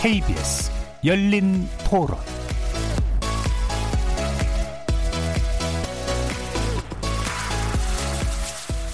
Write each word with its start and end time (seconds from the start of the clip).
KBS 0.00 0.70
열린 1.04 1.66
토론 1.84 2.16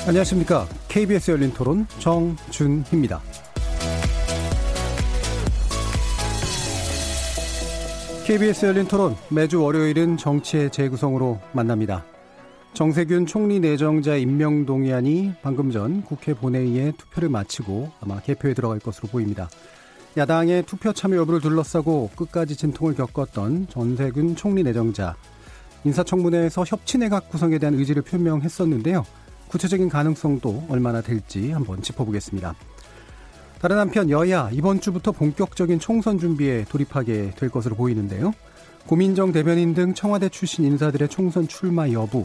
안녕하십니까. 0.06 0.66
KBS 0.88 1.32
열린 1.32 1.52
토론 1.52 1.86
정준희입니다. 1.98 3.20
KBS 8.26 8.64
열린 8.64 8.88
토론 8.88 9.14
매주 9.28 9.62
월요일은 9.62 10.16
정치의 10.16 10.70
재구성으로 10.70 11.38
만납니다. 11.52 12.02
정세균 12.72 13.26
총리 13.26 13.60
내정자 13.60 14.16
임명 14.16 14.64
동의안이 14.64 15.34
방금 15.42 15.70
전 15.70 16.02
국회 16.02 16.32
본회의에 16.32 16.92
투표를 16.96 17.28
마치고 17.28 17.92
아마 18.00 18.20
개표에 18.20 18.54
들어갈 18.54 18.78
것으로 18.78 19.08
보입니다. 19.08 19.50
야당의 20.16 20.64
투표 20.66 20.92
참여 20.92 21.16
여부를 21.16 21.40
둘러싸고 21.40 22.10
끝까지 22.14 22.54
진통을 22.54 22.94
겪었던 22.94 23.66
전세균 23.68 24.36
총리 24.36 24.62
내정자 24.62 25.16
인사청문회에서 25.82 26.64
협치내각 26.64 27.28
구성에 27.30 27.58
대한 27.58 27.74
의지를 27.74 28.02
표명했었는데요. 28.02 29.04
구체적인 29.48 29.88
가능성도 29.88 30.64
얼마나 30.68 31.00
될지 31.00 31.50
한번 31.50 31.82
짚어보겠습니다. 31.82 32.54
다른 33.60 33.78
한편 33.78 34.08
여야 34.08 34.50
이번 34.52 34.80
주부터 34.80 35.10
본격적인 35.10 35.80
총선 35.80 36.18
준비에 36.18 36.64
돌입하게 36.68 37.32
될 37.36 37.48
것으로 37.48 37.74
보이는데요. 37.74 38.32
고민정 38.86 39.32
대변인 39.32 39.74
등 39.74 39.94
청와대 39.94 40.28
출신 40.28 40.64
인사들의 40.64 41.08
총선 41.08 41.48
출마 41.48 41.90
여부, 41.90 42.24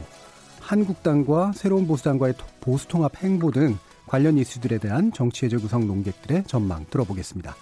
한국당과 0.60 1.52
새로운 1.54 1.86
보수당과의 1.86 2.34
보수통합 2.60 3.16
행보 3.22 3.50
등 3.50 3.78
관련 4.06 4.38
이슈들에 4.38 4.78
대한 4.78 5.12
정치의 5.12 5.50
재구성 5.50 5.86
농객들의 5.86 6.44
전망 6.46 6.86
들어보겠습니다. 6.90 7.56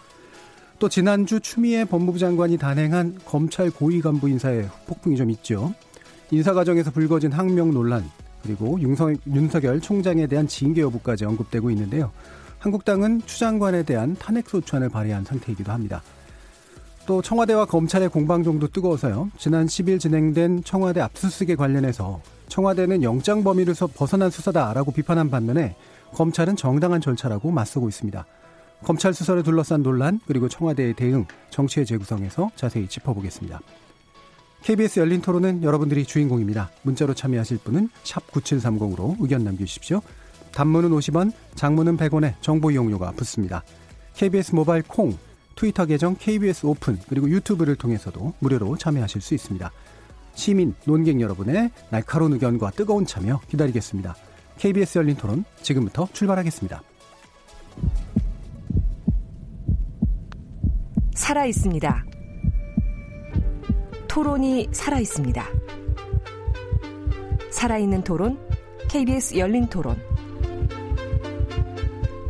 또 0.78 0.88
지난주 0.88 1.40
추미애 1.40 1.84
법무부 1.84 2.18
장관이 2.18 2.56
단행한 2.56 3.18
검찰 3.24 3.68
고위 3.70 4.00
간부 4.00 4.28
인사에 4.28 4.68
폭풍이 4.86 5.16
좀 5.16 5.30
있죠. 5.30 5.74
인사 6.30 6.52
과정에서 6.52 6.92
불거진 6.92 7.32
항명 7.32 7.72
논란 7.72 8.08
그리고 8.44 8.80
윤석, 8.80 9.16
윤석열 9.26 9.80
총장에 9.80 10.28
대한 10.28 10.46
징계 10.46 10.82
여부까지 10.82 11.24
언급되고 11.24 11.70
있는데요. 11.72 12.12
한국당은 12.60 13.22
추 13.26 13.40
장관에 13.40 13.82
대한 13.82 14.14
탄핵 14.16 14.48
소추안을 14.48 14.88
발의한 14.88 15.24
상태이기도 15.24 15.72
합니다. 15.72 16.00
또 17.06 17.22
청와대와 17.22 17.64
검찰의 17.64 18.10
공방정도 18.10 18.68
뜨거워서요. 18.68 19.30
지난 19.36 19.66
10일 19.66 19.98
진행된 19.98 20.62
청와대 20.62 21.00
압수수색에 21.00 21.56
관련해서 21.56 22.20
청와대는 22.48 23.02
영장 23.02 23.42
범위를 23.42 23.74
벗어난 23.94 24.30
수사다라고 24.30 24.92
비판한 24.92 25.28
반면에 25.30 25.74
검찰은 26.12 26.54
정당한 26.56 27.00
절차라고 27.00 27.50
맞서고 27.50 27.88
있습니다. 27.88 28.24
검찰 28.84 29.12
수사를 29.12 29.42
둘러싼 29.42 29.82
논란 29.82 30.20
그리고 30.26 30.48
청와대의 30.48 30.94
대응, 30.94 31.26
정치의 31.50 31.86
재구성에서 31.86 32.50
자세히 32.56 32.88
짚어보겠습니다. 32.88 33.60
KBS 34.62 35.00
열린 35.00 35.20
토론은 35.20 35.62
여러분들이 35.62 36.04
주인공입니다. 36.04 36.70
문자로 36.82 37.14
참여하실 37.14 37.58
분은 37.58 37.88
9730으로 38.04 39.16
의견 39.20 39.44
남겨주십시오. 39.44 40.02
단문은 40.52 40.90
50원, 40.90 41.32
장문은 41.54 41.96
100원에 41.96 42.34
정보 42.40 42.70
이용료가 42.70 43.12
붙습니다. 43.12 43.62
KBS 44.14 44.54
모바일 44.54 44.82
콩, 44.82 45.16
트위터 45.54 45.86
계정 45.86 46.16
KBS 46.16 46.66
오픈, 46.66 46.98
그리고 47.08 47.28
유튜브를 47.28 47.76
통해서도 47.76 48.34
무료로 48.40 48.76
참여하실 48.76 49.20
수 49.20 49.34
있습니다. 49.34 49.70
시민, 50.34 50.74
논객 50.84 51.20
여러분의 51.20 51.70
날카로운 51.90 52.32
의견과 52.32 52.70
뜨거운 52.72 53.06
참여 53.06 53.40
기다리겠습니다. 53.48 54.16
KBS 54.58 54.98
열린 54.98 55.16
토론 55.16 55.44
지금부터 55.62 56.08
출발하겠습니다. 56.12 56.82
살아 61.28 61.44
있습니다. 61.44 62.06
토론이 64.08 64.68
살아 64.72 64.98
있습니다. 64.98 65.44
살아있는 67.50 68.02
토론, 68.02 68.38
KBS 68.88 69.36
열린 69.36 69.66
토론. 69.66 69.98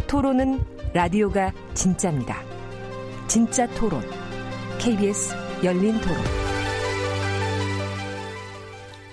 토론은 0.08 0.58
라디오가 0.92 1.52
진짜입니다. 1.74 2.42
진짜 3.28 3.68
토론, 3.68 4.02
KBS 4.80 5.32
열린 5.62 6.00
토론. 6.00 6.16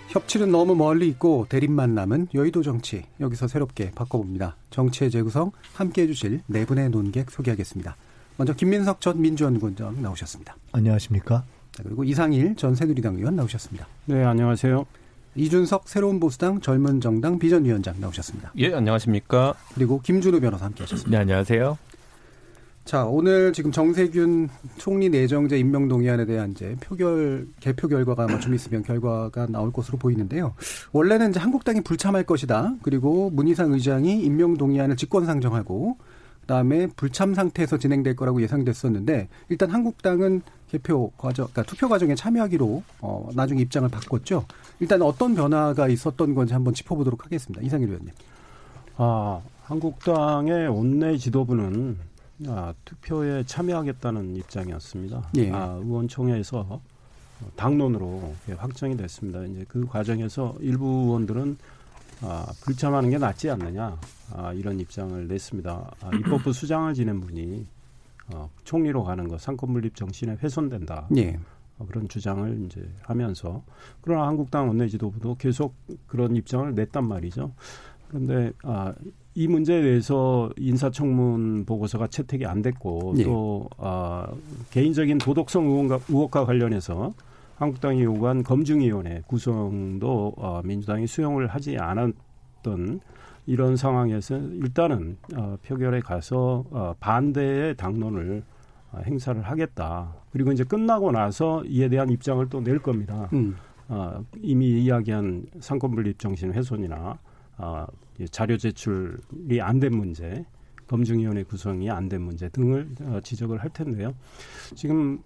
협치는 0.10 0.50
너무 0.52 0.74
멀리 0.74 1.08
있고 1.10 1.46
대립만 1.48 1.94
남은 1.94 2.30
여의도 2.34 2.64
정치. 2.64 3.04
여기서 3.20 3.48
새롭게 3.48 3.92
바꿔봅니다. 3.92 4.56
정치의 4.72 5.12
재구성 5.12 5.52
함께 5.76 6.02
해 6.02 6.08
주실 6.08 6.42
네 6.48 6.66
분의 6.66 6.90
논객 6.90 7.30
소개하겠습니다. 7.30 7.96
먼저 8.38 8.54
김민석 8.54 9.00
전 9.00 9.22
민주연구원장 9.22 10.02
나오셨습니다. 10.02 10.56
안녕하십니까? 10.74 11.44
그리고 11.84 12.04
이상일 12.04 12.56
전 12.56 12.76
새누리당 12.76 13.16
의원 13.16 13.36
나오셨습니다. 13.36 13.88
네, 14.06 14.24
안녕하세요. 14.24 14.86
이준석 15.36 15.88
새로운 15.88 16.20
보수당 16.20 16.62
젊은 16.62 17.02
정당 17.02 17.40
비전위원장 17.40 17.96
나오셨습니다. 18.00 18.54
예, 18.58 18.74
안녕하십니까? 18.74 19.54
그리고 19.74 20.02
김준우 20.02 20.40
변호사 20.40 20.66
함께 20.66 20.84
하셨습니다. 20.84 21.12
네, 21.12 21.22
안녕하세요. 21.22 21.78
자, 22.86 23.04
오늘 23.04 23.52
지금 23.52 23.72
정세균 23.72 24.48
총리 24.78 25.10
내정자 25.10 25.56
임명 25.56 25.88
동의안에 25.88 26.26
대한 26.26 26.52
이제 26.52 26.76
표결 26.82 27.48
개표 27.60 27.88
결과가 27.88 28.26
아마 28.26 28.40
좀 28.40 28.54
있으면 28.54 28.84
결과가 28.84 29.48
나올 29.48 29.74
것으로 29.74 29.98
보이는데요. 29.98 30.54
원래는 30.92 31.32
이제 31.32 31.40
한국당이 31.40 31.82
불참할 31.82 32.24
것이다. 32.26 32.76
그리고 32.84 33.32
문희상 33.32 33.74
의장이 33.74 34.22
임명 34.22 34.56
동의안을 34.56 34.98
직권 34.98 35.26
상정하고 35.26 35.98
그다음에 36.46 36.88
불참 36.96 37.34
상태에서 37.34 37.78
진행될 37.78 38.16
거라고 38.16 38.42
예상됐었는데 38.42 39.28
일단 39.50 39.72
한국당은 39.72 40.42
개표 40.70 41.12
과정, 41.18 41.48
그러니까 41.48 41.64
투표 41.64 41.90
과정에 41.90 42.16
참여하기로 42.16 42.84
어 43.02 43.30
나중에 43.34 43.62
입장을 43.62 43.88
바꿨죠. 43.90 44.46
일단 44.80 45.02
어떤 45.02 45.36
변화가 45.36 45.88
있었던 45.88 46.36
건지 46.36 46.54
한번 46.54 46.74
짚어보도록 46.74 47.26
하겠습니다. 47.26 47.62
이상일 47.62 47.90
의원님. 47.90 48.14
아 48.98 49.42
한국당의 49.64 50.68
원내 50.68 51.18
지도부는 51.18 51.98
아, 52.48 52.74
투표에 52.84 53.44
참여하겠다는 53.46 54.36
입장이었습니다. 54.36 55.30
예. 55.38 55.52
아, 55.52 55.80
의원총회에서 55.82 56.82
당론으로 57.56 58.34
확정이 58.58 58.98
됐습니다. 58.98 59.44
이제 59.46 59.66
그 59.68 59.86
과정에서 59.86 60.56
일부 60.60 60.86
의원들은 60.86 61.58
아, 62.22 62.46
불참하는 62.62 63.10
게 63.10 63.18
낫지 63.18 63.50
않느냐 63.50 63.98
아, 64.34 64.54
이런 64.54 64.80
입장을 64.80 65.28
냈습니다. 65.28 65.92
아, 66.02 66.12
입법부 66.16 66.52
수장을 66.54 66.94
지낸 66.94 67.22
분이 67.22 67.66
어, 68.34 68.50
총리로 68.64 69.04
가는 69.04 69.28
거 69.28 69.38
상권 69.38 69.74
분립 69.74 69.96
정신에 69.96 70.38
훼손된다. 70.42 71.08
예. 71.18 71.38
어, 71.78 71.86
그런 71.88 72.08
주장을 72.08 72.66
이제 72.66 72.88
하면서 73.02 73.64
그러나 74.02 74.28
한국당 74.28 74.68
원내 74.68 74.88
지도부도 74.88 75.36
계속 75.36 75.76
그런 76.08 76.36
입장을 76.36 76.74
냈단 76.74 77.08
말이죠. 77.08 77.52
그런데 78.08 78.52
아, 78.64 78.94
이 79.36 79.48
문제에 79.48 79.82
대해서 79.82 80.50
인사청문 80.58 81.66
보고서가 81.66 82.08
채택이 82.08 82.46
안 82.46 82.62
됐고 82.62 83.16
예. 83.18 83.24
또 83.24 83.70
아, 83.78 84.28
개인적인 84.72 85.18
도덕성 85.18 85.66
의혹과, 85.66 86.00
의혹과 86.08 86.46
관련해서 86.46 87.14
한국당이 87.56 88.04
요구한 88.04 88.44
검증위원회 88.44 89.24
구성도 89.28 90.34
어, 90.38 90.62
민주당이 90.64 91.08
수용을 91.08 91.48
하지 91.48 91.78
않았던 91.78 93.00
이런 93.48 93.76
상황에서 93.78 94.38
일단은 94.38 95.18
어, 95.36 95.58
표결에 95.66 96.02
가서 96.02 96.66
어, 96.72 96.94
반대의 97.00 97.76
당론을 97.76 98.44
어, 98.92 99.00
행사를 99.06 99.42
하겠다. 99.42 100.14
그리고 100.32 100.52
이제 100.52 100.64
끝나고 100.64 101.12
나서 101.12 101.64
이에 101.66 101.88
대한 101.88 102.10
입장을 102.10 102.48
또 102.50 102.62
낼 102.62 102.80
겁니다. 102.80 103.30
음. 103.34 103.56
어, 103.88 104.24
이미 104.42 104.84
이야기한 104.84 105.46
상권분립 105.60 106.18
정신 106.20 106.54
훼손이나 106.54 107.18
어, 107.58 107.86
자료 108.32 108.58
제출이 108.58 109.62
안 109.62 109.80
된 109.80 109.96
문제, 109.96 110.44
검증위원회 110.88 111.44
구성이 111.44 111.90
안 111.90 112.10
된 112.10 112.22
문제 112.22 112.50
등을 112.50 112.90
어, 113.02 113.20
지적을 113.24 113.60
할 113.60 113.70
텐데요. 113.70 114.14
지금 114.74 115.20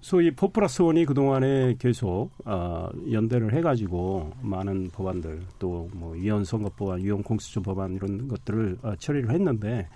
소위 0.00 0.30
포플러스 0.30 0.82
원이 0.82 1.04
그동안에 1.04 1.76
계속 1.78 2.30
어, 2.44 2.88
연대를 3.10 3.52
해가지고 3.54 4.30
많은 4.42 4.90
법안들 4.92 5.40
또 5.58 5.88
뭐 5.94 6.12
위헌 6.12 6.44
선거 6.44 6.70
법안, 6.76 7.00
위헌 7.00 7.22
공수처 7.22 7.60
법안 7.60 7.94
이런 7.94 8.28
것들을 8.28 8.78
어, 8.82 8.94
처리를 8.98 9.30
했는데 9.30 9.88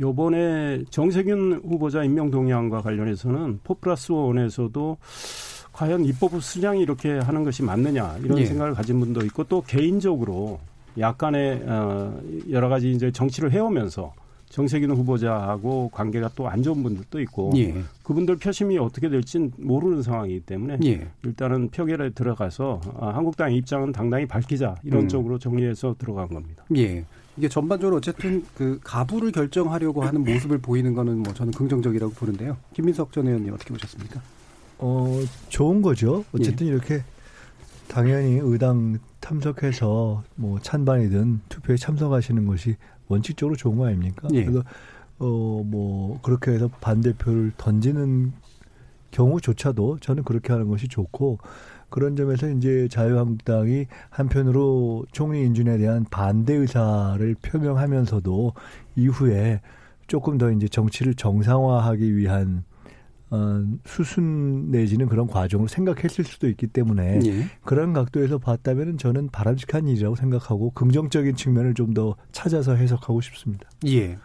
요번에 0.00 0.82
정세균 0.90 1.60
후보자 1.64 2.02
임명 2.02 2.30
동의안과 2.30 2.80
관련해서는 2.80 3.60
포플러스 3.62 4.10
원에서도 4.10 4.96
과연 5.72 6.04
입법부 6.04 6.40
수장이 6.40 6.80
이렇게 6.80 7.18
하는 7.18 7.44
것이 7.44 7.62
맞느냐 7.62 8.16
이런 8.22 8.38
예. 8.38 8.46
생각을 8.46 8.74
가진 8.74 8.98
분도 9.00 9.24
있고 9.26 9.44
또 9.44 9.62
개인적으로 9.62 10.58
약간의 10.98 11.62
어, 11.66 12.20
여러 12.50 12.68
가지 12.68 12.90
이제 12.90 13.10
정치를 13.10 13.52
해오면서 13.52 14.12
정세균 14.52 14.90
후보자하고 14.90 15.88
관계가 15.92 16.30
또 16.36 16.42
안 16.52 16.62
좋은 16.62 16.82
분들도 16.82 17.20
있고 17.22 17.52
예. 17.56 17.82
그분들 18.02 18.36
표심이 18.36 18.76
어떻게 18.76 19.08
될지는 19.08 19.50
모르는 19.56 20.02
상황이기 20.02 20.40
때문에 20.40 20.78
예. 20.84 21.08
일단은 21.24 21.70
표결에 21.70 22.10
들어가서 22.10 22.80
아, 23.00 23.08
한국당의 23.14 23.56
입장은 23.56 23.92
당당히 23.92 24.26
밝히자 24.26 24.74
이런 24.82 25.04
음. 25.04 25.08
쪽으로 25.08 25.38
정리해서 25.38 25.94
들어간 25.98 26.28
겁니다. 26.28 26.64
예. 26.76 27.04
이게 27.38 27.48
전반적으로 27.48 27.96
어쨌든 27.96 28.44
그 28.54 28.78
가부를 28.84 29.32
결정하려고 29.32 30.02
하는 30.02 30.22
모습을 30.24 30.58
보이는 30.58 30.92
거는 30.92 31.20
뭐 31.20 31.32
저는 31.32 31.52
긍정적이라고 31.52 32.12
보는데요. 32.12 32.58
김민석 32.74 33.12
전 33.12 33.26
의원님 33.26 33.54
어떻게 33.54 33.72
보셨습니까? 33.72 34.20
어, 34.78 35.18
좋은 35.48 35.80
거죠. 35.80 36.24
어쨌든 36.32 36.66
예. 36.66 36.72
이렇게 36.72 37.02
당연히 37.88 38.38
의당 38.42 38.98
참석해서 39.22 40.22
뭐 40.34 40.58
찬반이든 40.60 41.40
투표에 41.48 41.76
참석하시는 41.76 42.44
것이 42.46 42.76
원칙적으로 43.08 43.56
좋은 43.56 43.76
거 43.76 43.86
아닙니까? 43.86 44.28
예. 44.32 44.44
그래서 44.44 44.62
어, 45.18 45.62
뭐 45.64 46.20
그렇게 46.22 46.52
해서 46.52 46.68
반대표를 46.80 47.52
던지는 47.56 48.32
경우조차도 49.10 49.98
저는 50.00 50.24
그렇게 50.24 50.52
하는 50.52 50.68
것이 50.68 50.88
좋고 50.88 51.38
그런 51.90 52.16
점에서 52.16 52.48
이제 52.48 52.88
자유한국당이 52.90 53.86
한편으로 54.08 55.04
총리 55.12 55.44
인준에 55.44 55.76
대한 55.76 56.04
반대 56.10 56.54
의사를 56.54 57.34
표명하면서도 57.42 58.54
이후에 58.96 59.60
조금 60.06 60.38
더 60.38 60.50
이제 60.50 60.66
정치를 60.66 61.14
정상화하기 61.14 62.16
위한 62.16 62.64
어, 63.34 63.64
수순 63.86 64.70
내지는 64.70 65.06
그런 65.06 65.26
과정을 65.26 65.66
생각했을 65.66 66.22
수도 66.22 66.48
있기 66.50 66.66
때문에 66.66 67.20
예. 67.24 67.46
그런 67.64 67.94
각도에서 67.94 68.36
봤다면 68.36 68.98
저는 68.98 69.30
바람직한 69.32 69.88
일이라고 69.88 70.16
생각하고 70.16 70.70
긍정적인 70.72 71.36
측면을 71.36 71.72
좀 71.74 71.92
더 71.92 72.16
찾아서 72.32 72.74
해석하고 72.74 73.20
싶습니다. 73.20 73.68
예. 73.86 74.16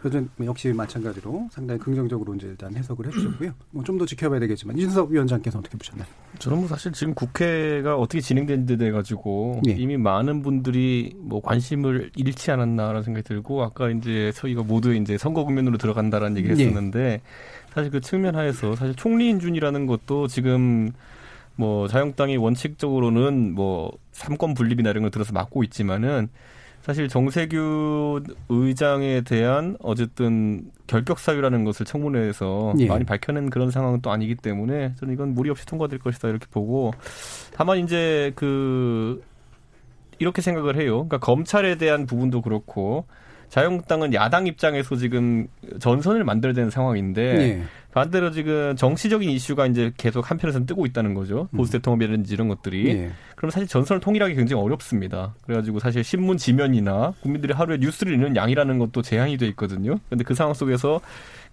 역시 0.45 0.71
마찬가지로 0.71 1.49
상당히 1.51 1.79
긍정적으로 1.81 2.33
이제 2.35 2.47
일단 2.47 2.73
해석을 2.75 3.07
해주셨고요. 3.07 3.51
뭐 3.71 3.83
좀 3.83 3.97
더 3.97 4.05
지켜봐야 4.05 4.39
되겠지만 4.39 4.77
이준석 4.77 5.09
위원장께서 5.11 5.59
어떻게 5.59 5.77
보셨나요? 5.77 6.07
저는 6.39 6.59
뭐 6.59 6.67
사실 6.67 6.91
지금 6.93 7.13
국회가 7.13 7.97
어떻게 7.97 8.21
진행된 8.21 8.65
데돼 8.65 8.91
가지고 8.91 9.61
예. 9.67 9.71
이미 9.71 9.97
많은 9.97 10.41
분들이 10.43 11.13
뭐 11.17 11.41
관심을 11.41 12.11
잃지 12.15 12.51
않았나라는 12.51 13.03
생각이 13.03 13.23
들고 13.27 13.63
아까 13.63 13.89
이제 13.89 14.31
저희가 14.35 14.63
모두 14.63 14.93
이제 14.93 15.17
선거 15.17 15.43
국면으로 15.43 15.77
들어간다라는 15.77 16.37
얘기를 16.37 16.57
예. 16.59 16.65
했었는데 16.65 16.99
예. 16.99 17.21
사실 17.73 17.91
그 17.91 18.01
측면 18.01 18.35
하에서 18.35 18.75
사실 18.75 18.95
총리 18.95 19.29
인준이라는 19.29 19.85
것도 19.85 20.27
지금 20.27 20.91
뭐 21.55 21.87
자유한국당이 21.87 22.37
원칙적으로는 22.37 23.53
뭐 23.53 23.91
삼권 24.11 24.53
분립이나 24.53 24.89
이런 24.91 25.03
걸 25.03 25.11
들어서 25.11 25.33
막고 25.33 25.63
있지만은 25.63 26.29
사실 26.81 27.09
정세균 27.09 28.23
의장에 28.47 29.21
대한 29.21 29.75
어쨌든 29.81 30.71
결격 30.85 31.19
사유라는 31.19 31.65
것을 31.65 31.85
청문회에서 31.85 32.75
예. 32.79 32.87
많이 32.87 33.03
밝혀낸 33.03 33.49
그런 33.49 33.71
상황은 33.71 34.01
또 34.01 34.09
아니기 34.09 34.35
때문에 34.35 34.93
저는 34.95 35.13
이건 35.13 35.33
무리 35.33 35.49
없이 35.49 35.65
통과될 35.65 35.99
것이다 35.99 36.29
이렇게 36.29 36.45
보고 36.49 36.93
다만 37.53 37.79
이제 37.79 38.31
그 38.35 39.21
이렇게 40.19 40.41
생각을 40.41 40.77
해요. 40.77 41.07
그러니까 41.07 41.17
검찰에 41.19 41.75
대한 41.75 42.05
부분도 42.05 42.41
그렇고 42.41 43.05
자유한국당은 43.49 44.13
야당 44.13 44.47
입장에서 44.47 44.95
지금 44.95 45.47
전선을 45.79 46.23
만들어야 46.23 46.53
되는 46.53 46.69
상황인데 46.69 47.33
네. 47.33 47.63
반대로 47.93 48.29
지금 48.31 48.75
정치적인 48.75 49.27
이슈가 49.27 49.65
이제 49.65 49.91
계속 49.97 50.29
한편에서는 50.29 50.67
뜨고 50.67 50.85
있다는 50.85 51.13
거죠. 51.15 51.47
보수 51.55 51.71
음. 51.71 51.79
대통령이라든지 51.79 52.33
이런 52.33 52.47
것들이. 52.47 52.93
네. 52.93 53.11
그럼 53.35 53.49
사실 53.49 53.67
전선을 53.67 54.01
통일하기 54.01 54.35
굉장히 54.35 54.61
어렵습니다. 54.61 55.33
그래가지고 55.43 55.79
사실 55.79 56.03
신문 56.03 56.37
지면이나 56.37 57.13
국민들이 57.21 57.53
하루에 57.53 57.77
뉴스를 57.77 58.13
읽는 58.13 58.35
양이라는 58.35 58.77
것도 58.77 59.01
제한이 59.01 59.37
돼 59.37 59.47
있거든요. 59.47 59.97
그런데 60.07 60.23
그 60.23 60.35
상황 60.35 60.53
속에서 60.53 61.01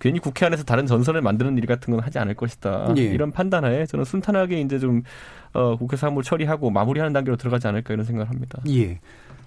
괜히 0.01 0.19
국회 0.19 0.45
안에서 0.45 0.65
다른 0.65 0.87
전선을 0.87 1.23
만드는 1.23 1.57
일 1.57 1.67
같은 1.67 1.93
건 1.95 2.01
하지 2.01 2.19
않을 2.19 2.35
것이다. 2.35 2.93
네. 2.95 3.03
이런 3.05 3.31
판단하에 3.31 3.87
저는 3.87 4.05
순탄하게 4.05 4.61
이제 4.61 4.79
좀 4.79 5.03
어, 5.55 5.77
국회 5.77 5.97
사무를 5.97 6.25
처리하고 6.25 6.69
마무리하는 6.69 7.15
단계로 7.15 7.37
들어가지 7.37 7.69
않을까 7.69 7.95
이런 7.95 8.05
생각을 8.05 8.29
합니다. 8.29 8.61
예. 8.69 8.99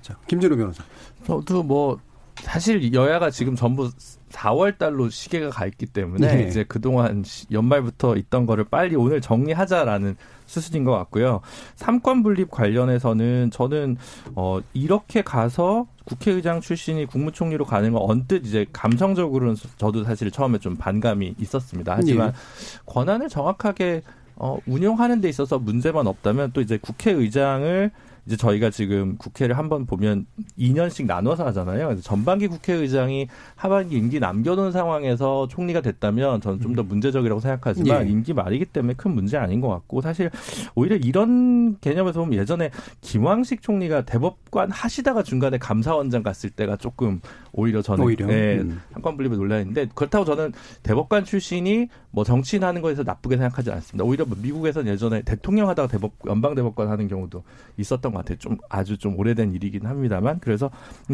자, 0.01 0.15
김재로 0.27 0.55
변호사. 0.55 0.83
저도 1.25 1.61
뭐 1.63 1.99
사실 2.41 2.93
여야가 2.93 3.29
지금 3.29 3.55
전부 3.55 3.89
4월 4.29 4.77
달로 4.77 5.09
시계가 5.09 5.49
가 5.49 5.65
있기 5.65 5.85
때문에 5.87 6.35
네. 6.35 6.47
이제 6.47 6.63
그동안 6.67 7.23
연말부터 7.51 8.15
있던 8.17 8.45
거를 8.45 8.63
빨리 8.63 8.95
오늘 8.95 9.21
정리하자라는 9.21 10.15
수순인 10.45 10.83
것 10.83 10.91
같고요. 10.91 11.41
삼권 11.75 12.23
분립 12.23 12.49
관련해서는 12.49 13.51
저는 13.51 13.97
어 14.35 14.59
이렇게 14.73 15.21
가서 15.21 15.87
국회의장 16.05 16.61
출신이 16.61 17.05
국무총리로 17.05 17.65
가는 17.65 17.91
건 17.91 18.01
언뜻 18.05 18.45
이제 18.45 18.65
감성적으로는 18.71 19.55
저도 19.77 20.03
사실 20.03 20.31
처음에 20.31 20.59
좀 20.59 20.75
반감이 20.75 21.35
있었습니다. 21.39 21.95
하지만 21.97 22.31
네. 22.31 22.37
권한을 22.85 23.29
정확하게 23.29 24.03
어 24.35 24.57
운용하는 24.67 25.19
데 25.19 25.27
있어서 25.27 25.59
문제만 25.59 26.07
없다면 26.07 26.51
또 26.53 26.61
이제 26.61 26.77
국회의장을 26.77 27.91
이제 28.27 28.37
저희가 28.37 28.69
지금 28.69 29.17
국회를 29.17 29.57
한번 29.57 29.85
보면 29.85 30.25
2년씩 30.57 31.05
나눠서 31.05 31.45
하잖아요. 31.47 31.87
그래서 31.87 32.01
전반기 32.01 32.47
국회의장이 32.47 33.27
하반기 33.55 33.97
임기 33.97 34.19
남겨놓은 34.19 34.71
상황에서 34.71 35.47
총리가 35.49 35.81
됐다면 35.81 36.39
저는 36.41 36.61
좀 36.61 36.77
더 36.77 36.83
문제적이라고 36.83 37.41
생각하지만 37.41 38.07
예. 38.07 38.11
임기 38.11 38.33
말이기 38.33 38.65
때문에 38.65 38.93
큰 38.93 39.11
문제 39.11 39.35
아닌 39.35 39.59
것 39.61 39.67
같고 39.67 40.01
사실 40.01 40.29
오히려 40.75 40.95
이런 40.95 41.79
개념에서 41.79 42.19
보면 42.19 42.37
예전에 42.39 42.69
김황식 43.01 43.63
총리가 43.63 44.05
대법관 44.05 44.69
하시다가 44.71 45.23
중간에 45.23 45.57
감사원장 45.57 46.21
갔을 46.21 46.51
때가 46.51 46.77
조금 46.77 47.19
오히려 47.51 47.81
저는 47.81 48.05
오히려? 48.05 48.27
네, 48.27 48.59
음. 48.59 48.79
한권 48.93 49.17
분립을 49.17 49.37
논란인데 49.37 49.89
그렇다고 49.95 50.23
저는 50.23 50.53
대법관 50.83 51.25
출신이 51.25 51.87
뭐 52.11 52.23
정치인 52.23 52.63
하는 52.63 52.81
거에서 52.81 53.03
나쁘게 53.03 53.37
생각하지 53.37 53.71
않습니다. 53.71 54.03
오히려 54.03 54.25
뭐 54.25 54.37
미국에서는 54.41 54.91
예전에 54.91 55.23
대통령 55.23 55.67
하다가 55.69 55.87
대법 55.87 56.13
연방 56.27 56.53
대법관 56.55 56.87
하는 56.89 57.07
경우도 57.07 57.43
있었던 57.77 58.11
것 58.11 58.16
같아요. 58.17 58.37
좀 58.37 58.57
아주 58.69 58.97
좀 58.97 59.17
오래된 59.19 59.53
일이긴 59.53 59.85
합니다만 59.85 60.39
그래서 60.39 60.69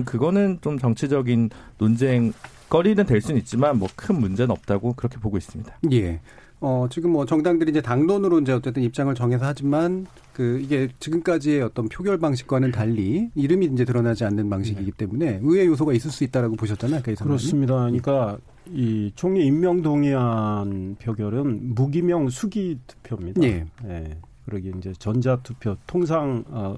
그거는 0.05 0.59
좀 0.61 0.77
정치적인 0.77 1.49
논쟁 1.77 2.33
거리는 2.69 3.05
될 3.05 3.21
수는 3.21 3.39
있지만 3.39 3.77
뭐 3.77 3.87
큰 3.95 4.19
문제는 4.19 4.51
없다고 4.51 4.93
그렇게 4.93 5.17
보고 5.19 5.37
있습니다. 5.37 5.77
예. 5.91 6.19
어, 6.59 6.87
지금 6.89 7.11
뭐 7.11 7.25
정당들이 7.25 7.71
이제 7.71 7.81
당론으로 7.81 8.39
이제 8.39 8.53
어쨌든 8.53 8.83
입장을 8.83 9.13
정해서 9.15 9.45
하지만 9.45 10.07
그 10.31 10.59
이게 10.63 10.87
지금까지의 10.99 11.61
어떤 11.61 11.89
표결 11.89 12.17
방식과는 12.19 12.71
달리 12.71 13.29
이름이 13.35 13.65
이제 13.67 13.83
드러나지 13.83 14.23
않는 14.23 14.49
방식이기 14.49 14.91
네. 14.91 14.97
때문에 14.97 15.39
의회 15.43 15.65
요소가 15.65 15.91
있을 15.93 16.09
수 16.09 16.23
있다라고 16.23 16.55
보셨잖아요. 16.55 17.01
그렇습니다. 17.01 17.75
그러니까 17.75 18.37
이 18.71 19.11
총리 19.15 19.45
임명 19.45 19.81
동의안 19.81 20.95
표결은 21.01 21.75
무기명 21.75 22.29
수기 22.29 22.79
투표입니다. 22.87 23.43
예. 23.43 23.65
네. 23.83 24.17
그러기 24.45 24.73
이제 24.77 24.93
전자 24.93 25.37
투표 25.37 25.75
통상 25.87 26.43
어, 26.49 26.77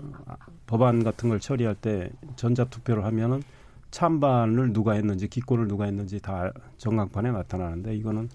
법안 0.68 1.04
같은 1.04 1.30
걸 1.30 1.40
처리할 1.40 1.76
때 1.76 2.10
전자 2.36 2.66
투표를 2.66 3.06
하면은 3.06 3.44
찬반을 3.92 4.74
누가 4.74 4.94
했는지 4.94 5.28
기권을 5.28 5.68
누가 5.68 5.86
했는지 5.86 6.20
다 6.20 6.52
전광판에 6.78 7.32
나타나는데 7.32 7.96
이거는 7.96 8.30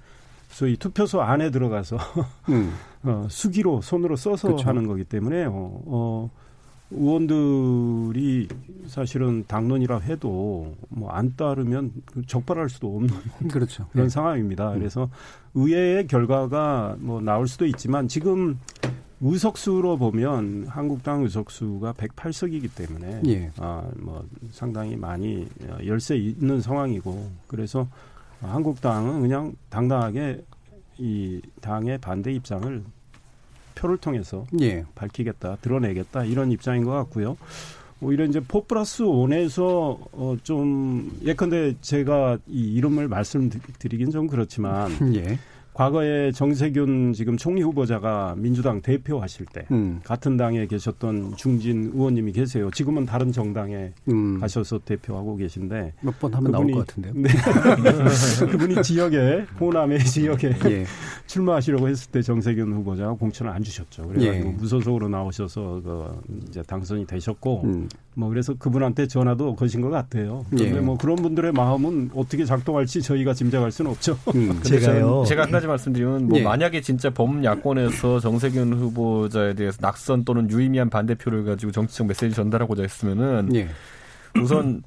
소위 0.49 0.77
투표소 0.77 1.21
안에 1.21 1.51
들어가서 1.51 1.97
음. 2.49 2.73
어, 3.03 3.27
수기로 3.31 3.83
손으로 3.83 4.17
써서 4.17 4.49
그렇죠. 4.49 4.69
하는 4.69 4.87
거기 4.87 5.05
때문에 5.05 5.45
어, 5.45 5.83
어, 5.87 6.31
의원들이 6.91 8.49
사실은 8.87 9.45
당론이라 9.47 10.01
해도 10.01 10.75
뭐 10.89 11.11
안 11.13 11.35
따르면 11.37 11.93
적발할 12.27 12.69
수도 12.69 12.97
없는 12.97 13.15
그렇죠. 13.51 13.87
그런 13.93 14.07
네. 14.07 14.11
상황입니다. 14.11 14.73
음. 14.73 14.79
그래서 14.79 15.09
의회의 15.55 16.07
결과가 16.07 16.97
뭐 16.99 17.21
나올 17.21 17.47
수도 17.47 17.67
있지만 17.67 18.09
지금 18.09 18.59
의석수로 19.21 19.99
보면 19.99 20.67
한국당 20.69 21.23
의석수가 21.23 21.93
108석이기 21.95 22.75
때문에 22.75 23.21
예. 23.27 23.51
아 23.59 23.85
뭐 23.99 24.25
상당히 24.51 24.97
많이 24.97 25.47
열세 25.87 26.17
있는 26.17 26.61
상황이고 26.61 27.31
그래서 27.47 27.87
한국당은 28.41 29.21
그냥 29.21 29.55
당당하게 29.69 30.43
이 30.99 31.41
당의 31.61 31.99
반대 31.99 32.33
입장을 32.33 32.83
표를 33.75 33.97
통해서 33.99 34.47
예. 34.61 34.85
밝히겠다, 34.95 35.57
드러내겠다 35.57 36.25
이런 36.25 36.51
입장인 36.53 36.85
것 36.85 36.93
같고요. 36.93 37.37
오히려 38.03 38.25
이제 38.25 38.41
포 38.41 38.65
플러스 38.65 39.03
원에서 39.03 39.99
어 40.13 40.37
좀 40.43 41.11
예컨대 41.23 41.75
제가 41.83 42.39
이 42.47 42.75
이름을 42.77 43.09
말씀드리긴 43.09 44.11
좀 44.11 44.27
그렇지만 44.27 44.91
예. 45.17 45.39
과거에 45.73 46.33
정세균 46.33 47.13
지금 47.13 47.37
총리 47.37 47.63
후보자가 47.63 48.35
민주당 48.37 48.81
대표하실 48.83 49.47
때 49.47 49.67
음. 49.71 50.01
같은 50.05 50.37
당에 50.37 50.67
계셨던 50.67 51.35
중진 51.37 51.91
의원님이 51.95 52.33
계세요. 52.33 52.71
지금은 52.73 53.07
다른 53.07 53.33
정당에 53.33 53.93
음. 54.09 54.39
가셔서 54.41 54.81
대표하고 54.85 55.37
계신데 55.37 55.95
몇 56.03 56.19
번 56.21 56.35
하면 56.35 56.53
그분이, 56.53 56.73
나올 56.73 56.85
것 56.85 56.87
같은데요. 56.89 57.13
네. 57.17 57.29
그분이 58.51 58.83
지역에 58.83 59.47
호남의 59.59 60.05
지역에 60.05 60.55
예. 60.67 60.85
출마하시려고 61.27 61.89
했을 61.89 62.11
때 62.11 62.21
정세균 62.21 62.73
후보자가 62.73 63.13
공천을 63.15 63.53
안 63.53 63.63
주셨죠. 63.63 64.09
그래가지고 64.09 64.35
예. 64.49 64.53
무소속으로 64.53 65.09
나오셔서 65.09 65.81
그 65.83 66.21
이제 66.49 66.63
당선이 66.63 67.07
되셨고 67.07 67.63
음. 67.65 67.89
뭐 68.15 68.29
그래서 68.29 68.55
그분한테 68.55 69.07
전화도 69.07 69.55
거신 69.55 69.81
것 69.81 69.89
같아요. 69.89 70.45
그런데 70.51 70.77
예. 70.77 70.81
뭐 70.81 70.99
그런 70.99 71.17
분들의 71.17 71.53
마음은 71.53 72.11
어떻게 72.15 72.45
작동할지 72.45 73.01
저희가 73.01 73.33
짐작할 73.35 73.71
수는 73.71 73.91
없죠. 73.93 74.19
음. 74.35 74.61
제가요. 74.65 75.25
제가 75.27 75.43
한 75.45 75.60
가지 75.61 75.67
말씀드리면 75.67 76.29
뭐 76.29 76.39
예. 76.39 76.43
만약에 76.43 76.81
진짜 76.81 77.11
범야권에서 77.11 78.21
정세균 78.21 78.73
후보자에 78.73 79.55
대해서 79.55 79.79
낙선 79.81 80.25
또는 80.25 80.51
유의미한 80.51 80.89
반대표를 80.89 81.45
가지고 81.45 81.71
정치적 81.71 82.07
메시지 82.07 82.35
전달하고자 82.35 82.83
했으면은 82.83 83.55
예. 83.55 83.69
우선 84.41 84.83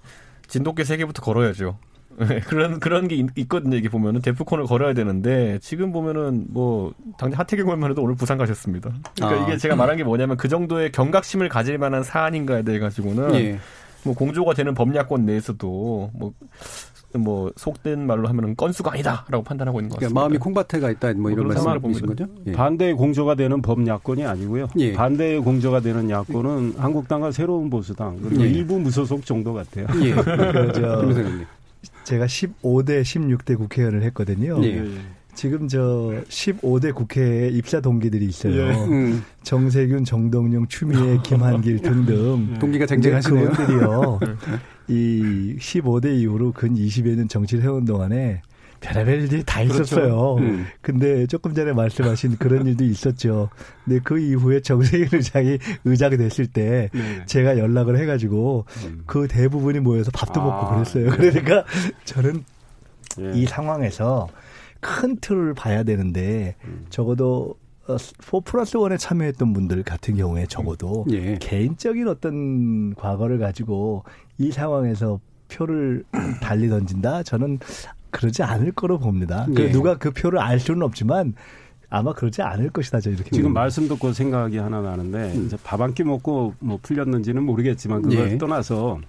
진돗개 0.47 0.83
세 0.83 0.97
개부터 0.97 1.21
걸어야죠. 1.21 1.77
네, 2.17 2.39
그런 2.45 2.79
그런 2.79 3.07
게 3.07 3.15
있, 3.15 3.47
거든요 3.47 3.75
이게 3.75 3.89
보면은 3.89 4.21
데프콘을 4.21 4.65
걸어야 4.65 4.93
되는데 4.93 5.59
지금 5.61 5.91
보면은 5.91 6.45
뭐 6.49 6.93
당장 7.17 7.39
하태경만 7.39 7.91
해도 7.91 8.03
오늘 8.03 8.15
부산 8.15 8.37
가셨습니다. 8.37 8.91
그러니까 9.15 9.41
아. 9.41 9.47
이게 9.47 9.57
제가 9.57 9.75
말한 9.75 9.97
게 9.97 10.03
뭐냐면 10.03 10.37
그 10.37 10.47
정도의 10.47 10.91
경각심을 10.91 11.49
가질 11.49 11.77
만한 11.77 12.03
사안인가에 12.03 12.63
대해 12.63 12.79
가지고는 12.79 13.35
예. 13.35 13.59
뭐 14.03 14.13
공조가 14.15 14.53
되는 14.53 14.73
법야권 14.73 15.25
내에서도 15.25 16.11
뭐 16.13 16.33
뭐 17.17 17.51
속된 17.55 18.05
말로 18.07 18.27
하면은 18.27 18.55
건수가 18.55 18.93
아니다라고 18.93 19.43
판단하고 19.43 19.79
있는 19.79 19.89
것 19.89 19.97
그러니까 19.97 20.07
같습니다. 20.07 20.13
그러니까 20.13 20.19
마음이 20.19 20.37
콩밭에가 20.37 20.91
있다 20.91 21.13
뭐 21.21 21.31
이런 21.31 21.47
말씀을 21.47 21.79
보신 21.79 22.05
거죠? 22.07 22.25
예. 22.47 22.51
반대의 22.53 22.93
공조가 22.93 23.35
되는 23.35 23.61
범야권이 23.61 24.25
아니고요. 24.25 24.67
예. 24.79 24.93
반대의 24.93 25.39
공조가 25.41 25.79
되는 25.81 26.09
야권은 26.09 26.75
한국당과 26.77 27.31
새로운 27.31 27.69
보수당 27.69 28.17
그리고 28.21 28.43
예. 28.43 28.49
일부 28.49 28.79
무소속 28.79 29.25
정도 29.25 29.53
같아요. 29.53 29.87
예. 30.01 30.11
그저 30.15 31.05
제가 32.03 32.25
15대 32.25 33.01
16대 33.01 33.57
국회의원을 33.57 34.03
했거든요. 34.03 34.63
예. 34.65 34.83
지금 35.35 35.67
저 35.67 36.13
15대 36.29 36.93
국회에 36.93 37.49
입사 37.49 37.79
동기들이 37.81 38.25
있어요. 38.25 38.53
예. 38.55 38.71
음. 38.71 39.23
정세균, 39.41 40.03
정동영, 40.05 40.67
추미애, 40.67 41.19
김한길 41.23 41.79
등등. 41.81 42.53
동기가 42.59 42.85
쟁쟁하시네요. 42.85 43.49
그분들이요. 43.49 44.19
이 44.87 45.55
15대 45.59 46.15
이후로 46.17 46.51
근 46.51 46.75
20여 46.75 47.15
년 47.15 47.27
정치를 47.27 47.63
해온 47.63 47.85
동안에 47.85 48.41
별의별 48.83 49.21
일들이 49.21 49.43
다 49.45 49.63
그렇죠. 49.63 49.81
있었어요. 49.81 50.35
음. 50.35 50.65
근데 50.81 51.25
조금 51.25 51.53
전에 51.53 51.71
말씀하신 51.71 52.37
그런 52.37 52.67
일도 52.67 52.83
있었죠. 52.83 53.49
근데 53.85 53.99
그 54.03 54.19
이후에 54.19 54.59
정세균 54.59 55.07
의장이 55.13 55.57
의장이 55.85 56.17
됐을 56.17 56.47
때 56.47 56.89
네. 56.93 57.25
제가 57.25 57.57
연락을 57.57 57.97
해가지고 57.97 58.65
음. 58.85 59.03
그 59.05 59.27
대부분이 59.29 59.79
모여서 59.79 60.11
밥도 60.11 60.41
아. 60.41 60.43
먹고 60.43 60.73
그랬어요. 60.73 61.09
그러니까 61.15 61.63
저는 62.03 62.43
예. 63.21 63.31
이 63.35 63.45
상황에서 63.45 64.27
큰 64.81 65.17
틀을 65.17 65.53
봐야 65.53 65.83
되는데 65.83 66.55
음. 66.65 66.85
적어도 66.89 67.55
4 67.87 68.39
플러스 68.45 68.77
1에 68.77 68.97
참여했던 68.97 69.53
분들 69.53 69.83
같은 69.83 70.15
경우에 70.15 70.45
적어도 70.47 71.05
예. 71.11 71.37
개인적인 71.39 72.07
어떤 72.07 72.95
과거를 72.95 73.39
가지고 73.39 74.03
이 74.37 74.51
상황에서 74.51 75.19
표를 75.49 76.03
달리 76.41 76.69
던진다? 76.69 77.23
저는 77.23 77.59
그러지 78.11 78.43
않을 78.43 78.71
거로 78.73 78.99
봅니다. 78.99 79.45
예. 79.57 79.71
누가 79.71 79.97
그 79.97 80.11
표를 80.11 80.39
알 80.39 80.59
수는 80.59 80.81
없지만 80.83 81.33
아마 81.89 82.13
그러지 82.13 82.41
않을 82.41 82.69
것이다. 82.71 82.99
저 83.01 83.11
이렇게 83.11 83.29
지금. 83.31 83.53
말씀 83.53 83.87
듣고 83.87 84.13
생각이 84.13 84.57
하나 84.57 84.81
나는데 84.81 85.33
음. 85.35 85.45
이제 85.45 85.57
밥 85.63 85.79
한 85.81 85.93
끼 85.93 86.03
먹고 86.03 86.55
뭐 86.59 86.79
풀렸는지는 86.81 87.43
모르겠지만 87.43 88.01
그걸 88.01 88.31
예. 88.31 88.37
떠나서 88.37 88.99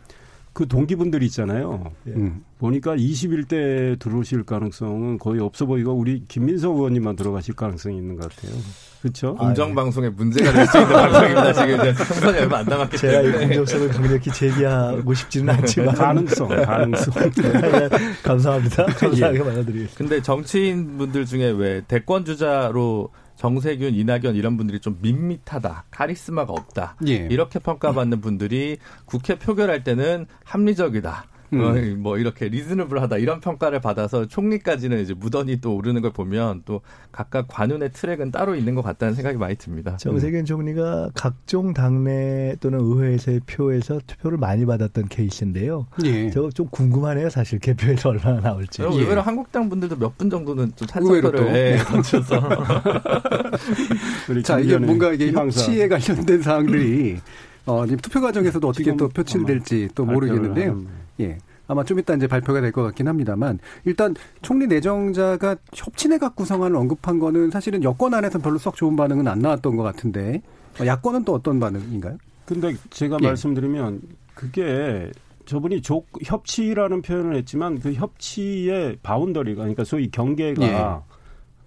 그 0.55 0.67
동기분들 0.69 1.23
있잖아요. 1.25 1.91
예. 2.07 2.13
음. 2.13 2.45
보니까 2.59 2.97
21대 2.97 3.99
들어오실 3.99 4.45
가능성은 4.45 5.19
거의 5.19 5.41
없어 5.41 5.67
보이고 5.67 5.93
우리 5.93 6.25
김민석 6.29 6.77
의원님만 6.77 7.17
들어가실 7.17 7.55
가능성이 7.57 7.99
있는 7.99 8.17
것 8.17 8.31
같아요. 8.35 8.57
그렇죠? 9.03 9.35
공정 9.35 9.75
방송에 9.75 10.09
문제가 10.09 10.51
될 10.53 10.67
수 10.67 10.79
있는 10.79 10.93
방송입니다. 10.93 11.53
지금 11.53 11.75
이제 11.75 11.95
총선이 12.05 12.39
얼마 12.39 12.59
안 12.59 12.65
남았기 12.67 12.97
제가 12.97 13.21
이 13.21 13.33
공정성을 13.33 13.89
강력히 13.89 14.33
제기하고 14.33 15.13
싶지는 15.13 15.53
않지만 15.55 15.95
가능성, 15.95 16.49
가능성. 16.49 17.15
네, 17.35 17.89
감사합니다. 18.23 18.87
감사하게 18.87 19.39
예. 19.39 19.43
받아드리겠습니다. 19.43 19.95
근데 19.99 20.23
정치인 20.23 20.97
분들 20.97 21.27
중에 21.27 21.51
왜 21.51 21.83
대권 21.87 22.25
주자로 22.25 23.11
정세균, 23.45 23.95
이낙연 23.95 24.37
이런 24.37 24.57
분들이 24.57 24.81
좀 24.81 24.99
밋밋하다, 25.03 25.85
카리스마가 25.91 26.55
없다 26.55 26.97
예. 27.07 27.29
이렇게 27.31 27.59
평가받는 27.59 28.23
분들이 28.23 28.79
국회 29.05 29.39
표결할 29.39 29.85
때는 29.85 30.25
합리적이다. 30.45 31.27
음. 31.61 32.03
뭐 32.03 32.19
이렇게 32.19 32.49
리즈너블하다 32.49 33.19
이런 33.19 33.41
평가를 33.41 33.81
받아서 33.81 34.27
총리까지는 34.27 35.01
이제 35.03 35.15
무던히 35.15 35.61
또 35.61 35.75
오르는 35.77 36.03
걸 36.03 36.13
보면 36.13 36.63
또 36.65 36.81
각각 37.13 37.47
관운의 37.49 37.93
트랙은 37.93 38.31
따로 38.31 38.55
있는 38.55 38.75
것 38.75 38.83
같다는 38.83 39.15
생각이 39.15 39.37
많이 39.39 39.55
듭니다. 39.57 39.97
정세균 39.99 40.41
음. 40.41 40.45
총리가 40.45 41.11
각종 41.15 41.75
당내 41.75 42.57
또는 42.61 42.81
의회에서의 42.81 43.41
표에서 43.47 44.01
투표를 44.07 44.39
많이 44.39 44.65
받았던 44.67 45.09
케이스인데요. 45.09 45.87
예. 46.05 46.31
저거 46.31 46.51
좀 46.51 46.67
궁금하네요, 46.71 47.31
사실 47.31 47.59
개표에서 47.59 48.11
얼마나 48.11 48.41
나올지. 48.41 48.83
예. 48.83 48.87
의외로 48.87 49.21
한국당 49.21 49.69
분들도 49.69 49.97
몇 49.97 50.15
분 50.17 50.31
정도는 50.31 50.71
좀 50.77 50.87
찬성표를 50.87 51.41
예, 51.57 51.79
던져서. 51.85 52.41
자 54.45 54.61
이게 54.61 54.79
뭔가 54.79 55.13
이게 55.13 55.33
협치에 55.33 55.89
관련된 55.89 56.43
사항들이 56.43 57.19
어, 57.67 57.85
지금 57.87 57.99
투표 57.99 58.21
과정에서도 58.21 58.69
어떻게 58.69 58.95
또 58.97 59.09
표출될지 59.09 59.89
또 59.95 60.05
모르겠는데요. 60.05 60.83
예. 61.21 61.39
아마 61.67 61.83
좀 61.85 61.99
이따 61.99 62.15
이제 62.15 62.27
발표가 62.27 62.61
될 62.61 62.73
것 62.73 62.83
같긴 62.83 63.09
합니다만 63.09 63.59
일단 63.85 64.15
총리 64.43 64.67
내정자가 64.67 65.57
협치내각 65.73 66.37
구성안을 66.37 66.77
언급한 66.77 67.19
거는 67.19 67.51
사실은 67.51 67.83
여권 67.83 68.13
안에서는 68.13 68.43
별로 68.43 68.59
썩 68.59 68.77
좋은 68.77 68.97
반응은 68.97 69.27
안 69.29 69.39
나왔던 69.39 69.77
것 69.77 69.83
같은데 69.83 70.43
야권은 70.85 71.25
또 71.25 71.33
어떤 71.35 71.59
반응인가요? 71.61 72.19
근데 72.45 72.75
제가 72.91 73.17
예. 73.23 73.27
말씀드리면 73.29 74.03
그게 74.35 75.11
저분이 75.47 75.81
족 75.83 76.07
협치라는 76.23 77.01
표현을 77.03 77.37
했지만 77.37 77.79
그 77.81 77.93
협치의 77.95 78.99
바운더리가 79.03 79.61
그러니까 79.61 79.85
소위 79.85 80.11
경계가 80.11 80.63
예. 80.67 81.15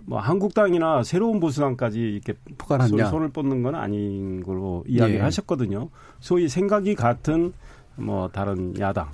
뭐 0.05 0.19
한국당이나 0.19 1.03
새로운 1.03 1.39
보수당까지 1.39 1.99
이렇게 1.99 2.33
포괄하냐 2.57 3.05
손을 3.09 3.29
뻗는 3.29 3.63
건 3.63 3.75
아닌 3.75 4.43
걸로 4.43 4.83
이야기를 4.87 5.19
예. 5.19 5.23
하셨거든요. 5.23 5.89
소위 6.19 6.47
생각이 6.47 6.93
같은 6.95 7.53
뭐 7.95 8.29
다른 8.29 8.77
야당 8.79 9.09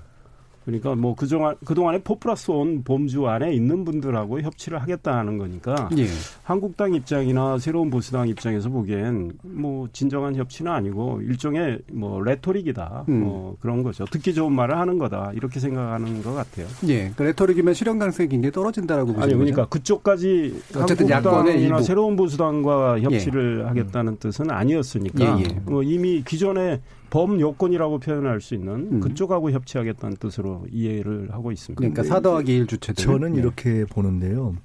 그러니까 0.65 0.96
뭐 0.96 1.15
그동안 1.15 1.55
그동안에 1.65 2.00
포플러스 2.00 2.51
온 2.51 2.84
범주 2.84 3.27
안에 3.27 3.53
있는 3.53 3.84
분들하고 3.84 4.41
협치를 4.41 4.82
하겠다는 4.82 5.38
거니까 5.38 5.89
예. 5.98 6.05
한국당 6.43 6.93
입장이나 6.93 7.58
새로운 7.58 7.89
보수당 7.89 8.27
입장에서 8.27 8.70
보기엔 8.70 9.34
뭐 9.43 9.88
진정한 9.91 10.36
협치는 10.36 10.72
아니고 10.72 11.22
일종의 11.22 11.79
뭐 11.91 12.22
레토릭이다. 12.22 13.05
음. 13.10 13.24
뭐 13.24 13.58
그런 13.60 13.84
거죠. 13.84 14.05
듣기 14.05 14.34
좋은 14.34 14.53
말을 14.53 14.77
하는 14.77 14.98
거다. 14.98 15.32
이렇게 15.36 15.60
생각하는 15.60 16.22
것 16.24 16.34
같아요. 16.34 16.67
예. 16.88 17.12
그 17.15 17.24
레토릭이면 17.24 17.74
실현 17.74 18.00
가능성이 18.00 18.29
굉장히 18.29 18.51
떨어진다라고 18.51 19.13
보시는 19.13 19.24
아니 19.24 19.34
그러니까 19.34 19.65
그쪽까지 19.65 20.62
어쨌든 20.75 21.12
한국당이나 21.12 21.82
새로운 21.82 22.15
보수당과 22.15 23.01
협치를 23.01 23.62
예. 23.62 23.67
하겠다는 23.67 24.13
음. 24.13 24.17
뜻은 24.20 24.50
아니었으니까 24.50 25.39
예, 25.39 25.43
예. 25.43 25.60
뭐 25.65 25.84
이미 25.84 26.24
기존에 26.24 26.82
범요건이라고 27.13 28.00
표현할 28.00 28.41
수 28.41 28.55
있는 28.55 28.93
음. 28.93 29.00
그쪽하고 29.00 29.51
협치하겠다는 29.51 30.17
뜻으로 30.17 30.65
이해를 30.72 31.32
하고 31.32 31.51
있습니다. 31.51 31.79
그러니까 31.79 32.01
사더하기 32.01 32.51
일 32.51 32.65
주체들. 32.65 33.03
저는 33.03 33.34
네. 33.34 33.39
이렇게 33.39 33.86
보는데요. 33.86 34.55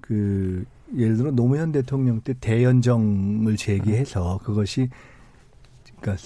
그 0.00 0.64
예를 0.96 1.18
들어 1.18 1.30
노무현 1.30 1.72
대통령 1.72 2.22
때 2.22 2.32
대연정을 2.40 3.56
제기해서 3.56 4.40
그것이 4.42 4.88
그러니까 6.00 6.22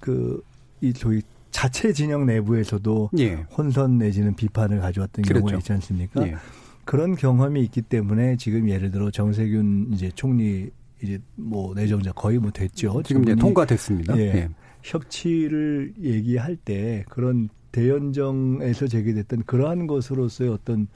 그이 0.00 0.92
저희 0.92 1.22
자체 1.50 1.94
진영 1.94 2.26
내부에서도 2.26 3.10
예. 3.18 3.46
혼선 3.56 3.96
내지는 3.96 4.34
비판을 4.34 4.80
가져왔던 4.80 5.24
그렇죠. 5.24 5.46
경우가 5.46 5.58
있지 5.58 5.72
않습니까? 5.72 6.26
예. 6.26 6.36
그런 6.84 7.16
경험이 7.16 7.62
있기 7.62 7.80
때문에 7.82 8.36
지금 8.36 8.68
예를 8.68 8.90
들어 8.90 9.10
정세균 9.10 9.88
이제 9.92 10.10
총리 10.14 10.70
이제 11.02 11.18
뭐 11.36 11.74
내정자 11.74 12.12
거의 12.12 12.38
뭐 12.38 12.50
됐죠. 12.50 13.02
지금 13.02 13.22
이제 13.22 13.34
통과됐습니다. 13.34 14.18
예. 14.18 14.20
예. 14.20 14.48
협치를 14.82 15.94
얘기할 16.00 16.56
때 16.56 17.04
그런 17.08 17.48
대연정에서 17.72 18.86
제기됐던 18.86 19.44
그러한 19.44 19.86
것으로서의 19.86 20.50
어떤 20.50 20.88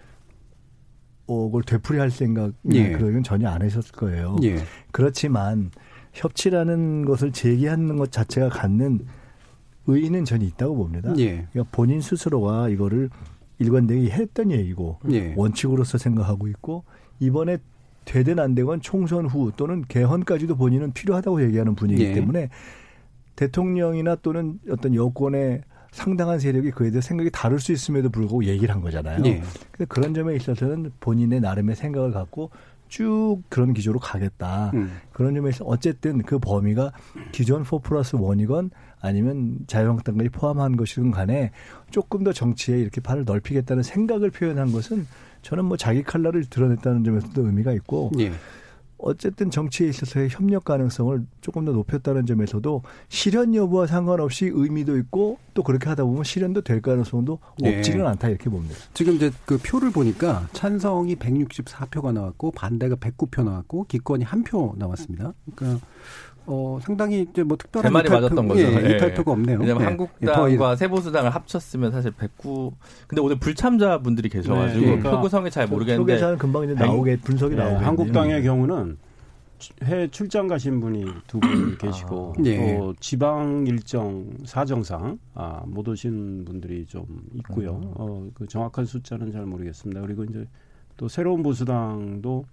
어, 1.27 1.47
그걸 1.47 1.63
되풀이할 1.63 2.11
생각 2.11 2.53
예. 2.73 2.93
그러면 2.93 3.23
전혀 3.23 3.49
안 3.49 3.63
하셨을 3.63 3.93
거예요. 3.93 4.37
예. 4.43 4.57
그렇지만 4.91 5.71
협치라는 6.13 7.05
것을 7.05 7.33
제기하는 7.33 7.97
것 7.97 8.13
자체가 8.13 8.49
갖는 8.51 9.01
의의는 9.87 10.25
전혀 10.25 10.47
있다고 10.47 10.77
봅니다. 10.77 11.15
예. 11.19 11.47
그러니까 11.51 11.65
본인 11.73 12.01
스스로가 12.01 12.69
이거를 12.69 13.11
일관되게 13.59 14.11
했던 14.11 14.51
얘기고 14.51 14.99
예. 15.13 15.35
원칙으로서 15.37 15.99
생각하고 15.99 16.49
있고 16.49 16.85
이번에 17.21 17.59
되든 18.05 18.39
안 18.39 18.55
되건 18.55 18.81
총선 18.81 19.27
후 19.27 19.53
또는 19.57 19.85
개헌까지도 19.89 20.57
본인은 20.57 20.93
필요하다고 20.93 21.43
얘기하는 21.45 21.75
분이기 21.75 22.03
예. 22.03 22.13
때문에 22.13 22.51
대통령이나 23.37 24.17
또는 24.17 24.59
어떤 24.71 24.95
여권의 24.95 25.63
상당한 25.93 26.41
세력이 26.41 26.73
그에 26.73 26.91
대해 26.91 27.01
생각이 27.01 27.31
다를 27.31 27.61
수 27.61 27.71
있음에도 27.73 28.11
불구하고 28.11 28.45
얘기를 28.45 28.75
한 28.75 28.81
거잖아요. 28.83 29.21
네. 29.23 29.43
근데 29.71 29.85
그런 29.87 30.13
점에 30.13 30.35
있어서는 30.35 30.91
본인의 30.99 31.41
나름의 31.41 31.77
생각을 31.77 32.11
갖고 32.11 32.51
쭉 32.89 33.43
그런 33.49 33.73
기조로 33.75 34.01
가겠다. 34.01 34.73
음. 34.75 34.99
그런 35.13 35.35
점에서 35.35 35.65
어쨌든 35.65 36.23
그 36.23 36.39
범위가 36.39 36.93
기존 37.33 37.65
4 37.65 37.79
플러스 37.79 38.17
1이건 38.17 38.71
아니면 39.01 39.59
자유한국당까지 39.67 40.31
포함한 40.31 40.77
것이든 40.77 41.11
간에 41.11 41.51
조금 41.91 42.25
더 42.25 42.33
정치에 42.33 42.79
이렇게 42.79 43.01
팔을 43.01 43.25
넓히겠다는 43.25 43.83
생각을 43.83 44.31
표현한 44.31 44.73
것은 44.73 45.07
저는 45.43 45.65
뭐 45.65 45.77
자기 45.77 46.03
칼날을 46.03 46.47
드러냈다는 46.47 47.05
점에서도 47.05 47.47
의미가 47.47 47.73
있고 47.73 48.11
예. 48.19 48.33
어쨌든 48.99 49.51
정치에 49.51 49.89
있어서의 49.89 50.29
협력 50.31 50.65
가능성을 50.65 51.27
조금 51.41 51.65
더 51.65 51.73
높였다는 51.73 52.27
점에서도 52.27 52.83
실현 53.09 53.55
여부와 53.55 53.87
상관없이 53.87 54.51
의미도 54.53 54.97
있고 54.99 55.39
또 55.53 55.63
그렇게 55.63 55.89
하다 55.89 56.05
보면 56.05 56.25
실현도 56.25 56.63
될 56.63 56.81
가능성도 56.81 57.39
네. 57.61 57.77
없지는 57.77 58.07
않다 58.07 58.29
이렇게 58.29 58.49
봅니다. 58.49 58.77
지금 58.95 59.15
이제 59.15 59.31
그 59.45 59.59
표를 59.59 59.91
보니까 59.91 60.49
찬성이 60.53 61.17
164표가 61.17 62.13
나왔고 62.13 62.53
반대가 62.53 62.95
109표 62.97 63.45
나왔고 63.45 63.85
기권이 63.89 64.25
한 64.25 64.45
표 64.45 64.75
나왔습니다. 64.77 65.33
그러니까 65.55 65.85
어, 66.47 66.79
상당히 66.83 67.27
이제 67.31 67.43
뭐 67.43 67.57
특별한 67.57 67.93
말이 67.93 68.09
맞았던 68.09 68.49
거죠. 68.49 68.61
예, 68.61 68.85
예. 68.85 68.97
이탈표가 68.97 69.33
없네요. 69.33 69.59
왜냐하면 69.61 69.83
예. 69.83 69.87
한국당과 69.87 70.73
예, 70.73 70.77
세보수당을 70.77 71.31
합쳤으면 71.31 71.91
사실 71.91 72.11
109. 72.11 72.73
근데 73.07 73.23
오늘 73.23 73.39
불참자 73.39 73.99
분들이 73.99 74.29
계셔가지고 74.29 74.81
네, 74.81 74.87
그러니까 74.87 75.11
표 75.11 75.21
구성이 75.21 75.51
잘 75.51 75.67
모르겠는데. 75.67 76.13
표계산은 76.13 76.39
금방 76.39 76.65
이제 76.65 76.75
나오게 76.75 77.19
분석이 77.19 77.55
네, 77.55 77.65
나오게. 77.65 77.85
한국당의 77.85 78.43
경우는 78.43 78.99
해외 79.83 80.09
출장 80.09 80.47
가신 80.47 80.81
분이 80.81 81.07
두분 81.27 81.75
아. 81.75 81.79
계시고 81.79 82.35
아, 82.37 82.43
또 82.43 82.95
지방 83.01 83.65
일정 83.67 84.27
사정상 84.45 85.19
아, 85.35 85.63
못 85.67 85.89
오신 85.89 86.45
분들이 86.45 86.85
좀 86.85 87.07
있고요. 87.35 87.71
음. 87.77 87.93
어, 87.95 88.27
그 88.35 88.47
정확한 88.47 88.85
숫자는 88.85 89.33
잘 89.33 89.47
모르겠습니다. 89.47 90.01
그리고 90.03 90.25
이제 90.25 90.47
또 90.97 91.09
새로운 91.09 91.43
보수당도 91.43 92.45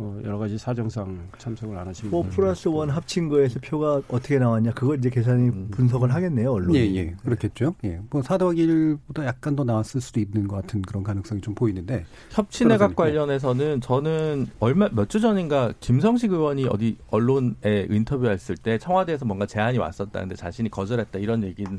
어, 0.00 0.16
여러 0.24 0.38
가지 0.38 0.56
사정상 0.56 1.28
참석을 1.38 1.76
안 1.76 1.88
하신 1.88 2.08
분. 2.10 2.22
4 2.22 2.28
플러스 2.30 2.68
1 2.68 2.88
합친 2.90 3.28
거에서 3.28 3.58
표가 3.58 4.00
어떻게 4.08 4.38
나왔냐. 4.38 4.70
그걸 4.72 4.96
이제 4.98 5.10
계산이 5.10 5.48
음. 5.48 5.68
분석을 5.72 6.14
하겠네요, 6.14 6.52
언론이. 6.52 6.78
예, 6.78 6.94
예. 6.94 7.16
그렇겠죠. 7.24 7.74
예. 7.82 8.00
뭐 8.08 8.22
4더 8.22 8.56
1보다 8.56 9.24
약간 9.24 9.56
더 9.56 9.64
나왔을 9.64 10.00
수도 10.00 10.20
있는 10.20 10.46
것 10.46 10.54
같은 10.54 10.82
그런 10.82 11.02
가능성이 11.02 11.40
좀 11.40 11.56
보이는데. 11.56 12.04
협치내각 12.30 12.94
관련해서는 12.94 13.80
저는 13.80 14.46
얼마, 14.60 14.88
몇 14.92 15.08
주 15.08 15.18
전인가 15.20 15.72
김성식 15.80 16.30
의원이 16.32 16.66
어디 16.66 16.98
언론에 17.10 17.88
인터뷰했을 17.90 18.56
때 18.56 18.78
청와대에서 18.78 19.24
뭔가 19.24 19.46
제안이 19.46 19.78
왔었다는데 19.78 20.36
자신이 20.36 20.68
거절했다 20.70 21.18
이런 21.18 21.42
얘기는 21.42 21.76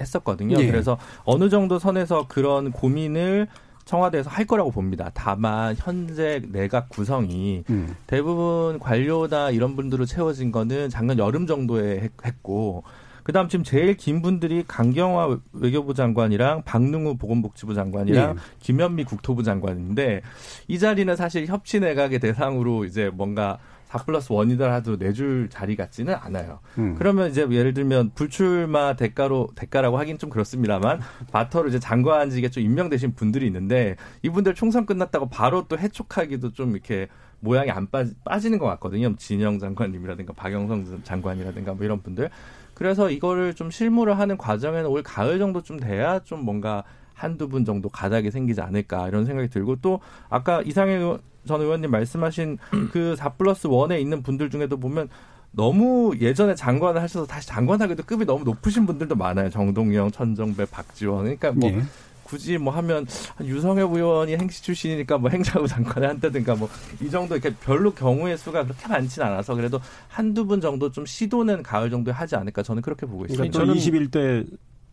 했었거든요. 0.00 0.56
예. 0.60 0.66
그래서 0.66 0.96
어느 1.24 1.48
정도 1.50 1.78
선에서 1.78 2.26
그런 2.28 2.70
고민을 2.70 3.48
청와대에서 3.84 4.30
할 4.30 4.46
거라고 4.46 4.70
봅니다. 4.70 5.10
다만 5.14 5.74
현재 5.78 6.42
내각 6.50 6.88
구성이 6.88 7.64
음. 7.70 7.94
대부분 8.06 8.78
관료나 8.78 9.50
이런 9.50 9.76
분들로 9.76 10.04
채워진 10.06 10.52
거는 10.52 10.88
작년 10.90 11.18
여름 11.18 11.46
정도에 11.46 12.10
했고 12.24 12.84
그다음 13.24 13.48
지금 13.48 13.64
제일 13.64 13.96
긴 13.96 14.20
분들이 14.20 14.64
강경화 14.68 15.38
외교부 15.54 15.94
장관이랑 15.94 16.62
박능우 16.64 17.16
보건복지부 17.16 17.74
장관이랑 17.74 18.34
네. 18.34 18.40
김현미 18.60 19.04
국토부 19.04 19.42
장관인데 19.42 20.20
이 20.68 20.78
자리는 20.78 21.16
사실 21.16 21.46
협치 21.46 21.80
내각의 21.80 22.18
대상으로 22.20 22.84
이제 22.84 23.10
뭔가 23.12 23.58
4 23.94 24.04
플러스 24.04 24.30
1이더라도 24.30 24.98
내줄 24.98 25.48
자리 25.48 25.76
같지는 25.76 26.14
않아요. 26.14 26.58
음. 26.78 26.96
그러면 26.96 27.30
이제 27.30 27.46
예를 27.48 27.74
들면 27.74 28.10
불출마 28.14 28.96
대가로 28.96 29.50
대가라고 29.54 29.98
하긴 29.98 30.18
좀 30.18 30.30
그렇습니다만 30.30 31.00
바터로 31.30 31.68
이제 31.68 31.78
장관직에 31.78 32.50
좀 32.50 32.64
임명되신 32.64 33.14
분들이 33.14 33.46
있는데 33.46 33.96
이분들 34.22 34.54
총선 34.54 34.84
끝났다고 34.84 35.28
바로 35.28 35.66
또 35.68 35.78
해촉하기도 35.78 36.52
좀 36.52 36.72
이렇게 36.72 37.06
모양이 37.38 37.70
안 37.70 37.88
빠지, 37.88 38.14
빠지는 38.24 38.58
것 38.58 38.66
같거든요. 38.66 39.14
진영 39.16 39.58
장관님이라든가 39.60 40.32
박영성 40.32 41.02
장관이라든가 41.04 41.74
뭐 41.74 41.84
이런 41.84 42.02
분들. 42.02 42.30
그래서 42.72 43.10
이거를 43.10 43.54
좀 43.54 43.70
실무를 43.70 44.18
하는 44.18 44.36
과정에는 44.36 44.88
올 44.90 45.04
가을 45.04 45.38
정도쯤 45.38 45.78
돼야 45.78 46.18
좀 46.20 46.44
뭔가 46.44 46.82
한두 47.14 47.48
분 47.48 47.64
정도 47.64 47.88
가닥이 47.88 48.30
생기지 48.30 48.60
않을까 48.60 49.08
이런 49.08 49.24
생각이 49.24 49.48
들고 49.48 49.76
또 49.76 50.00
아까 50.28 50.62
이상해 50.62 50.98
전 51.46 51.60
의원님 51.60 51.90
말씀하신 51.90 52.58
그 52.92 53.14
4 53.16 53.30
플러스 53.34 53.68
1에 53.68 54.00
있는 54.00 54.22
분들 54.22 54.50
중에도 54.50 54.76
보면 54.78 55.08
너무 55.52 56.14
예전에 56.20 56.54
장관을 56.54 57.00
하셔서 57.00 57.26
다시 57.26 57.46
장관하기도 57.46 58.02
급이 58.04 58.24
너무 58.24 58.44
높으신 58.44 58.86
분들도 58.86 59.14
많아요. 59.14 59.50
정동영, 59.50 60.10
천정배, 60.10 60.66
박지원. 60.66 61.24
그러니까 61.24 61.52
뭐 61.52 61.70
예. 61.70 61.82
굳이 62.24 62.58
뭐 62.58 62.72
하면 62.74 63.06
유성엽 63.40 63.94
의원이 63.94 64.36
행시 64.36 64.62
출신이니까 64.62 65.18
뭐 65.18 65.30
행자부 65.30 65.68
장관을 65.68 66.08
한다든가 66.08 66.54
뭐 66.56 66.68
이 67.00 67.10
정도 67.10 67.36
이렇게 67.36 67.54
별로 67.54 67.92
경우의 67.92 68.38
수가 68.38 68.64
그렇게 68.64 68.88
많지는 68.88 69.28
않아서 69.28 69.54
그래도 69.54 69.78
한두 70.08 70.46
분 70.46 70.60
정도 70.60 70.90
좀 70.90 71.04
시도는 71.06 71.62
가을 71.62 71.90
정도에 71.90 72.12
하지 72.14 72.34
않을까 72.34 72.62
저는 72.62 72.82
그렇게 72.82 73.06
보고 73.06 73.26
있습니다. 73.26 73.58
그러니까 73.58 73.58
저는 73.58 74.08
21대 74.08 74.46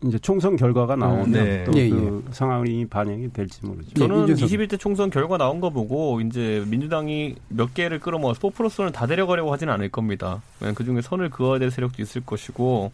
이제 0.04 0.18
총선 0.18 0.56
결과가 0.56 0.96
나오면 0.96 1.32
네. 1.32 1.64
또그 1.64 1.78
예, 1.78 1.88
예. 1.88 2.32
상황이 2.32 2.84
반영이 2.86 3.32
될지 3.32 3.64
모르죠. 3.64 3.94
저는 3.94 4.28
예, 4.28 4.34
21대 4.34 4.78
총선 4.78 5.10
결과 5.10 5.38
나온 5.38 5.60
거 5.60 5.70
보고 5.70 6.20
이제 6.20 6.64
민주당이 6.66 7.36
몇 7.48 7.72
개를 7.74 8.00
끌어모아서 8.00 8.40
4 8.50 8.56
플러스 8.56 8.90
다 8.92 9.06
데려가려고 9.06 9.52
하지는 9.52 9.72
않을 9.74 9.90
겁니다. 9.90 10.42
그 10.74 10.84
중에 10.84 11.00
선을 11.00 11.30
그어야 11.30 11.58
될 11.58 11.70
세력도 11.70 12.02
있을 12.02 12.22
것이고 12.24 12.92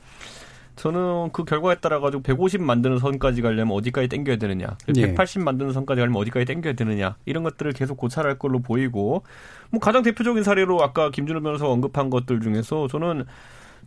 저는 0.77 1.31
그 1.33 1.45
결과에 1.45 1.77
따라 1.77 1.99
가지고 1.99 2.23
150 2.23 2.63
만드는 2.63 2.99
선까지 2.99 3.43
가려면 3.43 3.77
어디까지 3.77 4.09
땡겨야 4.09 4.37
되느냐, 4.37 4.77
180 4.87 5.41
예. 5.41 5.45
만드는 5.45 5.73
선까지 5.73 6.01
가려면 6.01 6.21
어디까지 6.23 6.47
땡겨야 6.47 6.75
되느냐 6.75 7.17
이런 7.27 7.43
것들을 7.43 7.73
계속 7.73 7.97
고찰할 7.97 8.39
걸로 8.39 8.61
보이고 8.61 9.25
뭐 9.71 9.81
가장 9.81 10.03
대표적인 10.03 10.45
사례로 10.45 10.83
아까 10.83 11.11
김준호 11.11 11.41
변호사가 11.43 11.71
언급한 11.71 12.11
것들 12.11 12.41
중에서 12.41 12.87
저는 12.87 13.25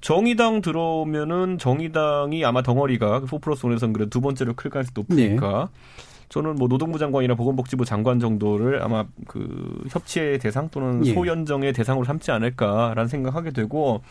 정의당 0.02 0.62
들어오면은 0.62 1.58
정의당이 1.58 2.44
아마 2.44 2.62
덩어리가 2.64 3.22
4 3.30 3.38
플러스 3.38 3.64
1에서는 3.64 3.94
그래 3.94 4.08
두 4.10 4.20
번째로 4.20 4.54
클 4.54 4.70
가능성이 4.70 4.94
높으니까 4.96 5.70
네. 5.72 6.02
저는 6.30 6.56
뭐 6.56 6.68
노동부 6.68 6.98
장관이나 6.98 7.36
보건복지부 7.36 7.86
장관 7.86 8.20
정도를 8.20 8.82
아마 8.82 9.06
그 9.28 9.84
협치의 9.90 10.40
대상 10.40 10.70
또는 10.70 11.06
예. 11.06 11.14
소연정의 11.14 11.74
대상으로 11.74 12.06
삼지 12.06 12.32
않을까라는 12.32 13.08
생각하게 13.08 13.52
되고 13.52 14.02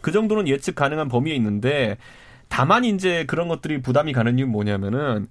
그 0.00 0.12
정도는 0.12 0.48
예측 0.48 0.74
가능한 0.74 1.08
범위에 1.08 1.34
있는데 1.36 1.96
다만 2.48 2.84
이제 2.84 3.24
그런 3.26 3.48
것들이 3.48 3.80
부담이 3.80 4.12
가는 4.12 4.38
이유는 4.38 4.52
뭐냐면은 4.52 5.28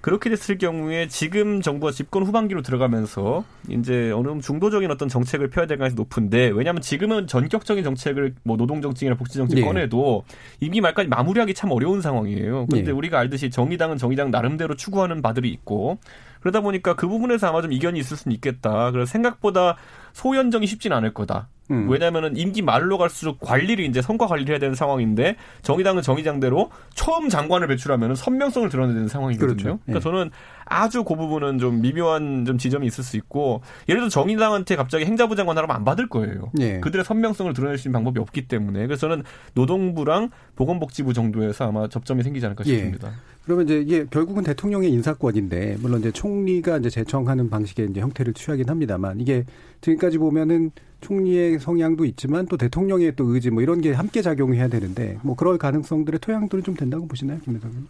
그렇게 0.00 0.30
됐을 0.30 0.58
경우에 0.58 1.08
지금 1.08 1.60
정부가 1.60 1.90
집권 1.92 2.22
후반기로 2.24 2.62
들어가면서 2.62 3.44
이제 3.68 4.12
어느 4.12 4.28
정도 4.28 4.40
중도적인 4.40 4.90
어떤 4.90 5.08
정책을 5.08 5.50
펴야 5.50 5.66
될 5.66 5.78
가능성이 5.78 5.96
높은데 5.96 6.48
왜냐하면 6.48 6.82
지금은 6.82 7.26
전격적인 7.26 7.82
정책을 7.82 8.34
뭐 8.44 8.56
노동 8.56 8.80
정책이나 8.80 9.16
복지 9.16 9.38
정책 9.38 9.58
예. 9.58 9.62
꺼내도 9.62 10.24
임기 10.60 10.80
말까지 10.80 11.08
마무리하기 11.08 11.54
참 11.54 11.72
어려운 11.72 12.00
상황이에요. 12.00 12.66
그런데 12.70 12.90
예. 12.90 12.94
우리가 12.94 13.18
알듯이 13.18 13.50
정의당은 13.50 13.98
정의당 13.98 14.30
나름대로 14.30 14.76
추구하는 14.76 15.20
바들이 15.20 15.50
있고 15.50 15.98
그러다 16.40 16.60
보니까 16.60 16.94
그 16.94 17.08
부분에서 17.08 17.48
아마 17.48 17.60
좀 17.60 17.72
이견이 17.72 17.98
있을 17.98 18.16
수는 18.16 18.34
있겠다. 18.36 18.92
그래서 18.92 19.10
생각보다 19.10 19.76
소연정이 20.12 20.66
쉽진 20.66 20.92
않을 20.92 21.14
거다. 21.14 21.48
음. 21.70 21.88
왜냐면은 21.90 22.36
임기 22.36 22.62
말로 22.62 22.96
갈수록 22.98 23.40
관리를 23.40 23.84
이제 23.84 24.00
성과 24.00 24.26
관리를 24.26 24.54
해야 24.54 24.58
되는 24.58 24.74
상황인데 24.74 25.36
정의당은 25.62 26.02
정의장대로 26.02 26.70
처음 26.94 27.28
장관을 27.28 27.68
배출하면은 27.68 28.14
선명성을 28.14 28.68
드러내야 28.70 28.94
되는 28.94 29.08
상황이거든요. 29.08 29.54
그렇죠. 29.54 29.78
그러니까 29.84 29.96
예. 29.96 30.00
저는 30.00 30.30
아주 30.64 31.04
그 31.04 31.14
부분은 31.14 31.58
좀 31.58 31.80
미묘한 31.80 32.44
좀 32.44 32.58
지점이 32.58 32.86
있을 32.86 33.04
수 33.04 33.16
있고 33.16 33.62
예를 33.88 34.00
들어 34.00 34.08
정의당한테 34.08 34.76
갑자기 34.76 35.04
행자부 35.04 35.36
장관 35.36 35.56
하라면 35.56 35.76
안 35.76 35.84
받을 35.84 36.08
거예요. 36.08 36.50
예. 36.60 36.80
그들의 36.80 37.04
선명성을 37.04 37.52
드러낼 37.52 37.78
수 37.78 37.88
있는 37.88 37.94
방법이 37.94 38.18
없기 38.18 38.48
때문에 38.48 38.86
그래서 38.86 39.00
저는 39.08 39.24
노동부랑 39.54 40.30
보건복지부 40.56 41.12
정도에서 41.12 41.68
아마 41.68 41.88
접점이 41.88 42.22
생기지 42.22 42.46
않을까 42.46 42.64
예. 42.66 42.70
싶습니다. 42.70 43.08
예. 43.08 43.37
그러면 43.48 43.64
이제 43.64 43.80
이게 43.80 44.04
결국은 44.10 44.44
대통령의 44.44 44.92
인사권인데 44.92 45.78
물론 45.80 46.00
이제 46.00 46.12
총리가 46.12 46.76
이제 46.76 46.90
제청하는 46.90 47.48
방식의 47.48 47.88
이제 47.88 48.00
형태를 48.02 48.34
취하긴 48.34 48.68
합니다만 48.68 49.20
이게 49.20 49.46
지금까지 49.80 50.18
보면은 50.18 50.70
총리의 51.00 51.58
성향도 51.58 52.04
있지만 52.04 52.44
또 52.44 52.58
대통령의 52.58 53.16
또 53.16 53.24
의지 53.32 53.48
뭐 53.48 53.62
이런 53.62 53.80
게 53.80 53.92
함께 53.94 54.20
작용해야 54.20 54.68
되는데 54.68 55.18
뭐 55.22 55.34
그럴 55.34 55.56
가능성들의 55.56 56.20
토양들은 56.20 56.62
좀 56.62 56.74
된다고 56.74 57.08
보시나요, 57.08 57.38
김대성님? 57.40 57.86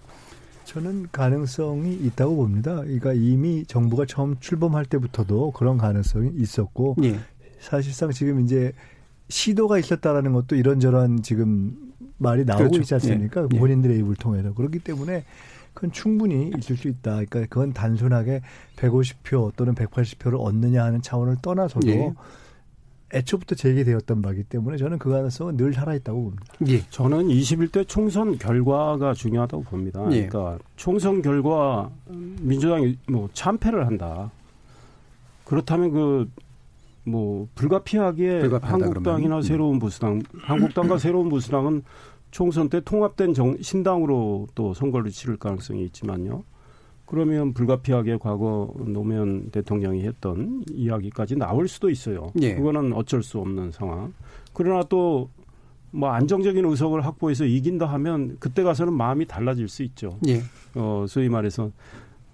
저는 0.62 1.09
가능성이 1.11 1.92
있다고 2.05 2.37
봅니다. 2.37 2.77
그러니까 2.83 3.12
이미 3.14 3.64
정부가 3.66 4.07
처음 4.07 4.37
출범할 4.38 4.85
때부터도 4.85 5.51
그런 5.51 5.77
가능성이 5.77 6.31
있었고 6.37 6.94
예. 7.03 7.18
사실상 7.59 8.12
지금 8.12 8.44
이제 8.44 8.73
시도가 9.29 9.79
있었다라는 9.79 10.33
것도 10.35 10.55
이런저런 10.55 11.23
지금 11.23 11.88
말이 12.19 12.45
나오고 12.45 12.65
그렇죠. 12.65 12.81
있지 12.81 12.95
않습니까? 12.95 13.47
예. 13.53 13.59
본인들의 13.59 13.99
입을 13.99 14.17
통해서. 14.17 14.53
그렇기 14.53 14.81
때문에 14.81 15.25
그건 15.73 15.93
충분히 15.93 16.51
있을 16.59 16.77
수 16.77 16.89
있다. 16.89 17.13
그러니까 17.15 17.41
그건 17.43 17.73
단순하게 17.73 18.43
150표 18.77 19.53
또는 19.57 19.75
180표를 19.75 20.41
얻느냐 20.41 20.85
하는 20.85 21.01
차원을 21.01 21.37
떠나서도 21.41 21.89
예. 21.89 22.13
애초부터 23.15 23.55
제기되었던 23.55 24.21
바기 24.21 24.43
때문에 24.43 24.77
저는 24.77 24.99
그 24.99 25.09
가능성은 25.11 25.57
늘 25.57 25.73
살아있다고 25.73 26.23
봅니다. 26.25 26.45
예. 26.67 26.83
저는 26.91 27.29
21대 27.29 27.87
총선 27.87 28.37
결과가 28.37 29.15
중요하다고 29.15 29.63
봅니다. 29.63 30.01
예. 30.11 30.27
그러니까 30.27 30.59
총선 30.77 31.23
결과 31.23 31.91
민주당이 32.09 32.99
뭐 33.09 33.29
참패를 33.33 33.87
한다. 33.87 34.31
그렇다면 35.45 35.93
그 35.93 36.31
뭐 37.09 37.49
불가피하게 37.55 38.49
한국당이나 38.62 39.12
그러면. 39.12 39.42
새로운 39.42 39.79
보수당, 39.79 40.23
한국당과 40.40 40.99
새로운 40.99 41.29
보수당은 41.29 41.83
총선 42.31 42.68
때 42.68 42.81
통합된 42.81 43.35
정, 43.35 43.57
신당으로 43.61 44.49
또 44.55 44.75
선거를 44.75 45.11
치를 45.11 45.37
가능성이 45.37 45.85
있지만요. 45.85 46.44
그러면 47.07 47.55
불가피하게 47.55 48.18
과거 48.18 48.75
노무현 48.79 49.51
대통령이 49.51 50.03
했던 50.03 50.62
이야기까지 50.71 51.37
나올 51.37 51.66
수도 51.66 51.88
있어요. 51.88 52.33
예. 52.42 52.55
그거는 52.55 52.92
어쩔 52.92 53.23
수 53.23 53.38
없는 53.38 53.73
상황. 53.73 54.12
그러나 54.53 54.83
또 54.83 55.31
뭐 55.90 56.11
안정적인 56.11 56.64
의석을 56.64 57.05
확보해서 57.05 57.44
이긴다 57.44 57.87
하면 57.87 58.37
그때 58.38 58.62
가서는 58.62 58.92
마음이 58.92 59.27
달라질 59.27 59.68
수 59.68 59.83
있죠. 59.85 60.18
예. 60.29 60.42
어, 60.75 61.07
소위 61.09 61.29
말해서 61.29 61.71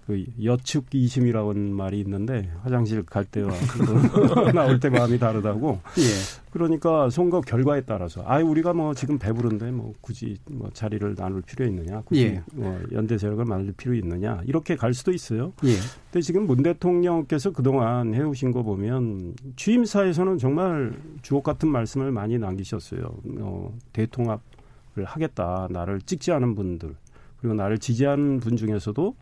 그 0.05 0.23
여축 0.43 0.85
이심이라는 0.93 1.73
말이 1.73 1.99
있는데 2.01 2.51
화장실 2.61 3.03
갈 3.03 3.25
때와 3.25 3.49
나올 4.53 4.79
때 4.79 4.89
마음이 4.89 5.17
다르다고. 5.17 5.79
예. 5.97 6.45
그러니까 6.51 7.09
선거 7.09 7.41
결과에 7.41 7.81
따라서 7.81 8.23
아 8.25 8.37
우리가 8.37 8.73
뭐 8.73 8.93
지금 8.93 9.17
배부른데 9.17 9.71
뭐 9.71 9.93
굳이 10.01 10.37
뭐 10.49 10.69
자리를 10.71 11.15
나눌 11.15 11.41
필요 11.41 11.65
있느냐, 11.65 12.01
굳이 12.05 12.25
예. 12.25 12.43
뭐 12.53 12.79
연대 12.91 13.17
세력을 13.17 13.43
만들 13.45 13.73
필요 13.73 13.95
있느냐 13.95 14.41
이렇게 14.45 14.75
갈 14.75 14.93
수도 14.93 15.11
있어요. 15.11 15.53
예. 15.63 15.73
근데 16.11 16.21
지금 16.21 16.45
문 16.45 16.61
대통령께서 16.61 17.51
그동안 17.51 18.13
해오신 18.13 18.51
거 18.51 18.61
보면 18.61 19.33
취임사에서는 19.55 20.37
정말 20.37 20.93
주옥 21.23 21.43
같은 21.43 21.67
말씀을 21.67 22.11
많이 22.11 22.37
남기셨어요. 22.37 23.01
어, 23.39 23.75
대통합을 23.91 25.03
하겠다, 25.03 25.67
나를 25.71 25.99
찍지 26.01 26.31
않은 26.31 26.53
분들 26.53 26.95
그리고 27.39 27.55
나를 27.55 27.79
지지하는 27.79 28.39
분 28.39 28.55
중에서도 28.55 29.15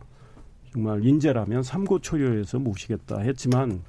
정말 0.74 1.04
인재라면 1.04 1.62
삼고초려해서 1.62 2.58
모시겠다 2.58 3.20
했지만 3.20 3.80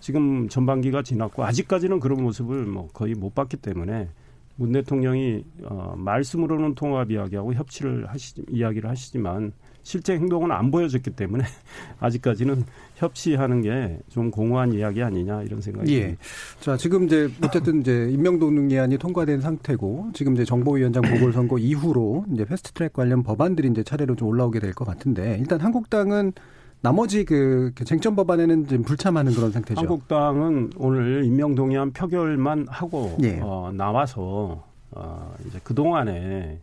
지금 0.00 0.48
전반기가 0.48 1.02
지났고 1.02 1.44
아직까지는 1.44 2.00
그런 2.00 2.22
모습을 2.22 2.64
뭐 2.64 2.88
거의 2.94 3.14
못 3.14 3.34
봤기 3.34 3.58
때문에 3.58 4.08
문 4.56 4.72
대통령이 4.72 5.44
어 5.64 5.94
말씀으로는 5.98 6.74
통합 6.74 7.10
이야기하고 7.10 7.52
협치를 7.52 8.06
하시 8.06 8.42
이야기를 8.48 8.88
하시지만 8.88 9.52
실제 9.82 10.14
행동은 10.14 10.50
안 10.52 10.70
보여졌기 10.70 11.10
때문에 11.10 11.44
아직까지는 12.00 12.64
협치하는 12.96 13.62
게 13.62 13.98
좀 14.08 14.30
공허한 14.30 14.72
이야기 14.72 15.02
아니냐 15.02 15.42
이런 15.42 15.60
생각이 15.60 15.94
예. 15.94 16.00
듭니다. 16.00 16.22
자, 16.60 16.76
지금 16.76 17.04
이제 17.04 17.30
어쨌든 17.44 17.80
이제 17.80 18.08
임명동능예안이 18.10 18.98
통과된 18.98 19.40
상태고 19.40 20.10
지금 20.14 20.34
이제 20.34 20.44
정보위원장 20.44 21.02
보궐선거 21.08 21.58
이후로 21.58 22.24
이제 22.34 22.44
패스트트랙 22.44 22.92
관련 22.92 23.22
법안들이 23.22 23.68
이제 23.68 23.82
차례로 23.82 24.16
좀 24.16 24.28
올라오게 24.28 24.60
될 24.60 24.72
것 24.74 24.84
같은데 24.86 25.36
일단 25.40 25.60
한국당은 25.60 26.32
나머지 26.80 27.24
그 27.24 27.72
쟁점 27.84 28.14
법안에는 28.14 28.68
좀 28.68 28.82
불참하는 28.82 29.32
그런 29.32 29.50
상태죠. 29.50 29.80
한국당은 29.80 30.70
오늘 30.76 31.24
임명동의안 31.24 31.92
표결만 31.92 32.66
하고 32.68 33.16
예. 33.22 33.40
어, 33.42 33.72
나와서 33.74 34.64
어, 34.92 35.34
이제 35.46 35.58
그 35.64 35.74
동안에 35.74 36.60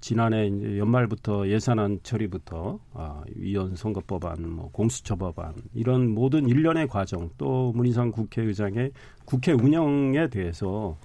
지난해 0.00 0.46
이제 0.46 0.78
연말부터 0.78 1.46
예산안 1.48 2.00
처리부터 2.02 2.78
아, 2.94 3.22
위원 3.36 3.76
선거법안, 3.76 4.48
뭐 4.48 4.70
공수처법안 4.72 5.54
이런 5.74 6.08
모든 6.08 6.48
일련의 6.48 6.88
과정 6.88 7.28
또 7.36 7.72
문희상 7.74 8.10
국회의장의 8.12 8.92
국회 9.24 9.52
운영에 9.52 10.28
대해서 10.28 10.96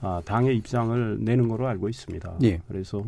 아, 0.00 0.22
당의 0.24 0.56
입장을 0.56 1.18
내는 1.20 1.48
거로 1.48 1.66
알고 1.66 1.88
있습니다. 1.88 2.38
예. 2.44 2.60
그래서 2.68 3.04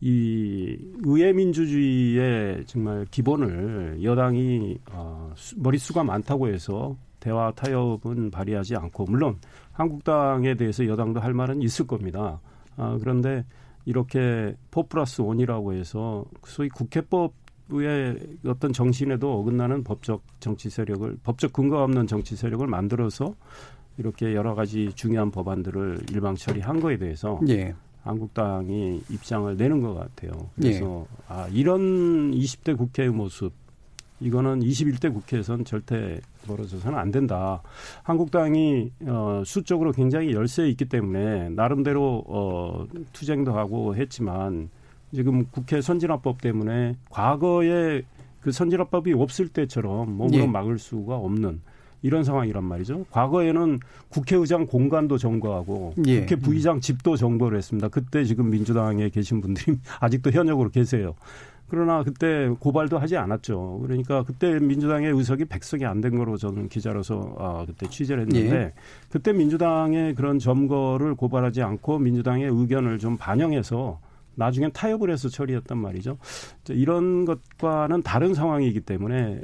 이 0.00 0.76
의회 1.02 1.32
민주주의의 1.32 2.64
정말 2.66 3.06
기본을 3.10 4.00
여당이 4.02 4.78
어, 4.92 5.32
머릿수가 5.56 6.04
많다고 6.04 6.48
해서 6.48 6.96
대화 7.18 7.50
타협은 7.52 8.30
발휘하지 8.30 8.76
않고 8.76 9.06
물론 9.06 9.38
한국당에 9.72 10.54
대해서 10.54 10.86
여당도 10.86 11.20
할 11.20 11.32
말은 11.32 11.62
있을 11.62 11.86
겁니다. 11.86 12.40
아, 12.76 12.96
그런데 13.00 13.44
이렇게 13.84 14.54
포 14.70 14.86
플러스 14.86 15.20
원이라고 15.20 15.74
해서 15.74 16.24
소위 16.44 16.68
국회법의 16.70 18.38
어떤 18.46 18.72
정신에도 18.72 19.40
어긋나는 19.40 19.84
법적 19.84 20.22
정치 20.40 20.70
세력을 20.70 21.18
법적 21.22 21.52
근거 21.52 21.82
없는 21.82 22.06
정치 22.06 22.36
세력을 22.36 22.66
만들어서 22.66 23.34
이렇게 23.98 24.34
여러 24.34 24.54
가지 24.54 24.90
중요한 24.94 25.30
법안들을 25.30 26.06
일방 26.12 26.34
처리한 26.34 26.80
거에 26.80 26.96
대해서 26.96 27.40
예. 27.48 27.74
한국당이 28.02 29.00
입장을 29.08 29.56
내는 29.56 29.80
것 29.80 29.94
같아요. 29.94 30.50
그래서 30.56 31.06
예. 31.08 31.16
아 31.28 31.48
이런 31.52 32.32
20대 32.32 32.76
국회의 32.76 33.10
모습 33.10 33.52
이거는 34.20 34.60
21대 34.60 35.12
국회에선 35.12 35.64
절대 35.64 36.20
벌어져서는 36.46 36.98
안 36.98 37.10
된다. 37.10 37.62
한국당이 38.02 38.92
어, 39.06 39.42
수적으로 39.44 39.92
굉장히 39.92 40.32
열세에 40.32 40.68
있기 40.70 40.86
때문에 40.86 41.50
나름대로 41.50 42.24
어, 42.26 42.86
투쟁도 43.12 43.56
하고 43.56 43.96
했지만 43.96 44.70
지금 45.12 45.44
국회 45.50 45.80
선진화법 45.80 46.40
때문에 46.40 46.96
과거에 47.10 48.02
그 48.40 48.52
선진화법이 48.52 49.12
없을 49.14 49.48
때처럼 49.48 50.16
몸으로 50.16 50.42
예. 50.42 50.46
막을 50.46 50.78
수가 50.78 51.16
없는 51.16 51.60
이런 52.02 52.22
상황이란 52.22 52.62
말이죠. 52.62 53.06
과거에는 53.10 53.80
국회의장 54.10 54.66
공간도 54.66 55.16
점거하고 55.16 55.94
예. 56.06 56.20
국회 56.20 56.36
부의장 56.36 56.80
집도 56.80 57.16
점거를 57.16 57.56
했습니다. 57.56 57.88
그때 57.88 58.24
지금 58.24 58.50
민주당에 58.50 59.08
계신 59.08 59.40
분들이 59.40 59.78
아직도 60.00 60.30
현역으로 60.30 60.68
계세요. 60.68 61.14
그러나 61.74 62.02
그때 62.04 62.48
고발도 62.60 62.98
하지 62.98 63.16
않았죠. 63.16 63.80
그러니까 63.82 64.22
그때 64.22 64.58
민주당의 64.60 65.12
의석이 65.12 65.44
100석이 65.46 65.84
안 65.84 66.00
된 66.00 66.16
거로 66.18 66.36
저는 66.36 66.68
기자로서 66.68 67.34
아, 67.38 67.64
그때 67.66 67.88
취재를 67.88 68.22
했는데 68.22 68.56
예. 68.56 68.72
그때 69.10 69.32
민주당의 69.32 70.14
그런 70.14 70.38
점거를 70.38 71.14
고발하지 71.14 71.62
않고 71.62 71.98
민주당의 71.98 72.48
의견을 72.50 72.98
좀 72.98 73.16
반영해서 73.16 73.98
나중엔 74.36 74.72
타협을 74.72 75.10
해서 75.10 75.28
처리했단 75.28 75.78
말이죠. 75.78 76.18
이런 76.70 77.24
것과는 77.24 78.02
다른 78.02 78.34
상황이기 78.34 78.80
때문에 78.80 79.40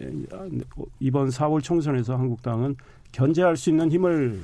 이번 0.98 1.28
4월 1.28 1.62
총선에서 1.62 2.16
한국당은 2.16 2.76
견제할 3.12 3.56
수 3.56 3.70
있는 3.70 3.90
힘을 3.90 4.40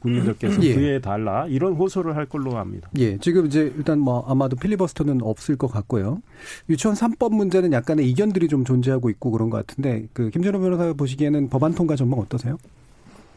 국민들께서 0.00 0.62
예. 0.62 0.74
그에 0.74 1.00
달라 1.00 1.46
이런 1.46 1.74
호소를 1.74 2.16
할 2.16 2.26
걸로 2.26 2.56
합니다. 2.56 2.88
예, 2.98 3.18
지금 3.18 3.46
이제 3.46 3.72
일단 3.76 3.98
뭐 3.98 4.24
아마도 4.26 4.56
필리버스터는 4.56 5.22
없을 5.22 5.56
것 5.56 5.68
같고요. 5.68 6.20
유치원 6.68 6.96
3법 6.96 7.34
문제는 7.34 7.72
약간의 7.72 8.08
이견들이 8.10 8.48
좀 8.48 8.64
존재하고 8.64 9.10
있고 9.10 9.30
그런 9.30 9.50
것 9.50 9.66
같은데 9.66 10.06
그 10.12 10.30
김준호 10.30 10.60
변호사 10.60 10.92
보시기에는 10.92 11.48
법안 11.48 11.74
통과 11.74 11.96
전망 11.96 12.20
어떠세요? 12.20 12.58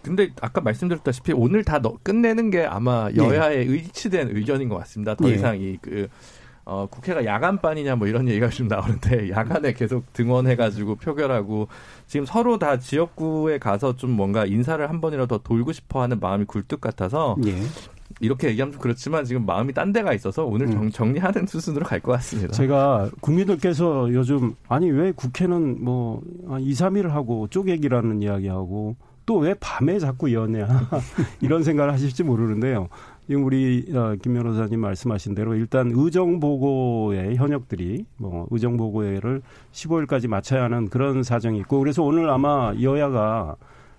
근데 0.04 0.30
아까 0.41 0.62
말씀드렸다시피 0.62 1.34
오늘 1.34 1.63
다 1.63 1.80
넣, 1.80 1.96
끝내는 2.04 2.50
게 2.50 2.63
아마 2.63 3.10
예. 3.12 3.17
여야의 3.17 3.58
예. 3.60 3.63
일치된 3.63 4.36
의견인 4.36 4.70
것 4.70 4.78
같습니다. 4.78 5.15
더 5.15 5.30
예. 5.30 5.36
이상 5.36 5.60
이그 5.60 6.08
어, 6.71 6.88
국회가 6.89 7.25
야간반이냐 7.25 7.97
뭐 7.97 8.07
이런 8.07 8.29
얘기가 8.29 8.47
좀 8.47 8.69
나오는데 8.69 9.29
야간에 9.36 9.73
계속 9.73 10.13
등원해가지고 10.13 10.95
표결하고 10.95 11.67
지금 12.07 12.25
서로 12.25 12.57
다 12.60 12.79
지역구에 12.79 13.57
가서 13.57 13.97
좀 13.97 14.12
뭔가 14.12 14.45
인사를 14.45 14.89
한 14.89 15.01
번이라도 15.01 15.27
더 15.38 15.43
돌고 15.43 15.73
싶어하는 15.73 16.21
마음이 16.21 16.45
굴뚝 16.45 16.79
같아서 16.79 17.36
예. 17.45 17.55
이렇게 18.21 18.47
얘기하면 18.47 18.71
좀 18.71 18.81
그렇지만 18.81 19.25
지금 19.25 19.45
마음이 19.45 19.73
딴 19.73 19.91
데가 19.91 20.13
있어서 20.13 20.45
오늘 20.45 20.67
정, 20.91 21.07
음. 21.07 21.13
리하는 21.13 21.45
수순으로 21.45 21.86
갈 21.86 21.99
것 21.99 22.13
같습니다. 22.13 22.53
제가 22.53 23.10
국민들께서 23.19 24.13
요즘 24.13 24.55
아니 24.69 24.89
왜 24.89 25.12
국회는 25.12 25.84
뭐 25.84 26.21
2, 26.60 26.71
3일 26.71 27.10
하고 27.10 27.47
쪼개기라는 27.49 28.21
이야기하고 28.21 28.95
또 29.25 29.39
왜 29.39 29.53
밤에 29.60 29.99
자꾸 29.99 30.34
여냐 30.34 30.67
이런 31.41 31.63
생각을 31.63 31.93
하실지 31.93 32.23
모르는데요. 32.23 32.89
지금 33.32 33.46
우리 33.46 33.86
어, 33.96 34.13
김 34.22 34.34
변호사님 34.34 34.82
말씀하신 34.82 35.36
대로 35.36 35.56
일단 35.56 35.89
의정 35.96 36.41
보고의 36.41 37.38
현역들이 37.38 38.06
뭐 38.17 38.46
의정 38.52 38.76
보고회를 38.76 39.41
15일까지 39.72 40.28
마쳐야 40.28 40.63
하는 40.63 40.89
그런 40.89 41.24
사정이 41.24 41.60
있고 41.60 41.80
그래서 41.80 42.04
오늘 42.04 42.30
아마 42.30 42.74
여야가 42.82 43.56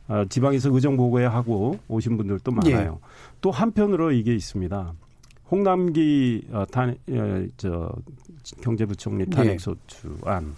어, 0.09 0.25
지방에서 0.29 0.68
의정 0.75 0.99
보고회 0.99 1.25
하고 1.25 1.79
오신 1.88 2.18
분들도 2.18 2.53
많아요. 2.53 2.99
예. 3.03 3.09
또 3.40 3.51
한편으로 3.51 4.12
이게 4.12 4.35
있습니다. 4.35 4.92
홍남기 5.51 6.47
어, 6.53 6.66
탄, 6.71 6.90
어, 7.09 7.47
저 7.57 7.90
경제부총리 8.61 9.31
탄핵소추안, 9.31 10.45
예. 10.45 10.53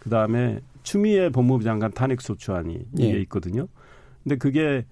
그 0.00 0.10
다음에 0.10 0.60
추미애 0.82 1.30
법무부 1.30 1.64
장관 1.64 1.90
탄핵소추안이 1.90 2.74
예. 2.74 3.02
이게 3.02 3.20
있거든요. 3.20 3.66
근데 4.22 4.36
그게 4.36 4.84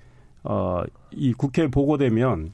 어, 0.43 0.83
이 1.11 1.35
국회에 1.35 1.67
보고되면 1.67 2.53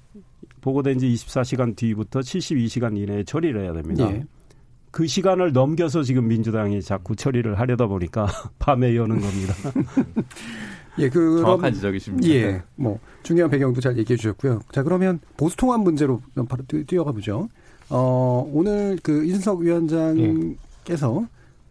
보고된 0.67 0.99
지 0.99 1.07
24시간 1.15 1.77
뒤부터 1.77 2.19
72시간 2.19 2.99
이내에 2.99 3.23
처리를 3.23 3.63
해야 3.63 3.73
됩니다. 3.73 4.11
예. 4.11 4.25
그 4.91 5.07
시간을 5.07 5.53
넘겨서 5.53 6.03
지금 6.03 6.27
민주당이 6.27 6.83
자꾸 6.83 7.15
처리를 7.15 7.61
하려다 7.61 7.87
보니까 7.87 8.27
밤에 8.59 8.97
여는 8.97 9.21
겁니다. 9.21 9.55
예, 10.99 11.09
그 11.09 11.41
정확한 11.41 11.73
지적이십니다. 11.73 12.29
예, 12.31 12.63
뭐 12.75 12.99
중요한 13.23 13.49
배경도 13.49 13.81
잘 13.81 13.97
얘기해 13.97 14.17
주셨고요. 14.17 14.61
자, 14.73 14.83
그러면 14.83 15.21
보수 15.37 15.57
통합 15.57 15.83
문제로 15.83 16.21
바로 16.49 16.65
뛰어가 16.87 17.13
보죠. 17.13 17.49
어, 17.89 18.51
오늘 18.53 18.99
그 19.05 19.25
이준석 19.25 19.61
위원장께서 19.61 21.21
예. 21.23 21.27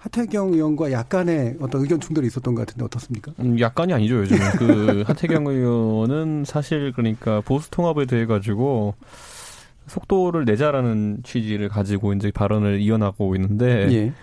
하태경 0.05 0.53
의원과 0.53 0.91
약간의 0.91 1.55
어떤 1.59 1.81
의견 1.81 1.99
충돌이 1.99 2.27
있었던 2.27 2.53
것 2.53 2.61
같은데 2.61 2.85
어떻습니까? 2.85 3.31
음, 3.39 3.59
약간이 3.59 3.91
아니죠 3.91 4.17
요즘은 4.17 4.51
그 4.57 5.03
하태경 5.07 5.47
의원은 5.47 6.43
사실 6.45 6.91
그러니까 6.91 7.41
보수 7.41 7.71
통합에 7.71 8.05
대해 8.05 8.27
가지고 8.27 8.93
속도를 9.87 10.45
내자라는 10.45 11.21
취지를 11.23 11.69
가지고 11.69 12.13
이제 12.13 12.29
발언을 12.31 12.81
이어나가고 12.81 13.35
있는데 13.35 13.91
예. 13.91 14.13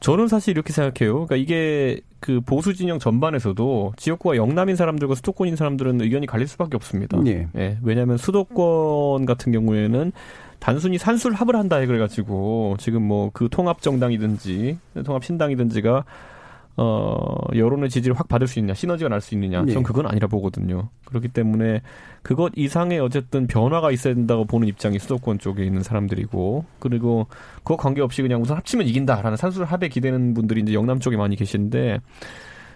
저는 0.00 0.28
사실 0.28 0.52
이렇게 0.52 0.72
생각해요. 0.72 1.26
그러니까 1.26 1.36
이게 1.36 2.00
그 2.20 2.40
보수 2.40 2.74
진영 2.74 2.98
전반에서도 2.98 3.92
지역구가 3.96 4.36
영남인 4.36 4.74
사람들과 4.74 5.14
수도권인 5.14 5.56
사람들은 5.56 6.00
의견이 6.00 6.26
갈릴 6.26 6.48
수밖에 6.48 6.74
없습니다. 6.74 7.20
예. 7.26 7.48
예 7.56 7.78
왜냐하면 7.82 8.16
수도권 8.16 9.26
같은 9.26 9.52
경우에는 9.52 10.12
단순히 10.60 10.98
산술합을 10.98 11.56
한다 11.56 11.76
해그래가지고 11.76 12.76
지금 12.78 13.02
뭐 13.02 13.30
그 13.32 13.48
통합 13.50 13.82
정당이든지 13.82 14.78
통합 15.04 15.24
신당이든지가 15.24 16.04
어, 16.76 17.36
여론의 17.54 17.90
지지를 17.90 18.18
확 18.18 18.28
받을 18.28 18.46
수 18.46 18.58
있느냐, 18.58 18.72
시너지가 18.72 19.10
날 19.10 19.20
수 19.20 19.34
있느냐, 19.34 19.58
전 19.66 19.68
예. 19.68 19.82
그건 19.82 20.06
아니라 20.06 20.28
보거든요. 20.28 20.88
그렇기 21.04 21.28
때문에 21.28 21.82
그것 22.22 22.52
이상의 22.56 23.00
어쨌든 23.00 23.46
변화가 23.46 23.90
있어야 23.90 24.14
된다고 24.14 24.46
보는 24.46 24.66
입장이 24.68 24.98
수도권 24.98 25.40
쪽에 25.40 25.64
있는 25.64 25.82
사람들이고, 25.82 26.64
그리고 26.78 27.26
그거 27.58 27.76
관계없이 27.76 28.22
그냥 28.22 28.40
우선 28.40 28.56
합치면 28.56 28.86
이긴다라는 28.86 29.36
산술 29.36 29.64
합에 29.66 29.88
기대는 29.88 30.32
분들이 30.32 30.62
이제 30.62 30.72
영남 30.72 31.00
쪽에 31.00 31.18
많이 31.18 31.36
계신데, 31.36 32.00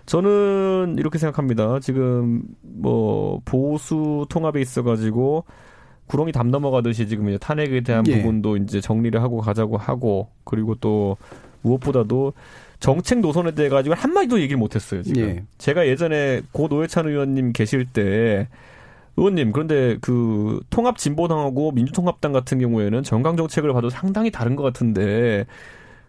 저는 0.04 0.96
이렇게 0.98 1.16
생각합니다. 1.16 1.80
지금 1.80 2.42
뭐 2.60 3.40
보수 3.46 4.26
통합에 4.28 4.60
있어가지고 4.60 5.44
구렁이 6.06 6.32
담 6.32 6.50
넘어가듯이 6.50 7.08
지금 7.08 7.28
이제 7.28 7.38
탄핵에 7.38 7.80
대한 7.80 8.06
예. 8.08 8.16
부분도 8.16 8.56
이제 8.58 8.80
정리를 8.80 9.20
하고 9.22 9.40
가자고 9.40 9.76
하고, 9.76 10.28
그리고 10.44 10.74
또 10.76 11.16
무엇보다도 11.62 12.34
정책 12.80 13.20
노선에 13.20 13.52
대해 13.52 13.68
가지고 13.68 13.94
한마디도 13.94 14.40
얘기를 14.40 14.58
못했어요. 14.58 15.02
지금 15.02 15.22
예. 15.22 15.42
제가 15.58 15.86
예전에 15.86 16.42
고 16.52 16.68
노회찬 16.68 17.08
의원님 17.08 17.52
계실 17.52 17.86
때 17.86 18.48
의원님 19.16 19.52
그런데 19.52 19.96
그 20.00 20.60
통합 20.70 20.98
진보당하고 20.98 21.72
민주통합당 21.72 22.32
같은 22.32 22.58
경우에는 22.58 23.02
정강 23.02 23.36
정책을 23.36 23.72
봐도 23.72 23.88
상당히 23.88 24.30
다른 24.30 24.56
것 24.56 24.62
같은데 24.62 25.46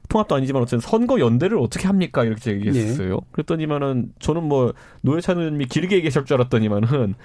통합도 0.09 0.35
아니지만 0.35 0.61
어쨌든 0.63 0.79
선거 0.79 1.19
연대를 1.19 1.57
어떻게 1.57 1.87
합니까 1.87 2.23
이렇게 2.23 2.51
얘기했어요. 2.51 3.13
예. 3.13 3.19
그랬더니만은 3.31 4.13
저는 4.19 4.43
뭐 4.43 4.73
노회찬 5.01 5.37
의원님이 5.37 5.67
길게 5.67 5.95
얘기하실 5.97 6.25
줄 6.25 6.35
알았더니만은 6.35 7.15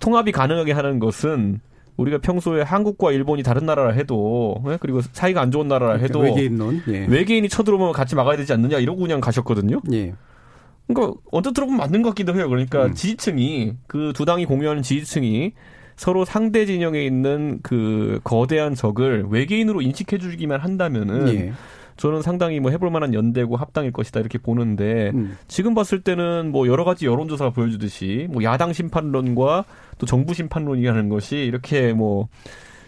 통합이 0.00 0.32
가능하게 0.32 0.72
하는 0.72 0.98
것은 0.98 1.60
우리가 1.96 2.18
평소에 2.18 2.62
한국과 2.62 3.12
일본이 3.12 3.42
다른 3.42 3.66
나라라 3.66 3.92
해도 3.92 4.62
예? 4.68 4.78
그리고 4.80 5.00
사이가 5.02 5.40
안 5.40 5.50
좋은 5.50 5.68
나라라 5.68 5.98
그러니까 5.98 6.06
해도 6.06 6.18
그러니까 6.20 6.36
외계인론 6.36 6.82
예. 6.88 7.06
외계인이 7.06 7.48
쳐들어오면 7.48 7.92
같이 7.92 8.14
막아야 8.14 8.36
되지 8.36 8.52
않느냐 8.52 8.78
이러고 8.78 9.00
그냥 9.00 9.20
가셨거든요. 9.20 9.80
예. 9.92 10.14
그러니까 10.86 11.18
언뜻 11.30 11.52
들어보면 11.52 11.78
맞는 11.78 12.02
것 12.02 12.10
같기도 12.10 12.34
해요. 12.34 12.48
그러니까 12.48 12.86
음. 12.86 12.94
지지층이 12.94 13.74
그 13.86 14.12
두 14.14 14.24
당이 14.24 14.46
공유하는 14.46 14.82
지지층이 14.82 15.52
서로 15.96 16.24
상대 16.24 16.66
진영에 16.66 17.04
있는 17.04 17.60
그 17.62 18.20
거대한 18.24 18.74
적을 18.74 19.26
외계인으로 19.28 19.82
인식해 19.82 20.18
주기만 20.18 20.60
한다면은 20.60 21.28
예. 21.34 21.52
저는 21.96 22.22
상당히 22.22 22.60
뭐 22.60 22.70
해볼 22.70 22.90
만한 22.90 23.14
연대고 23.14 23.56
합당일 23.56 23.92
것이다 23.92 24.20
이렇게 24.20 24.38
보는데 24.38 25.10
음. 25.14 25.36
지금 25.48 25.74
봤을 25.74 26.02
때는 26.02 26.50
뭐 26.50 26.66
여러 26.66 26.84
가지 26.84 27.06
여론조사가 27.06 27.50
보여주듯이 27.50 28.28
뭐 28.30 28.42
야당 28.42 28.72
심판론과 28.72 29.64
또 29.98 30.06
정부 30.06 30.34
심판론이라는 30.34 31.08
것이 31.08 31.36
이렇게 31.36 31.92
뭐 31.92 32.28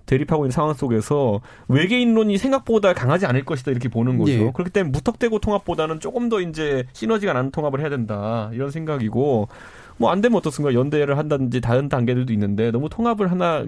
대립하고 0.07 0.45
있는 0.45 0.51
상황 0.51 0.75
속에서 0.75 1.41
외계인론이 1.69 2.37
생각보다 2.37 2.93
강하지 2.93 3.25
않을 3.27 3.45
것이다 3.45 3.71
이렇게 3.71 3.89
보는 3.89 4.19
거죠. 4.19 4.33
예. 4.33 4.51
그렇기 4.53 4.71
때문에 4.71 4.91
무턱대고 4.91 5.39
통합보다는 5.39 6.01
조금 6.01 6.29
더 6.29 6.41
이제 6.41 6.85
시너지가 6.93 7.33
나는 7.33 7.51
통합을 7.51 7.81
해야 7.81 7.89
된다 7.89 8.51
이런 8.53 8.71
생각이고 8.71 9.49
뭐 9.97 10.11
안 10.11 10.21
되면 10.21 10.37
어떻습니까? 10.37 10.75
연대를 10.75 11.19
한다든지 11.19 11.61
다른 11.61 11.89
단계들도 11.89 12.33
있는데 12.33 12.71
너무 12.71 12.89
통합을 12.89 13.31
하나 13.31 13.65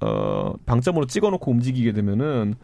어 0.00 0.52
방점으로 0.66 1.06
찍어놓고 1.06 1.50
움직이게 1.50 1.92
되면은 1.92 2.54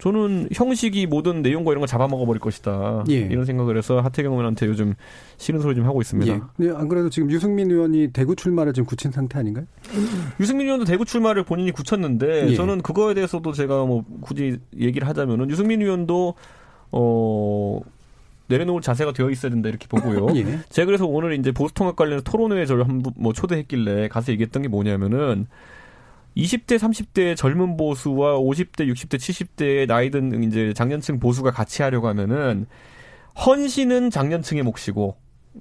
저는 0.00 0.48
형식이 0.52 1.06
모든 1.06 1.42
내용과 1.42 1.72
이런 1.72 1.80
걸 1.80 1.86
잡아먹어 1.86 2.24
버릴 2.24 2.40
것이다. 2.40 3.04
예. 3.10 3.14
이런 3.14 3.44
생각을 3.44 3.76
해서 3.76 4.00
하태경 4.00 4.32
의원한테 4.32 4.66
요즘 4.66 4.94
싫은 5.36 5.60
소리 5.60 5.74
좀 5.74 5.84
하고 5.84 6.00
있습니다. 6.00 6.32
예. 6.32 6.40
네, 6.56 6.70
안 6.74 6.88
그래도 6.88 7.10
지금 7.10 7.30
유승민 7.30 7.70
의원이 7.70 8.08
대구 8.12 8.34
출마를 8.34 8.72
지금 8.72 8.86
굳힌 8.86 9.10
상태 9.10 9.38
아닌가요? 9.38 9.66
유승민 10.40 10.66
의원도 10.66 10.86
대구 10.86 11.04
출마를 11.04 11.44
본인이 11.44 11.70
굳혔는데 11.70 12.48
예. 12.48 12.54
저는 12.54 12.80
그거에 12.80 13.14
대해서도 13.14 13.52
제가 13.52 13.84
뭐 13.84 14.04
굳이 14.22 14.58
얘기를 14.78 15.06
하자면은 15.06 15.50
유승민 15.50 15.82
의원도 15.82 16.34
어 16.92 17.80
내려놓을 18.46 18.82
자세가 18.82 19.12
되어 19.12 19.30
있어야 19.30 19.50
된다 19.50 19.68
이렇게 19.68 19.86
보고요. 19.86 20.28
예. 20.36 20.60
제가 20.70 20.86
그래서 20.86 21.06
오늘 21.06 21.38
이제 21.38 21.52
보수통합 21.52 21.94
관련해서 21.94 22.24
토론회에 22.24 22.66
저를 22.66 22.88
한번 22.88 23.12
뭐 23.16 23.32
초대했길래 23.32 24.08
가서 24.08 24.32
얘기했던 24.32 24.62
게 24.62 24.68
뭐냐면은 24.68 25.46
20대, 26.36 26.78
30대 26.78 27.36
젊은 27.36 27.76
보수와 27.76 28.38
50대, 28.38 28.90
60대, 28.92 29.16
70대의 29.16 29.86
나이든 29.86 30.44
이제 30.44 30.72
장년층 30.74 31.18
보수가 31.18 31.50
같이 31.50 31.82
하려고 31.82 32.08
하면은 32.08 32.66
헌신은 33.44 34.10
장년층의 34.10 34.62
몫이고 34.62 35.16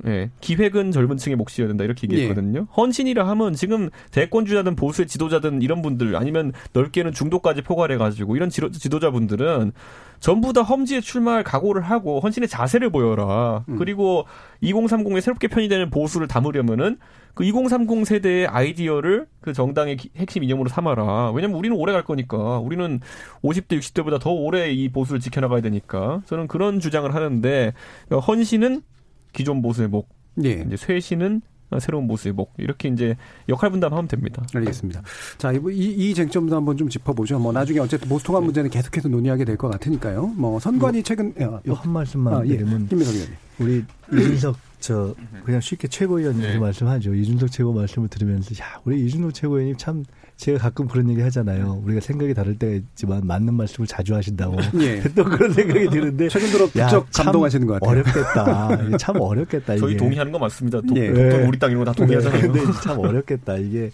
예, 0.06 0.30
기획은 0.40 0.92
젊은 0.92 1.18
층의 1.18 1.36
몫이어야 1.36 1.68
된다 1.68 1.84
이렇게 1.84 2.08
얘기했거든요. 2.08 2.60
예. 2.60 2.66
헌신이라 2.78 3.28
하면 3.30 3.54
지금 3.54 3.90
대권주자든 4.12 4.76
보수의 4.76 5.08
지도자든 5.08 5.62
이런 5.62 5.82
분들 5.82 6.16
아니면 6.16 6.54
넓게는 6.74 7.12
중도까지 7.12 7.64
포괄해 7.64 7.98
가지고 7.98 8.36
이런 8.36 8.50
지도, 8.50 8.72
지도자분들은 8.72 9.72
전부 10.20 10.54
다 10.54 10.62
험지에 10.62 11.02
출마할 11.02 11.44
각오를 11.44 11.82
하고 11.82 12.20
헌신의 12.20 12.50
자세를 12.50 12.92
보여라. 12.92 13.66
음. 13.68 13.78
그리고 13.78 14.26
2030에 14.62 15.22
새롭게 15.22 15.48
편의되는 15.48 15.90
보수를 15.90 16.28
담으려면은 16.28 16.98
그 17.34 17.44
2030 17.46 18.06
세대의 18.06 18.48
아이디어를 18.48 19.28
그 19.40 19.54
정당의 19.54 19.98
핵심 20.18 20.44
이념으로 20.44 20.68
삼아라. 20.70 21.32
왜냐면 21.32 21.58
우리는 21.58 21.76
오래 21.76 21.94
갈 21.94 22.04
거니까. 22.04 22.60
우리는 22.60 23.00
50대, 23.44 23.80
60대보다 23.80 24.20
더 24.20 24.32
오래 24.32 24.70
이 24.72 24.90
보수를 24.90 25.22
지켜나가야 25.22 25.62
되니까. 25.62 26.22
저는 26.26 26.48
그런 26.48 26.80
주장을 26.80 27.14
하는데 27.14 27.74
헌신은 28.12 28.82
기존 29.34 29.62
보수의 29.62 29.88
목, 29.90 30.10
예. 30.44 30.64
이제 30.66 30.78
쇄신은 30.78 31.42
새로운 31.80 32.08
보수의 32.08 32.34
목 32.34 32.54
이렇게 32.58 32.90
이제 32.90 33.16
역할 33.48 33.70
분담하면 33.70 34.08
됩니다. 34.08 34.44
알겠습니다. 34.56 35.04
자, 35.38 35.52
이, 35.52 35.60
이 35.72 36.14
쟁점도 36.16 36.56
한번 36.56 36.78
좀 36.78 36.90
짚어보죠. 36.90 37.38
뭐 37.38 37.52
나중에 37.52 37.80
어쨌든 37.80 38.10
보수 38.10 38.26
통합 38.26 38.44
문제는 38.44 38.72
계속해서 38.72 39.08
논의하게 39.08 39.46
될 39.46 39.56
것 39.56 39.70
같으니까요. 39.70 40.28
뭐 40.36 40.60
선관위 40.60 40.98
뭐, 41.00 41.04
최근 41.04 41.34
어, 41.40 41.62
한 41.74 41.92
말씀만 41.94 42.34
아, 42.34 42.44
예. 42.46 42.58
드리면 42.58 42.88
김민석 42.88 43.14
의원님. 43.14 43.36
우리 43.60 43.84
이준석 44.14 44.58
저 44.80 45.14
그냥 45.44 45.60
쉽게 45.62 45.88
최고위원님 45.90 46.42
네. 46.42 46.58
말씀하죠. 46.58 47.14
이준석 47.14 47.52
최고 47.52 47.74
말씀을 47.74 48.08
들으면서 48.08 48.56
야 48.64 48.80
우리 48.86 49.06
이준석 49.06 49.34
최고위원님 49.34 49.76
참 49.78 50.06
제가 50.40 50.58
가끔 50.58 50.88
그런 50.88 51.10
얘기 51.10 51.20
하잖아요. 51.22 51.82
우리가 51.84 52.00
생각이 52.00 52.34
다를 52.34 52.58
때가 52.58 52.74
있지만 52.74 53.28
맞는 53.28 53.54
말씀을 53.56 53.88
자주 53.88 54.16
하신다고. 54.16 54.56
예. 54.80 55.02
또 55.14 55.26
그런 55.26 55.52
생각이 55.52 55.90
드는데 55.90 56.30
최근 56.30 56.48
들어 56.48 56.66
부쩍 56.68 57.08
감동하시는 57.14 57.68
것 57.68 57.74
같아요. 57.74 57.90
어렵겠다. 57.92 58.98
참 58.98 59.20
어렵겠다. 59.20 59.76
저희 59.76 59.98
동의하는 59.98 60.32
거 60.32 60.40
맞습니다. 60.40 60.80
도, 60.80 60.96
예. 60.96 61.12
도, 61.12 61.46
우리 61.46 61.60
땅 61.60 61.72
이런 61.72 61.84
거 61.84 61.92
다 61.92 61.94
동의하잖아요. 61.94 62.42
근데 62.54 62.62
참 62.82 63.00
어렵겠다. 63.00 63.58
이게 63.58 63.92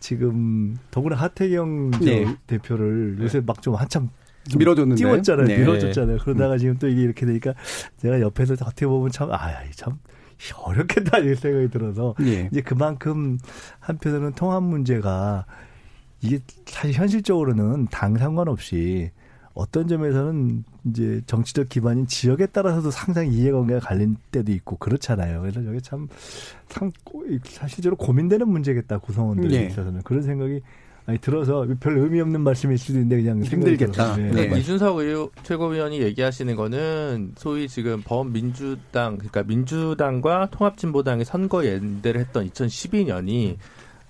지금 0.00 0.76
더구나 0.90 1.16
하태경 1.16 1.92
네. 2.02 2.26
대표를 2.46 3.16
요새 3.20 3.40
막 3.40 3.62
좀 3.62 3.74
한참 3.74 4.10
밀어줬는데 4.56 5.02
띄웠잖아요. 5.02 5.46
네. 5.46 5.58
밀어줬잖아요. 5.60 6.18
그러다가 6.18 6.58
지금 6.58 6.76
또 6.78 6.88
이게 6.88 7.00
이렇게 7.02 7.24
되니까 7.24 7.54
제가 8.02 8.20
옆에서 8.20 8.52
어떻게 8.54 8.86
보면 8.86 9.10
참 9.10 9.32
아, 9.32 9.38
참 9.74 9.94
어렵겠다 10.62 11.18
이런 11.18 11.34
생각이 11.36 11.70
들어서 11.70 12.14
네. 12.18 12.48
이제 12.52 12.60
그만큼 12.60 13.38
한편으로는 13.78 14.32
통합 14.32 14.62
문제가 14.62 15.46
이게 16.22 16.38
사실 16.66 16.92
현실적으로는 16.92 17.86
당 17.90 18.16
상관없이 18.16 19.10
어떤 19.54 19.88
점에서는 19.88 20.64
이제 20.86 21.20
정치적 21.26 21.68
기반인 21.68 22.06
지역에 22.06 22.46
따라서도 22.46 22.90
상당히 22.90 23.30
이해관계가 23.34 23.80
갈린 23.80 24.16
때도 24.30 24.52
있고 24.52 24.76
그렇잖아요. 24.76 25.40
그래서 25.40 25.62
저게 25.62 25.80
참, 25.80 26.08
참 26.68 26.90
사실적으로 27.44 27.96
고민되는 27.96 28.48
문제겠다 28.48 28.98
구성원들에 28.98 29.48
네. 29.48 29.66
있어서는 29.66 30.02
그런 30.02 30.22
생각이 30.22 30.60
아니 31.06 31.18
들어서 31.18 31.66
별 31.80 31.98
의미 31.98 32.20
없는 32.20 32.42
말씀일 32.42 32.78
수도 32.78 32.98
있는데 32.98 33.20
그냥 33.20 33.42
힘들겠다. 33.42 34.16
네. 34.16 34.48
네. 34.48 34.58
이준석 34.58 34.98
의원, 34.98 35.28
최고위원이 35.42 36.00
얘기하시는 36.02 36.54
거는 36.54 37.32
소위 37.36 37.68
지금 37.68 38.02
범민주당 38.02 39.16
그러니까 39.16 39.42
민주당과 39.42 40.50
통합진보당이 40.52 41.24
선거 41.24 41.66
연대를 41.66 42.20
했던 42.20 42.48
2012년이 42.48 43.56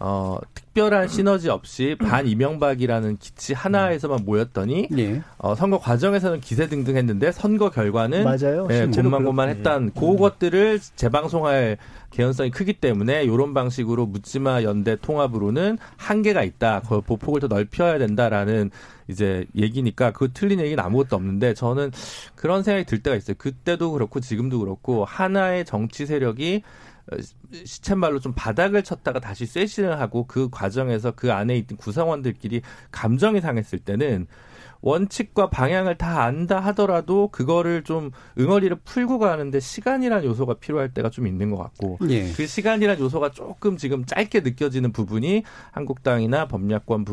어, 0.03 0.39
특별한 0.55 1.09
시너지 1.09 1.51
없이 1.51 1.95
반 2.01 2.27
이명박이라는 2.27 3.19
기치 3.19 3.53
하나에서만 3.53 4.25
모였더니 4.25 4.89
예. 4.97 5.23
어, 5.37 5.55
선거 5.55 5.79
과정에서는 5.79 6.41
기세 6.41 6.69
등등했는데 6.69 7.33
선거 7.33 7.69
결과는 7.69 8.25
맞아요. 8.25 8.67
예, 8.71 8.87
고만고만했던 8.87 9.93
예. 9.95 10.01
그것들을 10.01 10.81
재방송할 10.97 11.77
개연성이 12.11 12.51
크기 12.51 12.73
때문에 12.73 13.25
이런 13.25 13.53
방식으로 13.53 14.07
묻지마 14.07 14.63
연대 14.63 14.97
통합으로는 14.97 15.77
한계가 15.99 16.45
있다. 16.45 16.81
그 16.89 17.03
보폭을 17.03 17.41
더 17.41 17.47
넓혀야 17.47 17.99
된다라는 17.99 18.71
이제 19.09 19.45
얘기니까 19.55 20.13
그 20.13 20.31
틀린 20.33 20.61
얘기는 20.61 20.83
아무것도 20.83 21.15
없는데 21.15 21.53
저는 21.53 21.91
그런 22.35 22.63
생각이 22.63 22.87
들 22.87 23.03
때가 23.03 23.17
있어요. 23.17 23.37
그때도 23.39 23.93
그렇고 23.93 24.21
지금도 24.21 24.61
그렇고 24.61 25.05
하나의 25.05 25.65
정치 25.67 26.07
세력이 26.07 26.63
시쳇말로 27.65 28.21
좀 28.21 28.33
바닥을 28.35 28.83
쳤다가 28.83 29.21
다시 29.21 29.47
쇄신을 29.47 30.01
하고 30.01 30.27
그 30.27 30.49
과정에서 30.51 31.13
그 31.13 31.33
안에 31.33 31.57
있던 31.59 31.79
구성원들끼리 31.79 32.63
감정이 32.91 33.41
상했을 33.41 33.79
때는 33.79 34.27
원칙과 34.83 35.51
방향을 35.51 35.97
다 35.97 36.23
안다 36.23 36.61
하더라도 36.61 37.29
그거를 37.29 37.83
좀 37.85 38.11
응어리를 38.39 38.77
풀고 38.85 39.19
가는데 39.19 39.61
시간이란 39.61 40.25
요소가 40.25 40.55
필요할 40.55 40.93
때가 40.95 41.11
좀 41.11 41.27
있는 41.27 41.51
것 41.51 41.59
같고 41.59 41.99
예. 42.09 42.33
그 42.33 42.47
시간이란 42.47 42.99
요소가 42.99 43.31
조금 43.31 43.77
지금 43.77 44.05
짧게 44.05 44.41
느껴지는 44.41 44.93
부분이 44.93 45.43
한국당이나 45.73 46.49
법약권 46.49 47.05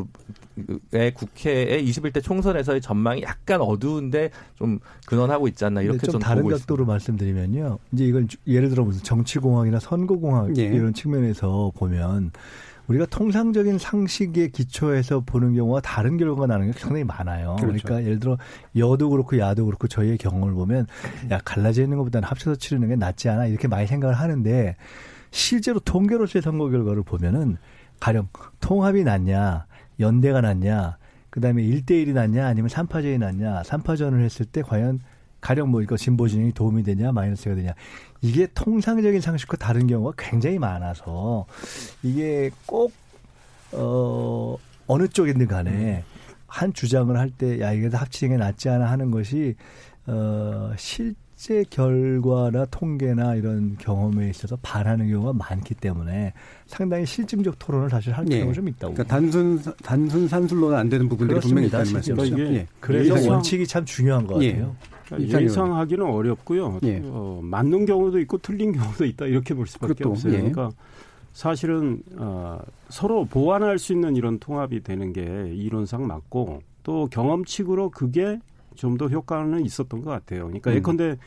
의 0.92 1.14
국회의 1.14 1.86
21대 1.88 2.24
총선에서의 2.24 2.82
전망이 2.82 3.22
약간 3.22 3.62
어두운데 3.62 4.32
좀 4.56 4.80
근원하고 5.06 5.48
있지 5.48 5.66
않나 5.66 5.82
이렇게 5.82 6.08
좀 6.08 6.20
다른 6.20 6.48
각도로 6.48 6.86
말씀드리면요. 6.86 7.78
이제 7.92 8.06
이건 8.06 8.28
예를 8.48 8.70
들어 8.70 8.84
무슨 8.84 9.04
정치공학이나 9.04 9.80
선거공학 9.80 10.58
예. 10.58 10.64
이런 10.64 10.94
측면에서 10.94 11.72
보면 11.76 12.32
우리가 12.88 13.06
통상적인 13.06 13.78
상식에 13.78 14.48
기초해서 14.48 15.22
보는 15.22 15.56
경우와 15.56 15.82
다른 15.82 16.18
결과가 16.18 16.48
나는 16.48 16.72
게 16.72 16.80
상당히 16.80 17.04
많아요. 17.04 17.58
그렇죠. 17.60 17.84
그러니까 17.84 18.04
예를 18.04 18.20
들어 18.20 18.38
여도 18.76 19.10
그렇고 19.10 19.38
야도 19.38 19.66
그렇고 19.66 19.88
저희의 19.88 20.18
경험을 20.18 20.54
보면 20.54 20.88
야 21.32 21.40
갈라져 21.44 21.84
있는 21.84 21.98
것보다는 21.98 22.28
합쳐서 22.28 22.56
치르는 22.56 22.88
게 22.88 22.96
낫지 22.96 23.30
않아 23.30 23.48
이렇게 23.48 23.68
많이 23.68 23.88
생각을 23.88 24.16
하는데 24.16 24.76
실제로 25.32 25.80
통계로서의 25.80 26.42
선거 26.42 26.70
결과를 26.70 27.04
보면은 27.04 27.58
가령 28.00 28.30
통합이 28.60 29.04
낫냐 29.04 29.66
연대가 30.00 30.42
낫냐 30.42 30.98
그다음에 31.30 31.64
1대1이 31.64 32.14
낫냐 32.14 32.48
아니면 32.48 32.70
3파전이 32.70 33.18
낫냐 33.20 33.64
3파전을 33.64 34.22
했을 34.22 34.46
때 34.46 34.62
과연 34.62 35.00
가령 35.42 35.70
뭐 35.70 35.82
이거 35.82 35.96
진보 35.98 36.28
진영이 36.28 36.54
도움이 36.54 36.84
되냐 36.84 37.12
마이너스가 37.12 37.56
되냐 37.56 37.74
이게 38.22 38.48
통상적인 38.54 39.22
상식과 39.22 39.58
다른 39.58 39.88
경우가 39.88 40.14
굉장히 40.18 40.58
많아서 40.60 41.46
이게 42.04 42.50
꼭 42.66 42.92
어, 43.72 44.58
어느 44.88 45.08
쪽이든 45.08 45.48
간에 45.48 46.04
한 46.48 46.74
주장을 46.74 47.16
할 47.18 47.30
때 47.38 47.60
야 47.60 47.74
이게 47.74 47.88
합치는 47.96 48.38
게 48.38 48.44
낫지 48.44 48.70
않아 48.70 48.90
하는 48.90 49.12
것이 49.12 49.56
어, 50.08 50.72
실제 50.78 51.66
결과나 51.70 52.66
통계나 52.72 53.36
이런 53.36 53.76
경험에 53.78 54.30
있어서 54.30 54.58
반하는 54.62 55.10
경우가 55.12 55.34
많기 55.34 55.74
때문에 55.76 56.34
상당히 56.66 57.06
실증적 57.06 57.60
토론을 57.60 57.90
사실 57.90 58.14
할 58.14 58.24
네. 58.26 58.52
좀 58.54 58.68
있다고. 58.70 58.94
그러니까 58.94 59.04
단순 59.16 59.62
단순 59.84 60.28
산술로는 60.28 60.78
안 60.78 60.88
되는 60.90 61.10
부분들이 61.10 61.40
분명히 61.42 61.68
있다는 61.68 61.92
말씀이죠. 61.94 62.40
예. 62.56 62.66
그래서 62.80 63.30
원칙이 63.30 63.68
참 63.68 63.84
중요한 63.86 64.26
것 64.26 64.36
같아요. 64.36 64.76
예. 64.82 64.97
그러니까 65.08 65.42
예상하기는 65.42 66.06
어렵고요. 66.06 66.80
예. 66.84 67.02
어, 67.04 67.40
맞는 67.44 67.86
경우도 67.86 68.20
있고 68.20 68.38
틀린 68.40 68.72
경우도 68.74 69.06
있다 69.06 69.26
이렇게 69.26 69.54
볼 69.54 69.68
수밖에 69.68 69.94
그것도, 69.96 70.10
없어요. 70.12 70.34
예. 70.34 70.38
그러니까 70.38 70.72
사실은 71.34 72.02
어, 72.18 72.60
서로 72.90 73.26
보완할 73.26 73.78
수 73.80 73.94
있는 73.94 74.16
이런 74.16 74.40
통합이 74.40 74.82
되는 74.84 75.14
게 75.14 75.22
이론상 75.54 76.08
맞고 76.08 76.62
또 76.84 77.08
경험칙으로 77.12 77.90
그게 77.90 78.40
좀 78.78 78.98
더 78.98 79.08
효과는 79.08 79.66
있었던 79.66 80.02
것 80.02 80.12
같아요. 80.12 80.46
그러니까 80.46 80.72
음. 80.72 80.76
예컨대 80.78 81.18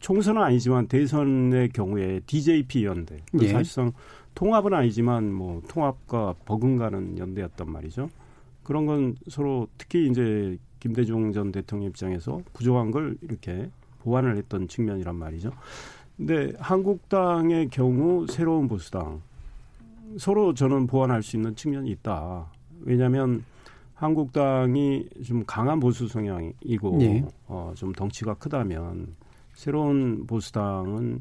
총선은 0.00 0.40
아니지만 0.40 0.86
대선의 0.86 1.70
경우에 1.70 2.20
DJP 2.26 2.84
연대 2.84 3.16
예. 3.40 3.48
사실상 3.48 3.92
통합은 4.34 4.72
아니지만 4.72 5.32
뭐 5.32 5.60
통합과 5.68 6.34
버금가는 6.44 7.18
연대였단 7.18 7.70
말이죠. 7.70 8.08
그런 8.62 8.86
건 8.86 9.16
서로 9.28 9.66
특히 9.78 10.08
이제 10.08 10.56
김대중 10.80 11.32
전 11.32 11.52
대통령 11.52 11.88
입장에서 11.90 12.40
부족한 12.52 12.90
걸 12.90 13.16
이렇게 13.22 13.70
보완을 14.00 14.36
했던 14.36 14.66
측면이란 14.66 15.14
말이죠. 15.14 15.52
근데 16.16 16.52
한국당의 16.58 17.68
경우 17.70 18.26
새로운 18.26 18.66
보수당 18.68 19.22
서로 20.18 20.54
저는 20.54 20.86
보완할 20.86 21.22
수 21.22 21.36
있는 21.36 21.54
측면이 21.54 21.90
있다. 21.90 22.46
왜냐하면 22.80 23.44
한국당이 23.94 25.08
좀 25.24 25.44
강한 25.46 25.78
보수 25.78 26.08
성향이고 26.08 26.96
네. 26.98 27.24
어, 27.46 27.72
좀 27.76 27.92
덩치가 27.92 28.34
크다면 28.34 29.14
새로운 29.54 30.26
보수당은 30.26 31.20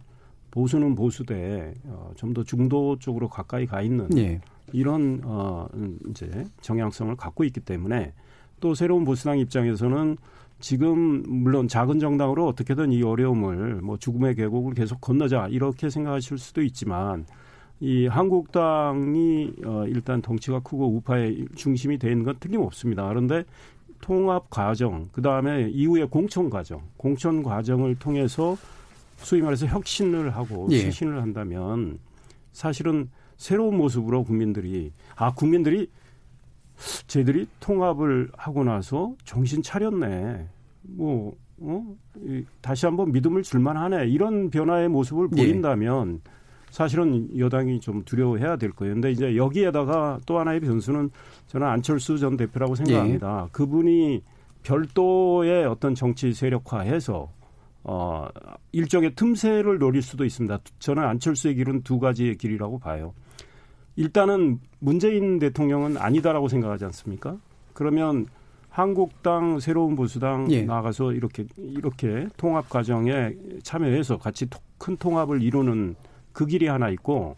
보수는 0.51 0.95
보수대 0.95 1.73
어, 1.85 2.11
좀 2.15 2.33
더 2.33 2.43
중도 2.43 2.97
쪽으로 2.97 3.27
가까이 3.27 3.65
가 3.65 3.81
있는 3.81 4.07
네. 4.09 4.39
이런 4.71 5.21
어, 5.23 5.67
이제 6.09 6.45
정향성을 6.61 7.15
갖고 7.17 7.43
있기 7.43 7.59
때문에 7.59 8.13
또 8.59 8.73
새로운 8.73 9.05
보수당 9.05 9.39
입장에서는 9.39 10.17
지금 10.59 11.23
물론 11.27 11.67
작은 11.67 11.99
정당으로 11.99 12.47
어떻게든 12.47 12.91
이 12.91 13.01
어려움을 13.01 13.81
뭐 13.81 13.97
죽음의 13.97 14.35
계곡을 14.35 14.73
계속 14.73 14.99
건너자 14.99 15.47
이렇게 15.49 15.89
생각하실 15.89 16.37
수도 16.37 16.61
있지만 16.61 17.25
이 17.79 18.07
한국당이 18.07 19.53
어 19.63 19.85
일단 19.87 20.21
덩치가 20.21 20.59
크고 20.59 20.95
우파의 20.95 21.47
중심이 21.55 21.97
되는 21.97 22.23
건 22.23 22.35
틀림없습니다. 22.39 23.07
그런데 23.07 23.45
통합 24.01 24.49
과정, 24.49 25.07
그 25.13 25.21
다음에 25.21 25.69
이후에 25.69 26.05
공천 26.05 26.49
과정, 26.49 26.81
공천 26.97 27.41
과정을 27.41 27.95
통해서 27.95 28.57
소위 29.17 29.41
말해서 29.41 29.65
혁신을 29.67 30.35
하고 30.35 30.67
예. 30.71 30.79
쇄신을 30.79 31.21
한다면 31.21 31.99
사실은 32.51 33.09
새로운 33.37 33.77
모습으로 33.77 34.23
국민들이 34.23 34.91
아 35.15 35.33
국민들이 35.33 35.89
쟤들이 37.07 37.47
통합을 37.59 38.29
하고 38.37 38.63
나서 38.63 39.13
정신 39.23 39.61
차렸네. 39.61 40.47
뭐, 40.83 41.35
어? 41.59 41.83
다시 42.61 42.85
한번 42.85 43.11
믿음을 43.11 43.43
줄만하네. 43.43 44.07
이런 44.07 44.49
변화의 44.49 44.89
모습을 44.89 45.29
예. 45.37 45.43
보인다면 45.43 46.21
예. 46.25 46.31
사실은 46.71 47.37
여당이 47.37 47.79
좀 47.79 48.03
두려워해야 48.03 48.55
될 48.55 48.71
거예요. 48.71 48.93
근데 48.93 49.11
이제 49.11 49.35
여기에다가 49.35 50.19
또 50.25 50.39
하나의 50.39 50.59
변수는 50.59 51.09
저는 51.47 51.67
안철수 51.67 52.17
전 52.17 52.37
대표라고 52.37 52.75
생각합니다. 52.75 53.43
예. 53.45 53.49
그분이 53.51 54.23
별도의 54.63 55.65
어떤 55.65 55.95
정치 55.95 56.33
세력화해서 56.33 57.29
어, 57.83 58.27
일종의 58.71 59.15
틈새를 59.15 59.79
노릴 59.79 60.01
수도 60.01 60.25
있습니다. 60.25 60.59
저는 60.79 61.03
안철수의 61.03 61.55
길은 61.55 61.83
두 61.83 61.99
가지의 61.99 62.37
길이라고 62.37 62.77
봐요. 62.77 63.13
일단은 63.99 64.59
문재인 64.79 65.39
대통령은 65.39 65.97
아니다라고 65.97 66.47
생각하지 66.47 66.85
않습니까? 66.85 67.35
그러면 67.73 68.27
한국당 68.69 69.59
새로운 69.59 69.97
보수당 69.97 70.49
예. 70.51 70.61
나가서 70.61 71.11
이렇게 71.11 71.45
이렇게 71.57 72.27
통합 72.37 72.69
과정에 72.69 73.33
참여해서 73.61 74.17
같이 74.17 74.47
큰 74.77 74.95
통합을 74.95 75.41
이루는 75.41 75.95
그 76.31 76.45
길이 76.45 76.67
하나 76.67 76.89
있고 76.89 77.35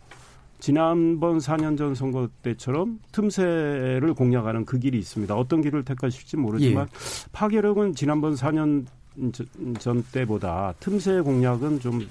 지난번 0.59 1.39
4년 1.39 1.79
전 1.79 1.95
선거 1.95 2.29
때처럼 2.43 2.99
틈새를 3.11 4.13
공략하는 4.13 4.65
그 4.65 4.77
길이 4.77 4.99
있습니다. 4.99 5.35
어떤 5.35 5.61
길을 5.61 5.83
택하실지 5.83 6.37
모르지만 6.37 6.85
예. 6.85 7.31
파괴력은 7.31 7.95
지난번 7.95 8.35
4년 8.35 8.85
전 9.79 10.03
때보다 10.11 10.75
틈새 10.79 11.21
공략은 11.21 11.79
좀 11.79 12.07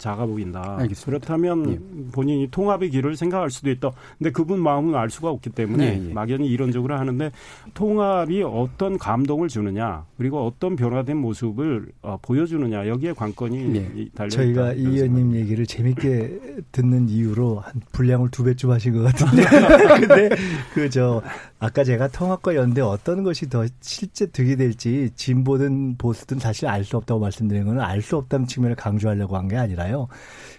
작아 0.00 0.24
보인다. 0.24 0.76
알겠습니다. 0.78 1.04
그렇다면 1.06 1.72
예. 1.72 2.10
본인이 2.10 2.48
통합의 2.50 2.90
길을 2.90 3.16
생각할 3.16 3.50
수도 3.50 3.70
있다. 3.70 3.90
근데 4.18 4.30
그분 4.32 4.60
마음은 4.60 4.94
알 4.94 5.10
수가 5.10 5.28
없기 5.28 5.50
때문에 5.50 5.84
예, 5.84 6.08
예. 6.08 6.12
막연히 6.12 6.48
이론적으로 6.48 6.98
하는데 6.98 7.30
통합이 7.74 8.42
어떤 8.42 8.96
감동을 8.96 9.48
주느냐 9.48 10.06
그리고 10.16 10.46
어떤 10.46 10.74
변화된 10.74 11.18
모습을 11.18 11.88
어, 12.00 12.18
보여주느냐 12.22 12.88
여기에 12.88 13.12
관건이 13.12 13.76
예. 13.76 14.08
달려 14.14 14.30
저희가 14.30 14.72
이 14.72 14.86
의원님 14.86 15.34
얘기를 15.34 15.66
재밌게 15.66 16.40
듣는 16.72 17.10
이유로 17.10 17.60
한 17.60 17.74
분량을 17.92 18.30
두 18.30 18.42
배쯤 18.42 18.70
하신 18.70 18.94
것 18.94 19.02
같은데 19.02 19.44
근데 20.00 20.30
그저 20.72 21.22
아까 21.62 21.84
제가 21.84 22.08
통합과 22.08 22.54
연대 22.56 22.80
어떤 22.80 23.22
것이 23.22 23.50
더 23.50 23.66
실제 23.82 24.24
득이 24.26 24.56
될지 24.56 25.10
진보든 25.14 25.96
보수든 25.98 26.38
사실 26.38 26.66
알 26.66 26.84
수 26.84 26.96
없다고 26.96 27.20
말씀드린 27.20 27.66
거는 27.66 27.82
알 27.82 28.00
수 28.00 28.16
없다는 28.16 28.46
측면을 28.46 28.76
강조하려고 28.76 29.36
한 29.36 29.46
게 29.46 29.56
아니라 29.58 29.90
있잖아요. 29.90 30.08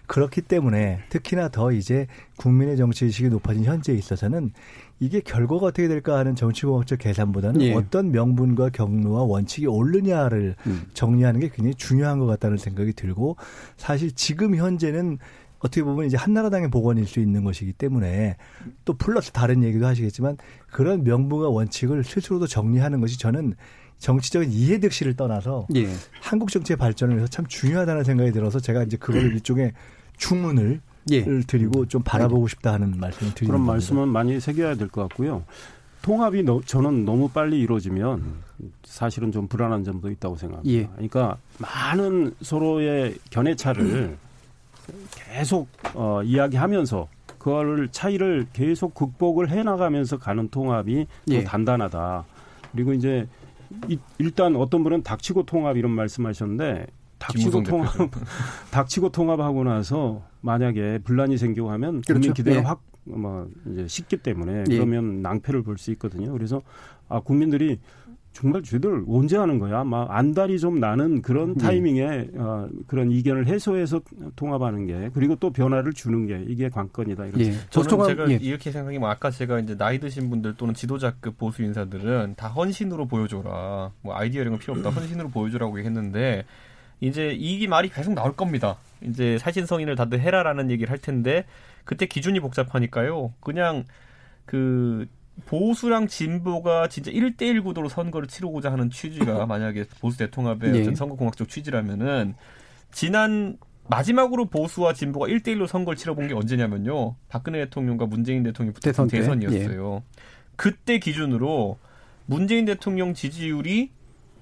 그렇기 0.08 0.42
때문에 0.42 1.00
특히나 1.10 1.50
더 1.50 1.72
이제 1.72 2.08
국민의 2.38 2.76
정치 2.78 3.06
의식이 3.06 3.30
높아진 3.30 3.64
현재에 3.64 3.96
있어서는 3.96 4.52
이게 5.00 5.22
결과가 5.22 5.68
어떻게 5.68 5.88
될까 5.88 6.18
하는 6.18 6.36
정치공학적 6.36 7.00
계산보다는 7.00 7.62
예. 7.62 7.74
어떤 7.74 8.12
명분과 8.12 8.70
경로와 8.70 9.24
원칙이 9.24 9.66
옳느냐를 9.68 10.56
음. 10.68 10.84
정리하는 10.94 11.40
게 11.40 11.50
굉장히 11.50 11.74
중요한 11.76 12.20
것 12.20 12.26
같다는 12.28 12.58
생각이 12.58 12.94
들고 12.94 13.38
사실 13.78 14.12
지금 14.12 14.56
현재는 14.56 15.18
어떻게 15.64 15.84
보면 15.84 16.06
이제 16.08 16.18
한나라당의 16.18 16.70
복원일 16.70 17.08
수 17.08 17.20
있는 17.20 17.44
것이기 17.44 17.74
때문에 17.74 18.36
또 18.84 18.94
플러스 18.94 19.32
다른 19.32 19.64
얘기도 19.64 19.86
하시겠지만 19.86 20.38
그런 20.72 21.04
명분과 21.04 21.50
원칙을 21.50 22.04
스스로도 22.04 22.48
정리하는 22.48 23.00
것이 23.00 23.18
저는 23.20 23.54
정치적인 24.00 24.52
이해득실을 24.52 25.16
떠나서 25.16 25.68
예. 25.76 25.88
한국 26.22 26.50
정치의 26.52 26.78
발전을 26.78 27.16
위해서 27.16 27.30
참 27.30 27.46
중요하다는 27.46 28.04
생각이 28.04 28.32
들어서 28.32 28.60
제가 28.60 28.84
이제 28.84 28.98
그걸 28.98 29.22
음. 29.22 29.32
일종의 29.34 29.74
충문을 30.18 30.82
예. 31.12 31.24
드리고 31.46 31.86
좀 31.86 32.02
바라보고 32.04 32.48
싶다 32.48 32.74
하는 32.74 33.00
말씀을 33.00 33.34
드리는 33.36 33.52
그런 33.54 33.66
말씀은 33.66 34.08
많이 34.08 34.40
새겨야 34.40 34.76
될 34.76 34.88
것 34.88 35.02
같고요. 35.04 35.44
통합이 36.02 36.42
너, 36.42 36.62
저는 36.66 37.06
너무 37.06 37.30
빨리 37.30 37.60
이루어지면 37.60 38.24
사실은 38.84 39.32
좀 39.32 39.48
불안한 39.48 39.84
점도 39.84 40.10
있다고 40.10 40.36
생각합니다. 40.36 40.80
예. 40.80 40.88
그러니까 40.94 41.38
많은 41.60 42.34
서로의 42.42 43.20
견해차를 43.30 44.18
계속 45.12 45.68
어, 45.94 46.22
이야기하면서 46.24 47.08
그거를 47.38 47.90
차이를 47.90 48.48
계속 48.54 48.94
극복을 48.94 49.50
해 49.50 49.64
나가면서 49.64 50.18
가는 50.18 50.48
통합이 50.50 51.08
예. 51.30 51.44
더 51.44 51.50
단단하다. 51.50 52.26
그리고 52.72 52.94
이제 52.94 53.28
일단 54.20 54.56
어떤 54.56 54.84
분은 54.84 55.04
닥치고 55.04 55.46
통합 55.46 55.78
이런 55.78 55.92
말씀하셨는데 55.92 56.88
닥치고 57.18 57.64
통합 57.64 57.92
닥치고 58.72 59.10
통합하고 59.10 59.64
나서 59.64 60.22
만약에 60.42 61.00
분란이 61.04 61.38
생기고 61.38 61.72
하면 61.72 62.02
그렇죠. 62.02 62.14
국민 62.14 62.34
기대가 62.34 62.60
예. 62.60 62.64
확 62.64 62.82
뭐 63.04 63.50
이제 63.72 63.88
식기 63.88 64.18
때문에 64.18 64.64
예. 64.70 64.76
그러면 64.76 65.22
낭패를 65.22 65.64
볼 65.64 65.78
수 65.78 65.92
있거든요. 65.92 66.32
그래서 66.34 66.62
아 67.10 67.20
국민들이 67.20 67.80
정말 68.34 68.64
쟤들 68.64 69.04
언제 69.08 69.36
하는 69.38 69.60
거야? 69.60 69.84
막 69.84 70.10
안달이 70.10 70.58
좀 70.60 70.80
나는 70.80 71.22
그런 71.22 71.54
네. 71.54 71.66
타이밍에 71.66 72.30
어, 72.36 72.68
그런 72.88 73.12
이견을 73.12 73.48
해소해서 73.48 74.02
통합하는 74.36 74.88
게 74.88 75.10
그리고 75.14 75.36
또 75.36 75.52
변화를 75.52 75.94
주는 75.94 76.26
게 76.28 76.46
이게 76.48 76.70
관건이다. 76.70 77.26
이런 77.26 77.42
예. 77.42 77.54
저는 77.70 78.08
제가 78.08 78.32
예. 78.32 78.36
이렇게 78.36 78.72
생각이 78.72 79.00
뭐 79.00 79.10
아까 79.10 79.32
제가 79.32 79.60
이제 79.60 79.76
나이 79.76 80.00
드신 80.00 80.30
분들 80.30 80.56
또는 80.56 80.74
지도자급 80.74 81.38
보수 81.38 81.62
인사들은 81.62 82.36
다 82.38 82.48
헌신으로 82.48 83.08
보여줘라. 83.08 83.92
뭐 84.02 84.16
아이디어 84.16 84.42
이런 84.42 84.54
거 84.54 84.60
필요 84.60 84.76
없다. 84.76 84.90
헌신으로 84.90 85.30
보여주라고 85.30 85.80
했는데 85.80 86.46
이제 87.02 87.34
이 87.34 87.68
말이 87.68 87.90
계속 87.90 88.14
나올 88.14 88.34
겁니다. 88.36 88.78
이제 89.02 89.38
사신성인을 89.40 89.96
다들 89.96 90.22
해라라는 90.22 90.72
얘기를 90.72 90.90
할 90.90 91.00
텐데 91.00 91.46
그때 91.84 92.06
기준이 92.06 92.40
복잡하니까요. 92.40 93.34
그냥 93.42 93.84
그 94.46 95.08
보수랑 95.46 96.08
진보가 96.08 96.88
진짜 96.90 97.12
1대1 97.12 97.64
구도로 97.64 97.90
선거를 97.90 98.28
치르고자 98.28 98.72
하는 98.72 98.90
취지가 98.90 99.46
만약에 99.48 99.86
보수 100.00 100.18
대통합의 100.18 100.72
네. 100.72 100.96
선거공학적 100.96 101.50
취지라면은 101.50 102.36
지난 102.92 103.58
마지막으로 103.88 104.46
보수와 104.46 104.94
진보가 104.94 105.28
1대1로 105.28 105.68
선거를 105.68 105.98
치러본 105.98 106.28
게 106.28 106.34
언제냐면요. 106.34 107.16
박근혜 107.28 107.60
대통령과 107.66 108.06
문재인 108.06 108.44
대통령 108.44 108.74
대선 108.82 109.08
대선이었어요. 109.08 109.96
예. 109.96 110.22
그때 110.56 111.00
기준으로 111.00 111.78
문재인 112.26 112.66
대통령 112.66 113.14
지지율이 113.14 113.92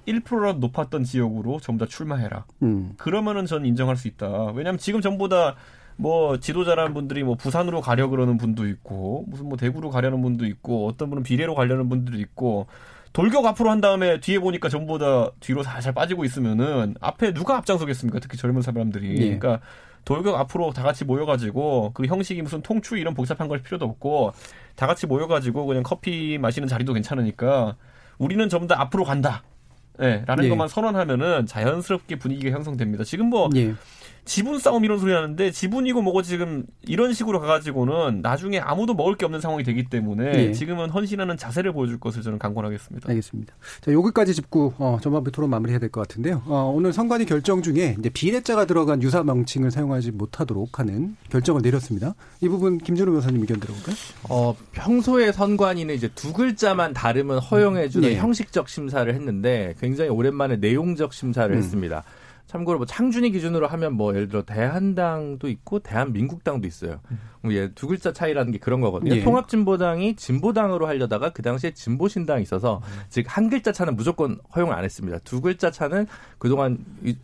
1%라도 0.07 0.59
높았던 0.59 1.03
지역으로 1.03 1.59
전부 1.59 1.85
다 1.85 1.89
출마해라. 1.89 2.45
음. 2.63 2.93
그러면은 2.97 3.45
전 3.45 3.65
인정할 3.65 3.95
수 3.95 4.07
있다. 4.07 4.51
왜냐하면 4.51 4.77
지금 4.77 5.01
전부 5.01 5.29
다 5.29 5.55
뭐 5.99 6.39
지도자라는 6.39 6.93
분들이 6.93 7.23
뭐 7.23 7.35
부산으로 7.35 7.81
가려 7.81 8.07
그러는 8.07 8.37
분도 8.37 8.65
있고 8.67 9.25
무슨 9.27 9.49
뭐 9.49 9.57
대구로 9.57 9.89
가려는 9.89 10.21
분도 10.21 10.45
있고 10.45 10.87
어떤 10.87 11.09
분은 11.09 11.23
비례로 11.23 11.55
가려는 11.55 11.89
분들도 11.89 12.17
있고 12.21 12.67
돌격 13.11 13.45
앞으로 13.45 13.69
한 13.69 13.81
다음에 13.81 14.21
뒤에 14.21 14.39
보니까 14.39 14.69
전부 14.69 14.97
다 14.97 15.29
뒤로 15.41 15.61
살살 15.61 15.93
빠지고 15.93 16.23
있으면은 16.23 16.95
앞에 17.01 17.33
누가 17.33 17.57
앞장서겠습니까? 17.57 18.19
특히 18.19 18.37
젊은 18.37 18.61
사람들이. 18.61 19.09
예. 19.11 19.37
그러니까 19.37 19.59
돌격 20.05 20.35
앞으로 20.35 20.71
다 20.71 20.83
같이 20.83 21.03
모여가지고 21.03 21.91
그 21.93 22.05
형식이 22.05 22.43
무슨 22.43 22.61
통추 22.61 22.95
이런 22.95 23.13
복잡한 23.13 23.49
걸 23.49 23.61
필요도 23.61 23.83
없고 23.83 24.31
다 24.77 24.87
같이 24.87 25.05
모여가지고 25.05 25.65
그냥 25.65 25.83
커피 25.83 26.37
마시는 26.37 26.69
자리도 26.69 26.93
괜찮으니까 26.93 27.75
우리는 28.17 28.47
전부 28.47 28.67
다 28.67 28.79
앞으로 28.79 29.03
간다. 29.03 29.43
예, 30.01 30.23
라는 30.25 30.45
예. 30.45 30.49
것만 30.49 30.69
선언하면은 30.69 31.45
자연스럽게 31.45 32.19
분위기가 32.19 32.55
형성됩니다. 32.55 33.03
지금 33.03 33.25
뭐 33.25 33.49
예. 33.57 33.73
지분 34.26 34.59
싸움 34.59 34.86
이런 34.86 34.99
소리 34.99 35.11
하는데 35.13 35.51
지분이고 35.51 36.01
뭐고 36.01 36.22
지금 36.22 36.63
이런 36.86 37.13
식으로 37.13 37.39
가가지고는 37.39 38.22
나중에 38.22 38.59
아무도 38.59 38.93
먹을 38.93 39.15
게 39.15 39.26
없는 39.26 39.41
상황이 39.41 39.63
되기 39.63 39.86
때문에 39.89 40.32
예. 40.36 40.53
지금은 40.53 40.89
헌신하는 40.89 41.38
자세를 41.38 41.74
보여줄 41.74 41.99
것을 41.99 42.22
저는 42.22 42.38
강권하겠습니다. 42.39 43.09
알겠습니다. 43.09 43.53
자, 43.82 43.91
여기까지 43.91 44.34
짚고 44.36 44.74
어, 44.78 44.99
전반부 45.01 45.32
토론 45.32 45.49
마무리해야 45.49 45.80
될 45.80 45.89
것 45.89 46.01
같은데요. 46.07 46.43
어, 46.45 46.72
오늘 46.76 46.93
선관위 46.93 47.26
결정 47.26 47.61
중에 47.63 47.95
이제 47.97 48.09
비례자가 48.09 48.65
들어간 48.65 49.01
유사 49.01 49.24
명칭을 49.24 49.72
사용하지 49.72 50.11
못하도록 50.11 50.78
하는 50.80 51.15
결정을 51.32 51.61
내렸습니다. 51.63 52.13
이 52.41 52.47
부분 52.47 52.78
김준호 52.78 53.11
변호사님 53.11 53.41
의견 53.41 53.59
들어볼까요? 53.59 53.95
어, 54.30 54.55
평소에 54.72 55.32
선관위는 55.32 55.95
이제 55.95 56.09
두 56.13 56.32
글자만 56.34 56.93
다르면 56.93 57.39
허용해주는 57.39 58.07
예. 58.09 58.15
형식적 58.17 58.70
심사를 58.70 59.11
했는데 59.11 59.74
굉장히 59.80 60.09
오랜만에 60.11 60.57
내용적 60.57 61.13
심사를 61.13 61.51
음. 61.53 61.57
했습니다. 61.57 62.03
참고로 62.49 62.79
뭐 62.79 62.87
창준이 62.87 63.29
기준으로 63.29 63.67
하면 63.67 63.93
뭐 63.93 64.15
예를 64.15 64.27
들어 64.27 64.41
대한당도 64.41 65.47
있고 65.49 65.77
대한민국당도 65.79 66.67
있어요. 66.67 66.99
음. 67.11 67.19
뭐 67.41 67.53
예, 67.53 67.71
두 67.73 67.85
글자 67.85 68.11
차이라는 68.11 68.51
게 68.51 68.57
그런 68.57 68.81
거거든요. 68.81 69.13
예. 69.13 69.21
통합진보당이 69.21 70.15
진보당으로 70.15 70.87
하려다가 70.87 71.29
그 71.29 71.43
당시에 71.43 71.75
진보신당이 71.75 72.41
있어서 72.41 72.81
음. 72.83 73.01
즉한 73.09 73.51
글자 73.51 73.71
차는 73.71 73.95
무조건 73.95 74.39
허용 74.55 74.71
안 74.71 74.83
했습니다. 74.83 75.19
두 75.19 75.41
글자 75.41 75.69
차는 75.69 76.07
그동안 76.39 76.79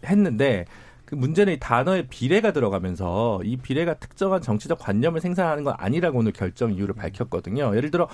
했는데 0.05 0.65
그 1.05 1.15
문제는 1.15 1.53
이 1.53 1.59
단어에 1.59 2.05
비례가 2.07 2.53
들어가면서 2.53 3.41
이 3.43 3.57
비례가 3.57 3.95
특정한 3.95 4.41
정치적 4.41 4.77
관념을 4.77 5.21
생산하는 5.21 5.63
건 5.63 5.73
아니라고 5.75 6.19
오늘 6.19 6.33
결정 6.33 6.71
이유를 6.71 6.93
밝혔거든요. 6.93 7.75
예를 7.75 7.89
들어 7.89 8.07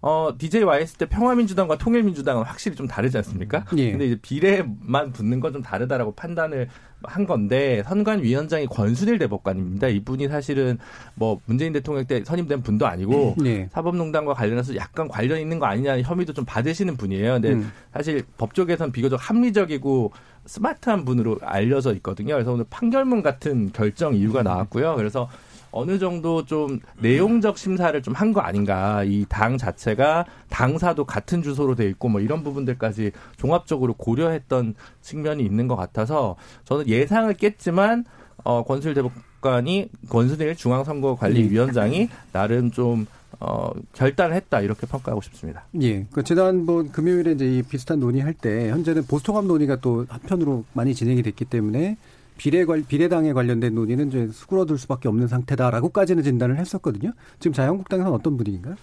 어, 0.00 0.30
DJ 0.38 0.62
와 0.62 0.78
있을 0.78 0.96
때 0.98 1.06
평화민주당과 1.06 1.78
통일민주당은 1.78 2.44
확실히 2.44 2.76
좀 2.76 2.86
다르지 2.86 3.16
않습니까? 3.18 3.64
예. 3.76 3.90
근데 3.90 4.06
이제 4.06 4.18
비례만 4.22 5.12
붙는 5.12 5.40
건 5.40 5.48
좀 5.52 5.62
다르다라고 5.62 6.12
판단을 6.12 6.68
한 7.04 7.26
건데 7.26 7.82
선관위원장이 7.86 8.66
권순일 8.66 9.18
대법관입니다. 9.18 9.88
이분이 9.88 10.28
사실은 10.28 10.78
뭐 11.14 11.40
문재인 11.46 11.72
대통령 11.72 12.04
때 12.04 12.22
선임된 12.24 12.62
분도 12.62 12.86
아니고 12.86 13.36
네. 13.38 13.68
사법농단과 13.72 14.34
관련해서 14.34 14.74
약간 14.76 15.08
관련 15.08 15.38
있는 15.40 15.58
거 15.58 15.66
아니냐는 15.66 16.02
혐의도 16.02 16.32
좀 16.32 16.44
받으시는 16.44 16.96
분이에요. 16.96 17.34
근데 17.34 17.52
음. 17.52 17.72
사실 17.94 18.24
법조계선 18.36 18.92
비교적 18.92 19.16
합리적이고 19.16 20.12
스마트한 20.46 21.04
분으로 21.04 21.38
알려져 21.42 21.94
있거든요. 21.94 22.34
그래서 22.34 22.52
오늘 22.52 22.64
판결문 22.68 23.22
같은 23.22 23.70
결정 23.72 24.14
이유가 24.14 24.42
나왔고요. 24.42 24.96
그래서 24.96 25.28
어느 25.70 25.98
정도 25.98 26.44
좀 26.44 26.80
내용적 27.00 27.58
심사를 27.58 28.00
좀 28.02 28.14
한 28.14 28.32
거 28.32 28.40
아닌가. 28.40 29.02
이 29.04 29.24
당 29.28 29.58
자체가 29.58 30.24
당사도 30.48 31.04
같은 31.04 31.42
주소로 31.42 31.74
돼 31.74 31.86
있고 31.88 32.08
뭐 32.08 32.20
이런 32.20 32.42
부분들까지 32.42 33.12
종합적으로 33.36 33.94
고려했던 33.94 34.74
측면이 35.02 35.44
있는 35.44 35.68
것 35.68 35.76
같아서 35.76 36.36
저는 36.64 36.88
예상을 36.88 37.32
깼지만 37.34 38.04
어, 38.44 38.64
권순일 38.64 38.94
대법관이 38.94 39.88
권순일 40.08 40.56
중앙선거관리위원장이 40.56 42.08
나름 42.32 42.70
좀 42.70 43.06
어, 43.40 43.70
결단을 43.92 44.34
했다 44.34 44.60
이렇게 44.62 44.86
평가하고 44.86 45.20
싶습니다. 45.22 45.64
예. 45.82 46.06
그 46.12 46.24
지난번 46.24 46.90
금요일에 46.90 47.32
이제 47.32 47.46
이 47.58 47.62
비슷한 47.62 48.00
논의할 48.00 48.32
때 48.34 48.70
현재는 48.70 49.06
보수통합 49.06 49.44
논의가 49.44 49.76
또 49.76 50.06
한편으로 50.08 50.64
많이 50.72 50.94
진행이 50.94 51.22
됐기 51.22 51.44
때문에 51.44 51.98
비례 52.38 52.64
관 52.64 52.84
비례당에 52.86 53.34
관련된 53.34 53.74
논의는 53.74 54.08
이제 54.08 54.28
수그러들 54.28 54.78
수밖에 54.78 55.08
없는 55.08 55.28
상태다라고까지는 55.28 56.22
진단을 56.22 56.56
했었거든요. 56.56 57.12
지금 57.38 57.52
자유한국당에서는 57.52 58.14
어떤 58.14 58.36
분위기인가요? 58.38 58.76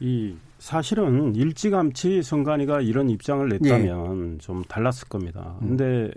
이 0.00 0.34
사실은 0.58 1.34
일찌감치 1.34 2.22
선관위가 2.22 2.80
이런 2.80 3.10
입장을 3.10 3.46
냈다면 3.48 4.34
예. 4.34 4.38
좀 4.38 4.64
달랐을 4.64 5.08
겁니다. 5.08 5.56
음. 5.60 5.68
근데 5.68 6.10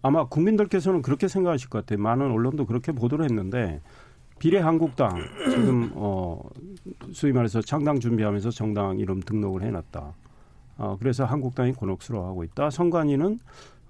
아마 0.00 0.24
국민들께서는 0.24 1.02
그렇게 1.02 1.28
생각하실 1.28 1.68
것 1.68 1.80
같아요. 1.80 2.02
많은 2.02 2.30
언론도 2.32 2.66
그렇게 2.66 2.90
보도를 2.90 3.24
했는데 3.26 3.80
비례 4.38 4.58
한국당 4.58 5.10
지금 5.50 5.92
어 5.94 6.42
소위 7.12 7.32
말해서 7.32 7.60
창당 7.60 8.00
준비하면서 8.00 8.50
정당 8.50 8.98
이름 8.98 9.20
등록을 9.20 9.62
해놨다. 9.62 10.14
어 10.78 10.96
그래서 10.98 11.24
한국당이 11.24 11.72
곤혹스러워하고 11.72 12.42
있다. 12.44 12.70
선관위는 12.70 13.38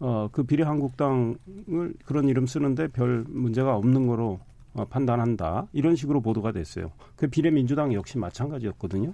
어, 0.03 0.29
그 0.33 0.43
비례한국당을 0.43 1.95
그런 2.05 2.29
이름 2.29 2.45
쓰는데 2.45 2.89
별 2.89 3.25
문제가 3.29 3.77
없는 3.77 4.09
거로 4.09 4.41
어, 4.75 4.85
판단한다. 4.85 5.69
이런 5.73 5.95
식으로 5.95 6.21
보도가 6.21 6.51
됐어요. 6.51 6.91
그 7.15 7.29
비례민주당 7.29 7.95
역시 7.95 8.19
마찬가지였거든요. 8.19 9.13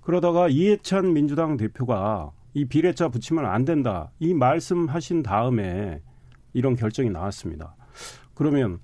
그러다가 0.00 0.48
이해찬 0.48 1.12
민주당 1.12 1.56
대표가 1.56 2.30
이 2.54 2.64
비례자 2.66 3.08
붙이면 3.08 3.46
안 3.46 3.64
된다. 3.64 4.12
이 4.20 4.32
말씀하신 4.32 5.24
다음에 5.24 6.00
이런 6.52 6.76
결정이 6.76 7.10
나왔습니다. 7.10 7.74
그러면 8.34 8.78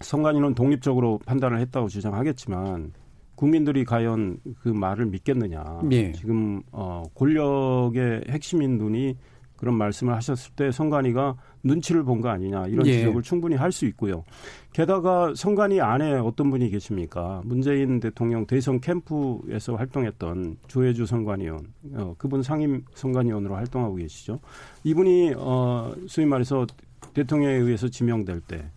선관위는 0.00 0.54
독립적으로 0.54 1.18
판단을 1.26 1.58
했다고 1.58 1.88
주장하겠지만 1.88 2.92
국민들이 3.34 3.84
과연 3.84 4.38
그 4.60 4.68
말을 4.68 5.06
믿겠느냐. 5.06 5.80
예. 5.90 6.12
지금 6.12 6.62
어 6.70 7.02
권력의 7.14 8.26
핵심인 8.28 8.78
분이 8.78 9.16
그런 9.62 9.76
말씀을 9.76 10.12
하셨을 10.14 10.54
때 10.56 10.72
성관이가 10.72 11.36
눈치를 11.62 12.02
본 12.02 12.20
거 12.20 12.28
아니냐 12.30 12.66
이런 12.66 12.84
예. 12.88 12.98
지적을 12.98 13.22
충분히 13.22 13.54
할 13.54 13.70
수 13.70 13.86
있고요. 13.86 14.24
게다가 14.72 15.32
성관이 15.36 15.80
안에 15.80 16.14
어떤 16.14 16.50
분이 16.50 16.68
계십니까? 16.68 17.42
문재인 17.44 18.00
대통령 18.00 18.44
대선 18.44 18.80
캠프에서 18.80 19.76
활동했던 19.76 20.56
조혜주 20.66 21.06
선관위원, 21.06 21.60
어, 21.94 22.14
그분 22.18 22.42
상임 22.42 22.84
선관위원으로 22.94 23.54
활동하고 23.54 23.94
계시죠. 23.94 24.40
이분이 24.82 25.34
어, 25.36 25.94
소위 26.08 26.26
말해서 26.26 26.66
대통령에 27.14 27.54
의해서 27.54 27.86
지명될 27.88 28.40
때. 28.40 28.68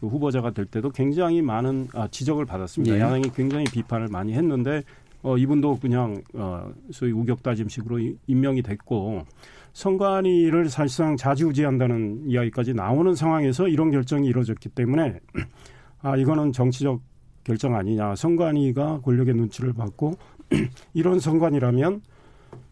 그 0.00 0.08
후보자가 0.08 0.50
될 0.50 0.66
때도 0.66 0.90
굉장히 0.90 1.40
많은 1.40 1.86
아, 1.94 2.08
지적을 2.08 2.46
받았습니다. 2.46 2.96
예. 2.96 3.00
야당이 3.00 3.30
굉장히 3.36 3.64
비판을 3.66 4.08
많이 4.08 4.32
했는데 4.32 4.82
어, 5.22 5.38
이분도 5.38 5.78
그냥 5.78 6.20
어, 6.34 6.72
소위 6.90 7.12
우격다짐식으로 7.12 8.00
임명이 8.26 8.62
됐고 8.62 9.24
선관위를 9.72 10.68
사실상 10.68 11.16
자지우지한다는 11.16 12.24
이야기까지 12.26 12.74
나오는 12.74 13.14
상황에서 13.14 13.68
이런 13.68 13.90
결정이 13.90 14.26
이루어졌기 14.28 14.68
때문에 14.70 15.20
아 16.02 16.16
이거는 16.16 16.52
정치적 16.52 17.00
결정 17.44 17.74
아니냐. 17.74 18.14
선관위가 18.14 19.00
권력의 19.02 19.34
눈치를 19.34 19.72
받고 19.72 20.14
이런 20.94 21.18
선관이라면 21.18 22.02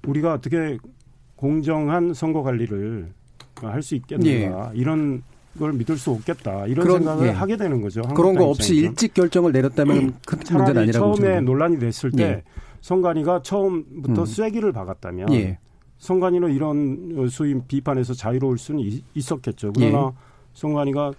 우리가 0.06 0.34
어떻게 0.34 0.78
공정한 1.36 2.12
선거 2.12 2.42
관리를 2.42 3.12
할 3.62 3.82
수 3.82 3.94
있겠는가 3.94 4.72
예. 4.74 4.78
이런 4.78 5.22
걸 5.58 5.72
믿을 5.72 5.96
수 5.96 6.10
없겠다 6.12 6.66
이런 6.66 6.86
그런, 6.86 6.98
생각을 6.98 7.26
예. 7.26 7.30
하게 7.30 7.56
되는 7.56 7.80
거죠. 7.80 8.02
그런 8.02 8.34
거 8.34 8.44
없이 8.44 8.74
입장에서. 8.74 8.90
일찍 8.90 9.14
결정을 9.14 9.52
내렸다면 9.52 10.14
큰 10.26 10.38
문제는 10.56 10.82
아니라고 10.82 11.14
처음에 11.14 11.40
논란이 11.40 11.78
됐을 11.78 12.10
때 12.12 12.22
예. 12.22 12.42
선관위가 12.80 13.42
처음부터 13.42 14.22
음. 14.22 14.26
쐐기를 14.26 14.72
박았다면 14.72 15.32
예. 15.34 15.58
선관위는 16.00 16.52
이런 16.52 17.28
소위 17.30 17.54
비판에서 17.60 18.14
자유로울 18.14 18.58
수는 18.58 18.82
있었겠죠. 19.14 19.72
그러나 19.74 20.12
예. 20.12 20.30
선관위가 20.54 21.12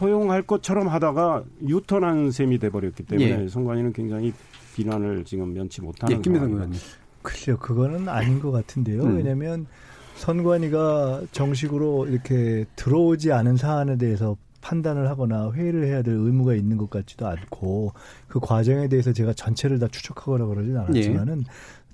허용할 0.00 0.42
것처럼 0.42 0.88
하다가 0.88 1.44
유턴한 1.66 2.30
셈이 2.30 2.58
돼버렸기 2.58 3.02
때문에 3.02 3.44
예. 3.44 3.48
선관위는 3.48 3.92
굉장히 3.92 4.32
비난을 4.74 5.24
지금 5.24 5.52
면치 5.52 5.80
못하는 5.80 6.16
예, 6.16 6.20
김민성 6.20 6.52
의원님. 6.52 6.78
글쎄요, 7.22 7.56
그거는 7.56 8.08
아닌 8.08 8.38
것 8.38 8.52
같은데요. 8.52 9.02
음. 9.02 9.16
왜냐하면 9.16 9.66
선관위가 10.16 11.22
정식으로 11.32 12.06
이렇게 12.06 12.66
들어오지 12.76 13.32
않은 13.32 13.56
사안에 13.56 13.96
대해서 13.96 14.36
판단을 14.60 15.08
하거나 15.08 15.50
회의를 15.52 15.86
해야 15.86 16.02
될 16.02 16.14
의무가 16.14 16.54
있는 16.54 16.76
것 16.76 16.90
같지도 16.90 17.26
않고 17.26 17.92
그 18.28 18.40
과정에 18.40 18.88
대해서 18.88 19.12
제가 19.12 19.32
전체를 19.32 19.78
다 19.78 19.88
추적하거나 19.90 20.44
그러진 20.46 20.76
않았지만은 20.76 21.40
예. 21.40 21.44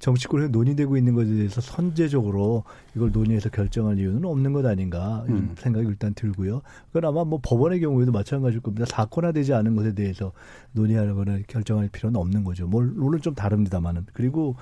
정치권에 0.03 0.49
논의되고 0.49 0.97
있는 0.97 1.15
것에 1.15 1.33
대해서 1.33 1.61
선제적으로 1.61 2.65
이걸 2.97 3.13
논의해서 3.13 3.51
결정할 3.51 4.01
이유는 4.01 4.25
없는 4.25 4.53
것 4.53 4.67
아닌가 4.67 5.23
이런 5.29 5.39
음. 5.39 5.55
생각이 5.57 5.87
일단 5.87 6.13
들고요. 6.13 6.63
그건 6.89 7.09
아마 7.09 7.23
뭐 7.25 7.39
법원의 7.41 7.81
경우에도 7.81 8.11
마찬가지일 8.11 8.63
겁니다. 8.63 8.85
사건화되지 8.85 9.55
않은 9.55 9.77
것에 9.77 9.95
대해서 9.95 10.33
논의하거나 10.73 11.39
결정할 11.47 11.89
필요는 11.89 12.19
없는 12.19 12.43
거죠. 12.43 12.67
물론 12.67 13.21
좀 13.21 13.37
다릅니다만은 13.37 14.07
그리고 14.13 14.57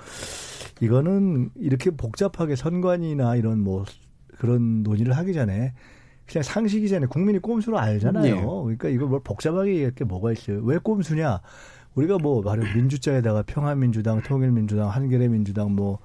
이거는 0.79 1.49
이렇게 1.55 1.89
복잡하게 1.89 2.55
선관위나 2.55 3.35
이런 3.35 3.61
뭐 3.61 3.83
그런 4.37 4.83
논의를 4.83 5.17
하기 5.17 5.33
전에 5.33 5.73
그냥 6.27 6.43
상식이잖아요. 6.43 7.09
국민이 7.09 7.39
꼼수로 7.39 7.79
알잖아요. 7.79 8.35
네. 8.35 8.41
그러니까 8.43 8.89
이걸 8.89 9.07
뭘 9.07 9.21
복잡하게 9.23 9.71
얘기할 9.71 9.95
게 9.95 10.03
뭐가 10.03 10.33
있어요. 10.33 10.61
왜 10.61 10.77
꼼수냐? 10.77 11.41
우리가 11.95 12.17
뭐 12.17 12.41
말해 12.41 12.73
민주자에다가 12.73 13.43
평화민주당, 13.43 14.21
통일민주당, 14.21 14.89
한겨레민주당 14.89 15.75
뭐 15.75 15.99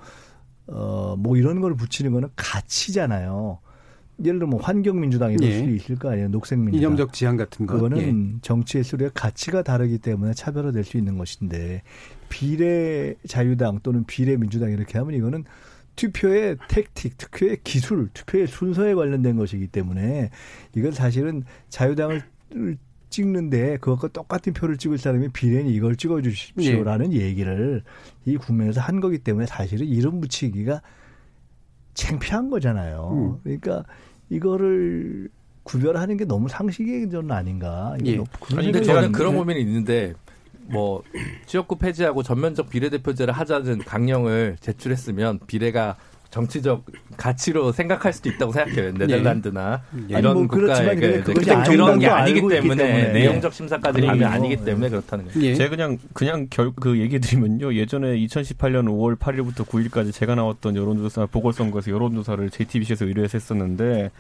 어, 0.67 1.15
뭐 1.19 1.37
이런 1.37 1.61
걸 1.61 1.75
붙이는 1.75 2.13
거는 2.13 2.29
가치잖아요. 2.35 3.59
예를 4.21 4.39
들면 4.39 4.51
뭐 4.51 4.61
환경민주당 4.61 5.33
이럴 5.33 5.49
예. 5.49 5.59
수도 5.59 5.71
있을 5.71 5.97
거 5.97 6.11
아니에요. 6.11 6.29
녹색민주당. 6.29 6.81
이념적 6.81 7.13
지향 7.13 7.37
같은 7.37 7.67
거. 7.67 7.75
그거는 7.75 8.35
예. 8.37 8.39
정치의 8.41 8.83
수리가 8.83 9.11
가치가 9.15 9.63
다르기 9.63 9.99
때문에 9.99 10.33
차별화될 10.33 10.85
수 10.85 10.97
있는 10.97 11.19
것인데 11.19 11.83
비례 12.29 13.15
자유당 13.29 13.81
또는 13.83 14.05
비례 14.05 14.37
민주당 14.37 14.71
이렇게 14.71 14.99
하면 14.99 15.15
이거는 15.15 15.45
투표의 15.97 16.57
택틱, 16.69 17.17
투표의 17.19 17.59
기술, 17.63 18.09
투표의 18.13 18.47
순서에 18.47 18.95
관련된 18.95 19.37
것이기 19.37 19.69
때문에 19.69 20.31
이건 20.75 20.93
사실은 20.93 21.45
자유당을 21.69 22.23
찍는데 23.17 23.79
그것과 23.79 24.09
똑같은 24.09 24.53
표를 24.53 24.77
찍을 24.77 24.99
사람이 24.99 25.29
비례는 25.31 25.71
이걸 25.71 25.97
찍어주십시오라는 25.97 27.15
예. 27.15 27.21
얘기를 27.23 27.83
이 28.27 28.37
국면에서 28.37 28.83
한 28.83 29.01
거기 29.01 29.19
때문에 29.19 29.47
사실은 29.47 29.87
이름 29.87 30.21
붙이기가 30.21 30.83
창피한 31.95 32.51
거잖아요. 32.51 33.11
음. 33.13 33.41
그러니까 33.43 33.85
이거를 34.29 35.31
구별하는 35.63 36.19
게 36.19 36.27
너무 36.27 36.49
상식의 36.49 37.09
전 37.09 37.31
아닌가. 37.31 37.97
예. 38.05 38.19
아니, 38.55 38.71
근데 38.71 38.83
저는 38.83 39.13
그런 39.13 39.35
고민이 39.35 39.61
있는데 39.63 40.13
뭐 40.69 41.03
지역구 41.47 41.77
폐지하고 41.77 42.23
전면적 42.23 42.69
비례대표제를 42.69 43.33
하자는 43.33 43.79
강령을 43.79 44.59
제출했으면 44.61 45.41
비례가 45.47 45.97
정치적 46.37 46.85
가치로 47.17 47.73
생각할 47.73 48.13
수도 48.13 48.29
있다고 48.29 48.53
생각해요. 48.53 48.89
예. 48.89 48.91
네덜란드나 48.93 49.83
예. 50.11 50.19
이런 50.19 50.35
뭐 50.35 50.47
국가의 50.47 50.97
그, 50.97 51.35
그런 51.67 51.99
게 51.99 52.09
아니기 52.09 52.41
때문에, 52.41 52.77
때문에 52.77 53.13
내용적 53.13 53.55
심사까지 53.55 54.07
아 54.07 54.33
아니기 54.33 54.57
때문에 54.63 54.91
그렇다는 54.91 55.25
거예요. 55.25 55.43
예. 55.43 55.55
제가 55.55 55.71
그냥 55.71 55.97
그냥 56.13 56.47
결, 56.51 56.73
그 56.79 56.99
얘기 56.99 57.19
드리면요. 57.19 57.75
예전에 57.75 58.19
2018년 58.19 58.85
5월 58.85 59.19
8일부터 59.19 59.67
9일까지 59.67 60.13
제가 60.13 60.35
나왔던 60.35 60.77
여론조사 60.77 61.25
보궐선거에서 61.27 61.91
여론조사를 61.91 62.51
JTBC에서 62.51 63.07
의뢰해서 63.07 63.39
했었는데 63.39 64.11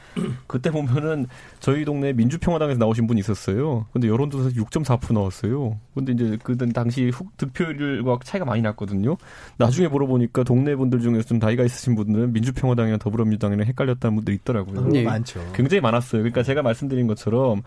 그때 0.46 0.70
보면은 0.70 1.26
저희 1.60 1.84
동네 1.84 2.14
민주평화당에서 2.14 2.78
나오신 2.78 3.06
분이 3.06 3.20
있었어요. 3.20 3.84
근데 3.92 4.08
여론조사에서 4.08 4.56
6.4% 4.56 5.12
나왔어요. 5.12 5.78
근데 5.94 6.12
이제 6.12 6.38
그 6.42 6.56
당시 6.72 7.10
훅 7.10 7.36
득표율과 7.36 8.20
차이가 8.24 8.46
많이 8.46 8.62
났거든요. 8.62 9.18
나중에 9.58 9.88
물어보니까 9.88 10.44
동네 10.44 10.74
분들 10.74 11.00
중에서 11.00 11.24
좀 11.24 11.38
나이가 11.38 11.62
있으신 11.62 11.94
분 11.94 12.05
들은 12.12 12.32
민주평화당이나 12.32 12.98
더불어민주당이랑 12.98 13.66
헷갈렸다는 13.66 14.16
분들이 14.16 14.36
있더라고요. 14.36 14.88
네. 14.88 15.02
많죠. 15.02 15.40
굉장히 15.54 15.80
많았어요. 15.80 16.22
그러니까 16.22 16.42
제가 16.42 16.62
말씀드린 16.62 17.06
것처럼 17.06 17.62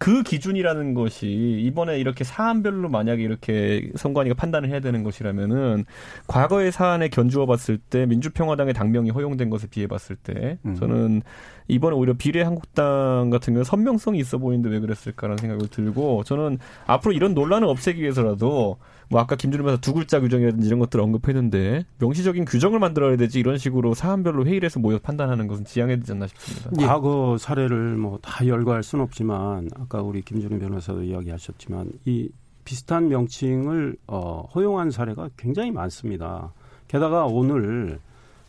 그 0.00 0.22
기준이라는 0.22 0.94
것이 0.94 1.26
이번에 1.66 1.98
이렇게 1.98 2.24
사안별로 2.24 2.88
만약에 2.88 3.22
이렇게 3.22 3.90
선관위가 3.96 4.34
판단을 4.34 4.70
해야 4.70 4.80
되는 4.80 5.02
것이라면은 5.02 5.84
과거의 6.26 6.72
사안에 6.72 7.08
견주어 7.08 7.44
봤을 7.44 7.76
때 7.76 8.06
민주평화당의 8.06 8.72
당명이 8.72 9.10
허용된 9.10 9.50
것에 9.50 9.66
비해 9.68 9.86
봤을 9.86 10.16
때 10.16 10.58
음. 10.64 10.74
저는 10.74 11.20
이번에 11.68 11.94
오히려 11.96 12.14
비례한국당 12.14 13.28
같은 13.28 13.52
경우 13.52 13.62
선명성이 13.62 14.18
있어 14.20 14.38
보이는데 14.38 14.70
왜 14.70 14.80
그랬을까라는 14.80 15.36
생각을 15.36 15.68
들고 15.68 16.24
저는 16.24 16.56
앞으로 16.86 17.12
이런 17.12 17.34
논란을 17.34 17.68
없애기 17.68 18.00
위해서라도 18.00 18.78
뭐 19.10 19.20
아까 19.20 19.34
김준일 19.34 19.64
변호사 19.64 19.80
두 19.80 19.92
글자 19.92 20.20
규정이라든지 20.20 20.66
이런 20.68 20.78
것들을 20.78 21.02
언급했는데 21.02 21.84
명시적인 21.98 22.44
규정을 22.44 22.78
만들어야 22.78 23.16
되지 23.16 23.40
이런 23.40 23.58
식으로 23.58 23.92
사안별로 23.92 24.46
회의를 24.46 24.66
해서 24.66 24.78
모여 24.78 24.98
판단하는 25.00 25.48
것은 25.48 25.64
지양해야 25.64 25.96
되지 25.96 26.12
않나 26.12 26.28
싶습니다. 26.28 26.70
예. 26.80 26.86
과거 26.86 27.36
사례를 27.38 27.96
뭐 27.96 28.18
다 28.22 28.46
열거할 28.46 28.82
수는 28.84 29.02
없지만 29.04 29.68
아까 29.78 30.00
우리 30.02 30.22
김준일 30.22 30.60
변호사도 30.60 31.02
이야기하셨지만 31.02 31.90
이 32.04 32.28
비슷한 32.64 33.08
명칭을 33.08 33.96
어, 34.06 34.46
허용한 34.54 34.90
사례가 34.92 35.30
굉장히 35.36 35.72
많습니다. 35.72 36.52
게다가 36.86 37.24
오늘 37.26 37.98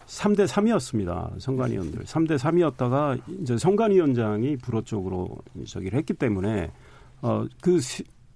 3대 0.05 0.45
3이었습니다. 0.45 1.39
선관위원들. 1.39 2.03
3대 2.03 2.37
3이었다가 2.37 3.19
이제 3.41 3.57
선관위원장이 3.57 4.57
불호 4.57 4.81
쪽으로 4.83 5.37
저기를 5.65 5.97
했기 5.97 6.13
때문에 6.13 6.69
어 7.21 7.45
그 7.61 7.79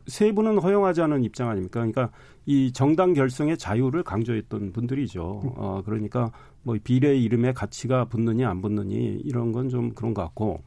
세 0.07 0.31
분은 0.31 0.59
허용하지 0.59 1.01
않은 1.01 1.23
입장 1.23 1.49
아닙니까? 1.49 1.79
그러니까 1.79 2.09
이 2.45 2.71
정당 2.71 3.13
결성의 3.13 3.57
자유를 3.57 4.03
강조했던 4.03 4.71
분들이죠. 4.71 5.41
어, 5.55 5.81
그러니까 5.85 6.31
뭐 6.63 6.77
비례 6.83 7.15
이름에 7.15 7.53
가치가 7.53 8.05
붙느냐 8.05 8.49
안 8.49 8.61
붙느니 8.61 9.19
이런 9.23 9.51
건 9.51 9.69
좀 9.69 9.91
그런 9.93 10.13
것 10.13 10.21
같고 10.23 10.61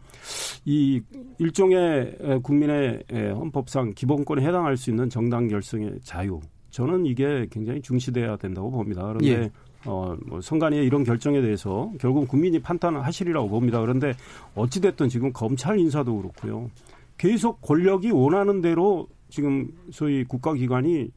이 0.64 1.00
일종의 1.38 2.40
국민의 2.42 3.04
헌법상 3.12 3.94
기본권에 3.94 4.44
해당할 4.44 4.76
수 4.76 4.90
있는 4.90 5.08
정당 5.08 5.48
결성의 5.48 6.00
자유 6.02 6.40
저는 6.70 7.06
이게 7.06 7.46
굉장히 7.50 7.80
중시돼야 7.80 8.36
된다고 8.36 8.70
봅니다. 8.70 9.02
그런데 9.02 9.28
예. 9.28 9.50
어, 9.86 10.16
뭐 10.26 10.40
선관위의 10.40 10.84
이런 10.84 11.04
결정에 11.04 11.40
대해서 11.40 11.90
결국 12.00 12.28
국민이 12.28 12.58
판단을 12.58 13.04
하시리라고 13.06 13.48
봅니다. 13.48 13.80
그런데 13.80 14.12
어찌됐든 14.54 15.08
지금 15.08 15.32
검찰 15.32 15.78
인사도 15.78 16.16
그렇고요. 16.16 16.70
계속 17.16 17.60
권력이 17.62 18.10
원하는 18.10 18.60
대로 18.60 19.08
지금 19.28 19.68
소위 19.90 20.24
국가기관이 20.24 21.10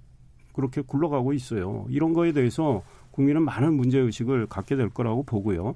그렇게 0.54 0.82
굴러가고 0.82 1.34
있어요. 1.34 1.86
이런 1.90 2.14
거에 2.14 2.32
대해서 2.32 2.84
국민은 3.12 3.44
많은 3.44 3.74
문제의식을 3.74 4.48
갖게 4.48 4.76
될 4.76 4.90
거라고 4.90 5.24
보고요. 5.24 5.76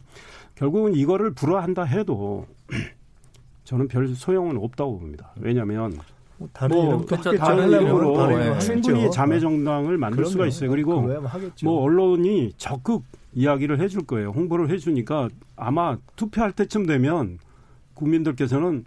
결국은 0.56 0.94
이거를 0.96 1.32
불허한다 1.34 1.84
해도 1.84 2.46
저는 3.64 3.88
별 3.88 4.08
소용은 4.08 4.58
없다고 4.58 5.00
봅니다. 5.00 5.34
왜냐하면 5.40 5.98
뭐 6.38 6.50
다른 6.54 6.76
뭐 6.76 7.06
그렇죠. 7.06 7.36
다른 7.38 7.70
이름으로 7.70 8.28
네. 8.28 8.60
충분히 8.60 9.10
자매 9.10 9.40
정당을 9.40 9.98
만들 9.98 10.18
그럼요. 10.18 10.30
수가 10.32 10.48
있어요. 10.48 10.70
그리고 10.70 11.08
뭐 11.64 11.82
언론이 11.82 12.54
적극 12.58 13.04
이야기를 13.34 13.80
해줄 13.82 14.06
거예요. 14.06 14.30
홍보를 14.32 14.70
해주니까 14.70 15.30
아마 15.56 15.98
투표할 16.16 16.52
때쯤 16.52 16.86
되면 16.86 17.40
국민들께서는 17.94 18.86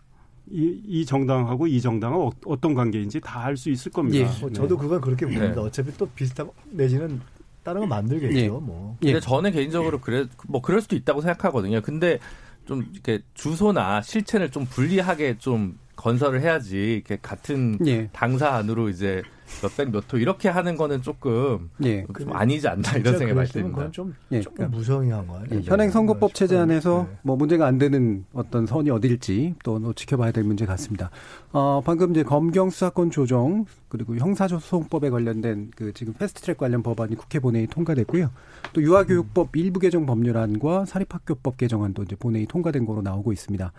이, 0.50 0.80
이 0.86 1.04
정당하고 1.04 1.66
이 1.66 1.80
정당은 1.80 2.30
어, 2.46 2.60
떤 2.60 2.74
관계인지 2.74 3.20
다 3.20 3.40
알 3.44 3.56
수 3.56 3.70
있을 3.70 3.92
겁니다. 3.92 4.18
예. 4.18 4.40
뭐 4.40 4.50
저도 4.50 4.76
그건 4.76 5.00
그렇게 5.00 5.24
봅니다. 5.26 5.52
네. 5.54 5.60
어차피 5.60 5.92
또 5.96 6.06
비슷한 6.06 6.48
내지는 6.70 7.20
다른 7.62 7.80
거 7.82 7.86
만들겠죠. 7.86 8.38
예. 8.38 8.48
뭐. 8.48 8.96
근데 9.00 9.14
예. 9.16 9.20
저는 9.20 9.52
개인적으로 9.52 10.00
그래 10.00 10.26
뭐 10.46 10.60
그럴 10.62 10.80
수도 10.80 10.96
있다고 10.96 11.20
생각하거든요. 11.20 11.80
근데 11.82 12.18
좀 12.66 12.84
이렇게 12.92 13.20
주소나 13.34 14.02
실체를 14.02 14.50
좀 14.50 14.64
분리하게 14.66 15.38
좀 15.38 15.78
건설을 15.96 16.40
해야지 16.40 16.94
이렇게 16.94 17.18
같은 17.20 17.78
예. 17.86 18.08
당사 18.12 18.50
안으로 18.50 18.88
이제 18.88 19.22
몇백 19.62 19.90
몇 19.90 20.12
호 20.12 20.18
이렇게 20.18 20.48
하는 20.48 20.76
거는 20.76 21.02
조금 21.02 21.70
예. 21.84 22.06
좀 22.18 22.32
아니지 22.34 22.68
않나 22.68 22.92
이런 22.96 23.18
생각이 23.18 23.32
많이 23.34 23.48
듭니다. 23.48 23.88
좀 23.90 24.14
예. 24.32 24.40
조금 24.40 24.70
무성의한 24.70 25.26
거예요. 25.26 25.44
예. 25.52 25.60
현행 25.62 25.90
선거법 25.90 26.34
체제 26.34 26.56
안에서 26.56 27.06
네. 27.10 27.18
뭐 27.22 27.36
문제가 27.36 27.66
안 27.66 27.78
되는 27.78 28.24
어떤 28.32 28.66
선이 28.66 28.90
어딜지 28.90 29.54
또 29.64 29.92
지켜봐야 29.92 30.32
될 30.32 30.44
문제 30.44 30.66
같습니다. 30.66 31.10
어, 31.52 31.82
방금 31.84 32.10
이제 32.12 32.22
검경 32.22 32.70
수사권 32.70 33.10
조정 33.10 33.64
그리고 33.88 34.16
형사소송법에 34.16 35.10
관련된 35.10 35.70
그 35.74 35.92
지금 35.92 36.12
패스트트랙 36.14 36.58
관련 36.58 36.82
법안이 36.82 37.16
국회 37.16 37.38
본회의 37.40 37.66
통과됐고요. 37.66 38.30
또 38.72 38.82
유아교육법 38.82 39.56
일부 39.56 39.80
개정 39.80 40.06
법률안과 40.06 40.84
사립학교법 40.84 41.56
개정안도 41.56 42.02
이제 42.04 42.16
본회의 42.16 42.46
통과된 42.46 42.84
거로 42.86 43.02
나오고 43.02 43.32
있습니다. 43.32 43.72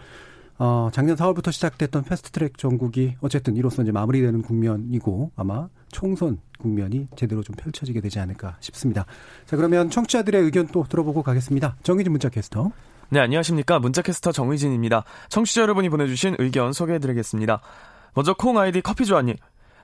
어, 0.62 0.90
작년 0.92 1.16
4월부터 1.16 1.54
시작됐던 1.54 2.04
패스트트랙 2.04 2.58
전국이 2.58 3.16
어쨌든 3.22 3.56
이로써 3.56 3.82
이제 3.82 3.94
마무리되는 3.94 4.42
국면이고 4.42 5.32
아마 5.38 5.70
총선 5.90 6.38
국면이 6.60 7.08
제대로 7.16 7.42
좀 7.42 7.56
펼쳐지게 7.56 8.02
되지 8.02 8.20
않을까 8.20 8.58
싶습니다. 8.60 9.06
자 9.46 9.56
그러면 9.56 9.90
청취자들의 9.90 10.42
의견 10.44 10.68
또 10.68 10.84
들어보고 10.84 11.24
가겠습니다. 11.24 11.78
정의진 11.82 12.12
문자 12.12 12.28
캐스터. 12.28 12.72
네 13.08 13.22
안녕하십니까 13.22 13.80
문자 13.80 14.02
캐스터 14.02 14.34
정의진입니다. 14.34 15.06
청취자 15.30 15.62
여러분이 15.62 15.88
보내주신 15.88 16.36
의견 16.40 16.74
소개해드리겠습니다. 16.74 17.62
먼저 18.14 18.34
콩 18.34 18.60
아이디 18.60 18.82
커피조아님. 18.82 19.38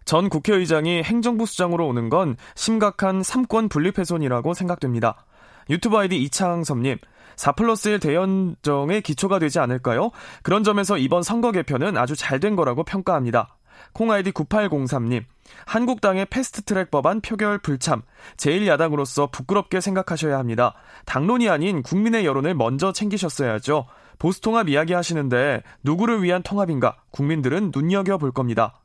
전 0.03 0.27
국회의장이 0.27 1.03
행정부 1.03 1.45
수장으로 1.45 1.87
오는 1.87 2.09
건 2.09 2.35
심각한 2.53 3.23
삼권 3.23 3.69
분립훼손이라고 3.69 4.53
생각됩니다. 4.53 5.25
유튜브 5.69 5.97
아이디 5.97 6.21
이창섭님. 6.21 6.97
4 7.35 7.53
플러스 7.53 7.89
1 7.89 7.99
대연정의 7.99 9.01
기초가 9.01 9.39
되지 9.39 9.59
않을까요? 9.59 10.11
그런 10.43 10.63
점에서 10.63 10.97
이번 10.97 11.23
선거 11.23 11.51
개편은 11.51 11.97
아주 11.97 12.15
잘 12.15 12.39
된 12.39 12.55
거라고 12.55 12.83
평가합니다. 12.83 13.57
콩아이디 13.93 14.31
9803님. 14.31 15.23
한국당의 15.65 16.25
패스트트랙 16.25 16.91
법안 16.91 17.21
표결 17.21 17.59
불참. 17.59 18.01
제1야당으로서 18.37 19.31
부끄럽게 19.31 19.79
생각하셔야 19.79 20.37
합니다. 20.37 20.73
당론이 21.05 21.49
아닌 21.49 21.81
국민의 21.81 22.25
여론을 22.25 22.55
먼저 22.55 22.91
챙기셨어야죠. 22.91 23.85
보수통합 24.19 24.69
이야기 24.69 24.93
하시는데 24.93 25.63
누구를 25.83 26.23
위한 26.23 26.43
통합인가? 26.43 26.97
국민들은 27.11 27.71
눈여겨볼 27.73 28.31
겁니다. 28.31 28.81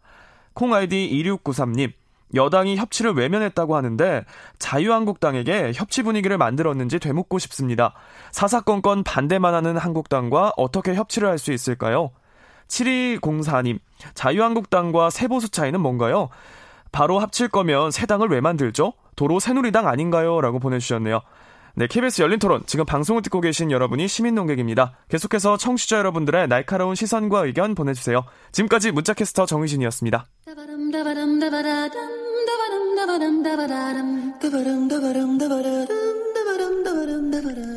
콩아이디 0.54 1.10
2693님. 1.24 1.92
여당이 2.34 2.76
협치를 2.76 3.12
외면했다고 3.12 3.76
하는데 3.76 4.24
자유한국당에게 4.58 5.72
협치 5.74 6.02
분위기를 6.02 6.38
만들었는지 6.38 6.98
되묻고 6.98 7.38
싶습니다. 7.38 7.94
사사건건 8.30 9.04
반대만 9.04 9.54
하는 9.54 9.76
한국당과 9.76 10.52
어떻게 10.56 10.94
협치를 10.94 11.28
할 11.28 11.38
수 11.38 11.52
있을까요? 11.52 12.10
7204님, 12.68 13.78
자유한국당과 14.14 15.10
세보수 15.10 15.48
차이는 15.50 15.80
뭔가요? 15.80 16.28
바로 16.92 17.18
합칠 17.18 17.48
거면 17.48 17.90
새 17.90 18.06
당을 18.06 18.28
왜 18.28 18.40
만들죠? 18.40 18.92
도로 19.16 19.40
새누리당 19.40 19.88
아닌가요? 19.88 20.40
라고 20.40 20.58
보내주셨네요. 20.58 21.20
네, 21.74 21.86
KBS 21.86 22.22
열린 22.22 22.38
토론. 22.38 22.62
지금 22.66 22.84
방송을 22.84 23.22
듣고 23.22 23.40
계신 23.40 23.70
여러분이 23.70 24.08
시민 24.08 24.34
농객입니다. 24.34 24.96
계속해서 25.08 25.56
청취자 25.56 25.98
여러분들의 25.98 26.48
날카로운 26.48 26.94
시선과 26.94 27.46
의견 27.46 27.74
보내주세요. 27.74 28.24
지금까지 28.52 28.92
문자캐스터 28.92 29.46
정의진이었습니다. 29.46 30.26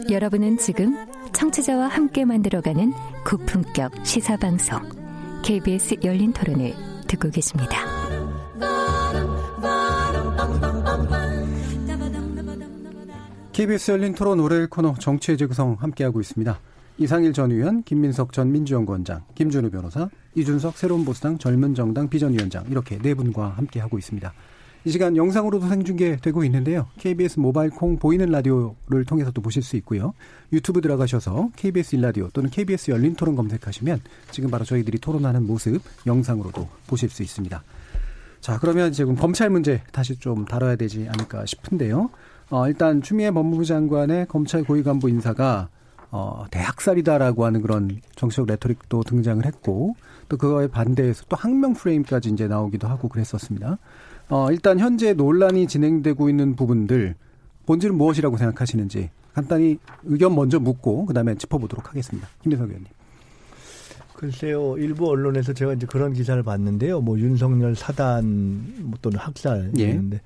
여러분은 0.09 0.57
지금 0.57 0.95
청취자와 1.33 1.87
함께 1.87 2.25
만들어가는 2.25 2.93
고품격 3.25 4.05
시사방송 4.05 4.79
KBS 5.43 5.97
열린 6.03 6.33
토론을 6.33 6.73
듣고 7.07 7.29
계십니다. 7.29 7.77
KBS 13.53 13.91
열린 13.91 14.15
토론 14.15 14.39
월요일 14.39 14.67
코너 14.67 14.95
정치의 14.95 15.37
재구성 15.37 15.77
함께하고 15.79 16.19
있습니다. 16.21 16.59
이상일 16.97 17.33
전 17.33 17.51
의원, 17.51 17.83
김민석 17.83 18.33
전 18.33 18.51
민주연구원장, 18.51 19.23
김준우 19.35 19.71
변호사, 19.71 20.09
이준석 20.35 20.77
새로운 20.77 21.05
보수당 21.05 21.37
젊은 21.37 21.75
정당 21.75 22.07
비전위원장 22.07 22.65
이렇게 22.69 22.97
네 22.99 23.13
분과 23.13 23.49
함께하고 23.49 23.97
있습니다. 23.97 24.33
이 24.85 24.91
시간 24.91 25.15
영상으로도 25.15 25.69
생중계되고 25.69 26.43
있는데요. 26.43 26.87
KBS 26.99 27.39
모바일 27.39 27.69
콩 27.69 27.97
보이는 27.97 28.29
라디오를 28.29 29.05
통해서도 29.07 29.41
보실 29.41 29.63
수 29.63 29.77
있고요. 29.77 30.13
유튜브 30.51 30.81
들어가셔서 30.81 31.51
KBS 31.55 31.95
일라디오 31.95 32.29
또는 32.33 32.49
KBS 32.49 32.91
열린 32.91 33.15
토론 33.15 33.35
검색하시면 33.37 34.01
지금 34.31 34.51
바로 34.51 34.65
저희들이 34.65 34.97
토론하는 34.99 35.47
모습 35.47 35.81
영상으로도 36.05 36.67
보실 36.87 37.09
수 37.09 37.23
있습니다. 37.23 37.63
자, 38.41 38.59
그러면 38.59 38.91
지금 38.91 39.15
검찰 39.15 39.49
문제 39.49 39.81
다시 39.93 40.17
좀 40.17 40.43
다뤄야 40.43 40.75
되지 40.75 41.07
않을까 41.07 41.45
싶은데요. 41.45 42.09
어, 42.49 42.67
일단 42.67 43.01
추미애 43.01 43.31
법무부 43.31 43.63
장관의 43.63 44.27
검찰 44.27 44.65
고위 44.65 44.83
간부 44.83 45.09
인사가 45.09 45.69
어, 46.11 46.45
대학살이다라고 46.51 47.45
하는 47.45 47.61
그런 47.61 48.01
정치적 48.17 48.47
레토릭도 48.47 49.03
등장을 49.03 49.45
했고 49.45 49.95
또 50.27 50.37
그거에 50.37 50.67
반대해서 50.67 51.23
또 51.29 51.37
항명 51.37 51.73
프레임까지 51.73 52.29
이제 52.29 52.47
나오기도 52.47 52.87
하고 52.87 53.07
그랬었습니다. 53.07 53.77
어, 54.33 54.51
일단 54.51 54.79
현재 54.79 55.13
논란이 55.13 55.67
진행되고 55.67 56.27
있는 56.27 56.55
부분들 56.55 57.13
본질은 57.67 57.95
무엇이라고 57.95 58.35
생각하시는지 58.37 59.11
간단히 59.31 59.77
의견 60.05 60.33
먼저 60.33 60.59
묻고 60.59 61.05
그다음에 61.05 61.35
짚어보도록 61.35 61.89
하겠습니다. 61.89 62.27
김대석 62.41 62.67
의원님. 62.67 62.87
글쎄요, 64.15 64.75
일부 64.79 65.07
언론에서 65.07 65.53
제가 65.53 65.73
이제 65.73 65.85
그런 65.85 66.13
기사를 66.13 66.41
봤는데요. 66.41 67.01
뭐 67.01 67.19
윤석열 67.19 67.75
사단 67.75 68.65
뭐 68.81 68.97
또는 69.03 69.19
학살 69.19 69.71
예. 69.77 69.89
있는데 69.89 70.19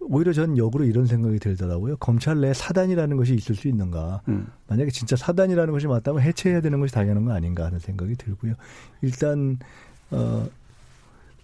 오히려 0.00 0.32
전 0.32 0.58
역으로 0.58 0.84
이런 0.84 1.06
생각이 1.06 1.38
들더라고요. 1.38 1.96
검찰 1.98 2.40
내 2.40 2.52
사단이라는 2.52 3.16
것이 3.16 3.34
있을 3.34 3.54
수 3.54 3.68
있는가? 3.68 4.22
음. 4.26 4.48
만약에 4.66 4.90
진짜 4.90 5.14
사단이라는 5.14 5.72
것이 5.72 5.86
맞다면 5.86 6.22
해체해야 6.22 6.60
되는 6.60 6.80
것이 6.80 6.92
당연한 6.92 7.24
거 7.24 7.32
아닌가 7.32 7.66
하는 7.66 7.78
생각이 7.78 8.16
들고요. 8.16 8.54
일단 9.02 9.58
어 10.10 10.44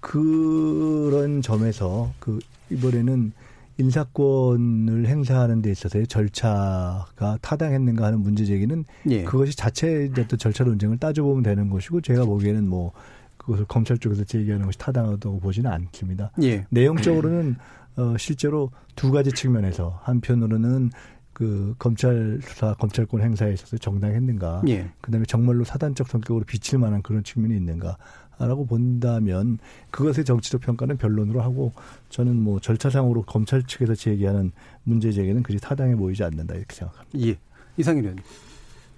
그런 0.05 1.41
점에서 1.41 2.13
그 2.19 2.39
이번에는 2.69 3.33
인사권을 3.79 5.07
행사하는 5.07 5.63
데 5.63 5.71
있어서의 5.71 6.07
절차가 6.07 7.39
타당했는가 7.41 8.05
하는 8.05 8.21
문제 8.21 8.45
제기는 8.45 8.85
예. 9.09 9.25
그것이 9.25 9.57
자체 9.57 10.09
이제 10.13 10.27
또 10.29 10.37
절차 10.37 10.63
논쟁을 10.63 10.99
따져보면 10.99 11.43
되는 11.43 11.71
것이고 11.71 12.03
제가 12.03 12.27
보기에는 12.27 12.69
뭐 12.69 12.93
그것을 13.39 13.65
검찰 13.65 13.97
쪽에서 13.97 14.25
제기하는 14.25 14.67
것이 14.67 14.79
타당하다고 14.79 15.41
보지는 15.41 15.71
않습니다. 15.73 16.31
예. 16.43 16.67
내용적으로는 16.69 17.57
어, 17.97 18.15
실제로 18.19 18.71
두 18.95 19.11
가지 19.11 19.33
측면에서 19.33 19.99
한편으로는 20.03 20.91
그 21.33 21.75
검찰 21.79 22.39
수사 22.43 22.75
검찰권 22.75 23.21
행사에 23.21 23.55
있어서 23.55 23.79
정당했는가 23.79 24.63
예. 24.69 24.91
그다음에 25.01 25.25
정말로 25.27 25.65
사단적 25.65 26.09
성격으로 26.09 26.45
비칠 26.45 26.79
만한 26.79 27.03
그런 27.03 27.25
측면이 27.25 27.57
있는가 27.57 27.97
라고 28.39 28.66
본다면 28.66 29.59
그것의 29.91 30.24
정치적 30.24 30.61
평가는 30.61 30.97
변론으로 30.97 31.41
하고 31.41 31.72
저는 32.09 32.37
뭐 32.37 32.61
절차상으로 32.61 33.22
검찰 33.22 33.62
측에서 33.62 33.95
제기하는 33.95 34.53
문제 34.82 35.12
제기는 35.12 35.43
그리 35.43 35.59
타당해 35.59 35.95
보이지 35.97 36.24
않는다 36.24 36.55
이렇게 36.55 36.74
생각합니다. 36.74 37.18
예. 37.26 37.37
이상일 37.76 38.05
의원. 38.05 38.18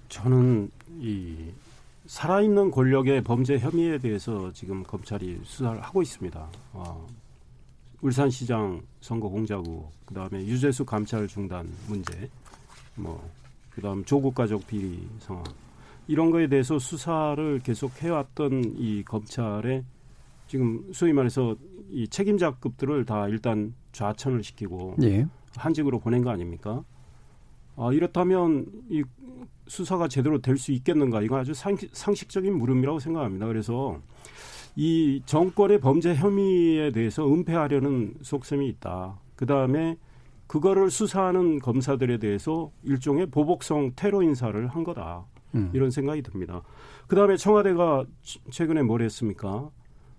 저는 0.09 0.71
이 0.99 1.35
살아있는 2.05 2.71
권력의 2.71 3.23
범죄 3.23 3.59
혐의에 3.59 3.97
대해서 3.97 4.51
지금 4.53 4.83
검찰이 4.83 5.41
수사를 5.43 5.81
하고 5.81 6.01
있습니다. 6.01 6.47
어, 6.73 7.07
울산시장 8.01 8.81
선거 9.01 9.27
공작 9.27 9.65
후 9.65 9.89
그다음에 10.05 10.45
유재수 10.45 10.85
감찰 10.85 11.27
중단 11.27 11.67
문제, 11.87 12.29
뭐 12.95 13.37
그 13.77 13.81
다음 13.83 14.03
조국 14.05 14.33
가족 14.33 14.65
비리 14.65 15.07
상황 15.19 15.43
이런 16.07 16.31
거에 16.31 16.47
대해서 16.47 16.79
수사를 16.79 17.59
계속 17.59 18.01
해왔던 18.01 18.75
이 18.77 19.03
검찰의 19.03 19.83
지금 20.47 20.87
소위 20.93 21.11
말해서 21.13 21.55
이 21.89 22.07
책임자급들을 22.07 23.05
다 23.05 23.27
일단 23.27 23.73
좌천을 23.91 24.43
시키고 24.43 24.95
예. 25.03 25.25
한직으로 25.55 25.99
보낸 25.99 26.23
거 26.23 26.29
아닙니까? 26.29 26.83
아, 27.75 27.91
이렇다면 27.93 28.65
이 28.89 29.03
수사가 29.67 30.07
제대로 30.07 30.39
될 30.39 30.57
수 30.57 30.71
있겠는가? 30.71 31.21
이건 31.21 31.41
아주 31.41 31.53
상식적인 31.53 32.57
물음이라고 32.57 32.99
생각합니다. 32.99 33.45
그래서 33.47 33.99
이 34.75 35.21
정권의 35.25 35.79
범죄 35.79 36.15
혐의에 36.15 36.91
대해서 36.91 37.27
은폐하려는 37.27 38.15
속셈이 38.21 38.67
있다. 38.69 39.19
그 39.35 39.45
다음에 39.45 39.97
그거를 40.47 40.89
수사하는 40.89 41.59
검사들에 41.59 42.17
대해서 42.19 42.71
일종의 42.83 43.27
보복성 43.27 43.91
테러 43.95 44.21
인사를 44.23 44.67
한 44.67 44.83
거다. 44.83 45.25
음. 45.55 45.71
이런 45.73 45.89
생각이 45.89 46.21
듭니다. 46.21 46.61
그 47.07 47.15
다음에 47.15 47.37
청와대가 47.37 48.05
최근에 48.51 48.83
뭘 48.83 49.01
했습니까? 49.01 49.69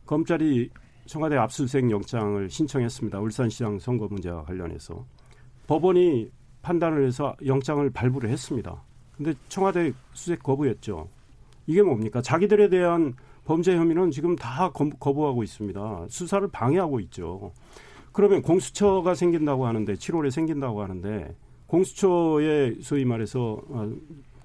검찰이 0.06 0.70
청와대 1.06 1.36
압수수색 1.36 1.90
영장을 1.90 2.48
신청했습니다. 2.48 3.20
울산시장 3.20 3.78
선거 3.78 4.06
문제와 4.08 4.42
관련해서. 4.44 5.04
법원이 5.66 6.30
판단을 6.62 7.06
해서 7.06 7.34
영장을 7.44 7.88
발부를 7.90 8.30
했습니다. 8.30 8.82
근데 9.16 9.34
청와대 9.48 9.92
수색 10.12 10.42
거부했죠. 10.42 11.08
이게 11.66 11.82
뭡니까? 11.82 12.22
자기들에 12.22 12.68
대한 12.68 13.14
범죄 13.44 13.76
혐의는 13.76 14.10
지금 14.10 14.36
다 14.36 14.70
거부하고 14.70 15.42
있습니다. 15.42 16.06
수사를 16.08 16.46
방해하고 16.48 17.00
있죠. 17.00 17.52
그러면 18.12 18.42
공수처가 18.42 19.14
생긴다고 19.14 19.66
하는데 19.66 19.94
7월에 19.94 20.30
생긴다고 20.30 20.82
하는데 20.82 21.34
공수처의 21.66 22.78
소위 22.82 23.04
말해서 23.04 23.60
어, 23.68 23.90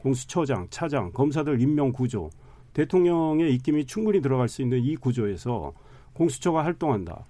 공수처장, 0.03 0.67
차장, 0.69 1.11
검사들 1.13 1.61
임명 1.61 1.93
구조, 1.93 2.29
대통령의 2.73 3.55
입김이 3.55 3.85
충분히 3.85 4.21
들어갈 4.21 4.49
수 4.49 4.61
있는 4.61 4.83
이 4.83 4.97
구조에서 4.97 5.71
공수처가 6.11 6.63
활동한다. 6.65 7.25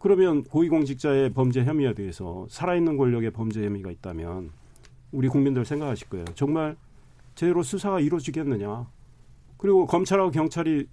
그러면 0.00 0.42
고위공직자의 0.42 1.30
범죄 1.30 1.64
혐의에 1.64 1.94
대해서 1.94 2.46
살아있는 2.50 2.96
권력의 2.96 3.30
범죄 3.30 3.64
혐의가 3.64 3.92
있다면 3.92 4.50
우리 5.12 5.28
국민들 5.28 5.64
생각하실 5.64 6.08
거예요. 6.08 6.24
정말 6.34 6.76
제대로 7.36 7.62
수사가 7.62 8.00
이루어지겠느냐. 8.00 8.86
그리고 9.56 9.86
검찰하고 9.86 10.32
경찰이 10.32 10.86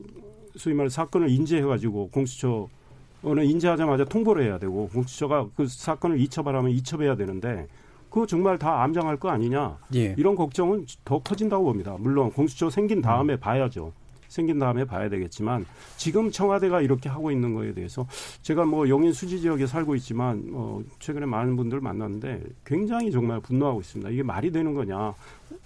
소위 0.56 0.76
말해 0.76 0.90
사건을 0.90 1.30
인지해가지고 1.30 2.10
공수처는 2.10 2.70
인지하자마자 3.44 4.06
통보를 4.06 4.46
해야 4.46 4.60
되고 4.60 4.88
공수처가 4.90 5.50
그 5.56 5.66
사건을 5.68 6.20
이첩하라면 6.22 6.72
이첩해야 6.72 7.16
되는데 7.16 7.68
그거 8.14 8.28
정말 8.28 8.60
다 8.60 8.84
암장할 8.84 9.18
거 9.18 9.30
아니냐. 9.30 9.76
예. 9.96 10.14
이런 10.20 10.36
걱정은 10.36 10.86
더 11.04 11.18
커진다고 11.18 11.66
봅니다. 11.66 11.96
물론 12.00 12.32
공수처 12.32 12.70
생긴 12.70 13.02
다음에 13.02 13.36
봐야죠. 13.36 13.92
생긴 14.28 14.60
다음에 14.60 14.86
봐야 14.86 15.10
되겠지만 15.10 15.66
지금 15.98 16.30
청와대가 16.30 16.82
이렇게 16.82 17.10
하고 17.10 17.32
있는 17.32 17.56
거에 17.56 17.74
대해서 17.74 18.06
제가 18.44 18.66
뭐 18.66 18.88
영인 18.88 19.14
수지 19.14 19.42
지역에 19.42 19.66
살고 19.66 19.96
있지만 19.96 20.48
어 20.54 20.80
최근에 21.00 21.26
많은 21.26 21.56
분들 21.56 21.82
만났는데 21.82 22.44
굉장히 22.64 23.12
정말 23.12 23.40
분노하고 23.40 23.82
있습니다. 23.82 24.12
이게 24.12 24.22
말이 24.22 24.52
되는 24.52 24.76
거냐? 24.76 25.16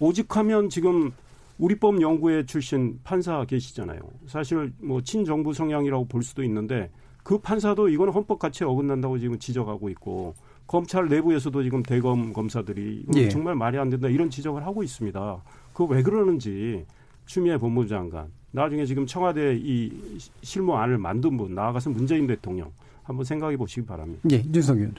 오직하면 0.00 0.70
지금 0.70 1.12
우리법 1.58 2.00
연구회 2.00 2.46
출신 2.46 2.98
판사 3.04 3.44
계시잖아요. 3.44 4.00
사실 4.26 4.72
뭐 4.78 5.02
친정부 5.02 5.52
성향이라고 5.52 6.06
볼 6.06 6.22
수도 6.22 6.42
있는데 6.44 6.90
그 7.22 7.36
판사도 7.36 7.90
이거는 7.90 8.10
헌법 8.14 8.38
가치에 8.38 8.66
어긋난다고 8.66 9.18
지금 9.18 9.38
지적하고 9.38 9.90
있고 9.90 10.34
검찰 10.68 11.08
내부에서도 11.08 11.62
지금 11.62 11.82
대검 11.82 12.32
검사들이 12.32 13.06
예. 13.16 13.28
정말 13.28 13.56
말이 13.56 13.78
안 13.78 13.88
된다 13.88 14.06
이런 14.06 14.30
지적을 14.30 14.64
하고 14.64 14.82
있습니다. 14.82 15.42
그거 15.72 15.84
왜 15.92 16.02
그러는지 16.02 16.84
추미애 17.26 17.56
법무부 17.56 17.88
장관 17.88 18.28
나중에 18.52 18.84
지금 18.84 19.06
청와대 19.06 19.56
이 19.56 19.90
실무안을 20.42 20.98
만든 20.98 21.36
분 21.36 21.54
나아가서 21.54 21.90
문재인 21.90 22.26
대통령 22.26 22.70
한번 23.02 23.24
생각해 23.24 23.56
보시기 23.56 23.86
바랍니다. 23.86 24.20
예, 24.30 24.44
윤석 24.54 24.76
의원. 24.76 24.94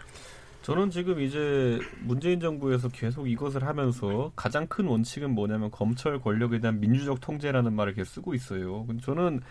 저는 0.63 0.89
지금 0.89 1.22
이제 1.22 1.80
문재인 2.03 2.39
정부에서 2.39 2.89
계속 2.89 3.30
이것을 3.30 3.65
하면서 3.65 4.32
가장 4.36 4.67
큰 4.67 4.88
원칙은 4.88 5.32
뭐냐면 5.34 5.72
검찰 5.72 6.20
권력에 6.20 6.59
대한 6.59 6.80
민주적 6.80 7.22
통제라는 7.22 7.74
말을 7.74 7.93
계속 7.93 8.15
쓰고 8.15 8.34
있어요. 8.34 8.86
저는 9.01 9.41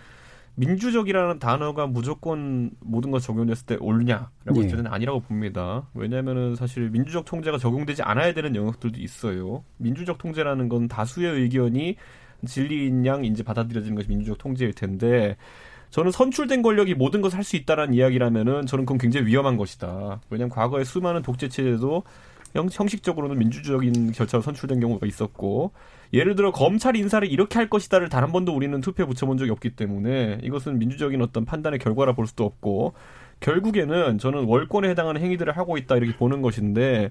민주적이라는 0.57 1.39
단어가 1.39 1.87
무조건 1.87 2.71
모든 2.81 3.11
것 3.11 3.21
적용됐을 3.21 3.67
때 3.67 3.77
옳냐라고 3.81 4.65
예. 4.65 4.69
저는 4.69 4.87
아니라고 4.89 5.21
봅니다. 5.21 5.89
왜냐하면은 5.95 6.57
사실 6.57 6.91
민주적 6.91 7.25
통제가 7.25 7.59
적용되지 7.59 8.03
않아야 8.03 8.35
되는 8.35 8.57
영역들도 8.57 9.01
있어요. 9.01 9.65
민주적 9.77 10.19
통제라는 10.19 10.69
건 10.69 10.89
다수의 10.89 11.33
의견이 11.43 11.97
진리인 12.45 13.07
양 13.07 13.25
이제 13.25 13.43
받아들여지는 13.43 13.95
것이 13.97 14.09
민주적 14.09 14.39
통제일 14.39 14.73
텐데 14.73 15.37
저는 15.91 16.11
선출된 16.11 16.63
권력이 16.63 16.95
모든 16.95 17.21
것을 17.21 17.39
할 17.39 17.45
수 17.45 17.57
있다라는 17.57 17.95
이야기라면은 17.95 18.67
저는 18.67 18.85
그건 18.85 18.99
굉장히 18.99 19.27
위험한 19.27 19.57
것이다. 19.57 20.21
왜냐하면 20.29 20.51
과거에 20.55 20.85
수많은 20.85 21.23
독재 21.23 21.49
체제도 21.49 22.03
형식적으로는 22.55 23.39
민주적인 23.39 24.13
절차로 24.13 24.43
선출된 24.43 24.81
경우가 24.81 25.07
있었고 25.07 25.73
예를 26.13 26.35
들어 26.35 26.53
검찰 26.53 26.97
인사를 26.97 27.31
이렇게 27.31 27.59
할 27.59 27.69
것이다를 27.69 28.09
단 28.09 28.23
한 28.23 28.33
번도 28.33 28.55
우리는 28.55 28.81
투표에 28.81 29.07
붙여본 29.07 29.39
적이 29.39 29.51
없기 29.53 29.71
때문에 29.71 30.41
이것은 30.43 30.79
민주적인 30.79 31.21
어떤 31.23 31.45
판단의 31.45 31.79
결과라 31.79 32.13
볼 32.15 32.27
수도 32.27 32.45
없고 32.45 32.95
결국에는 33.41 34.19
저는 34.19 34.45
월권에 34.45 34.89
해당하는 34.91 35.21
행위들을 35.21 35.57
하고 35.57 35.77
있다 35.79 35.97
이렇게 35.97 36.17
보는 36.17 36.43
것인데 36.43 37.11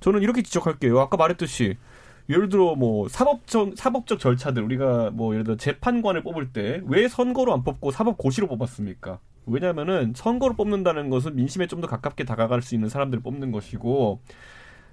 저는 0.00 0.22
이렇게 0.22 0.42
지적할게요. 0.42 0.98
아까 1.00 1.16
말했듯이 1.16 1.76
예를 2.28 2.48
들어 2.48 2.74
뭐 2.74 3.08
사법적 3.08 3.74
사법적 3.76 4.18
절차들 4.18 4.62
우리가 4.62 5.10
뭐 5.12 5.34
예를 5.34 5.44
들어 5.44 5.56
재판관을 5.56 6.22
뽑을 6.22 6.52
때 6.52 6.80
왜 6.86 7.06
선거로 7.08 7.52
안 7.54 7.62
뽑고 7.64 7.90
사법 7.90 8.18
고시로 8.18 8.48
뽑았습니까? 8.48 9.18
왜냐하면은 9.46 10.12
선거로 10.16 10.54
뽑는다는 10.54 11.10
것은 11.10 11.36
민심에 11.36 11.66
좀 11.66 11.80
더 11.82 11.86
가깝게 11.86 12.24
다가갈 12.24 12.62
수 12.62 12.74
있는 12.74 12.88
사람들을 12.88 13.22
뽑는 13.22 13.52
것이고 13.52 14.20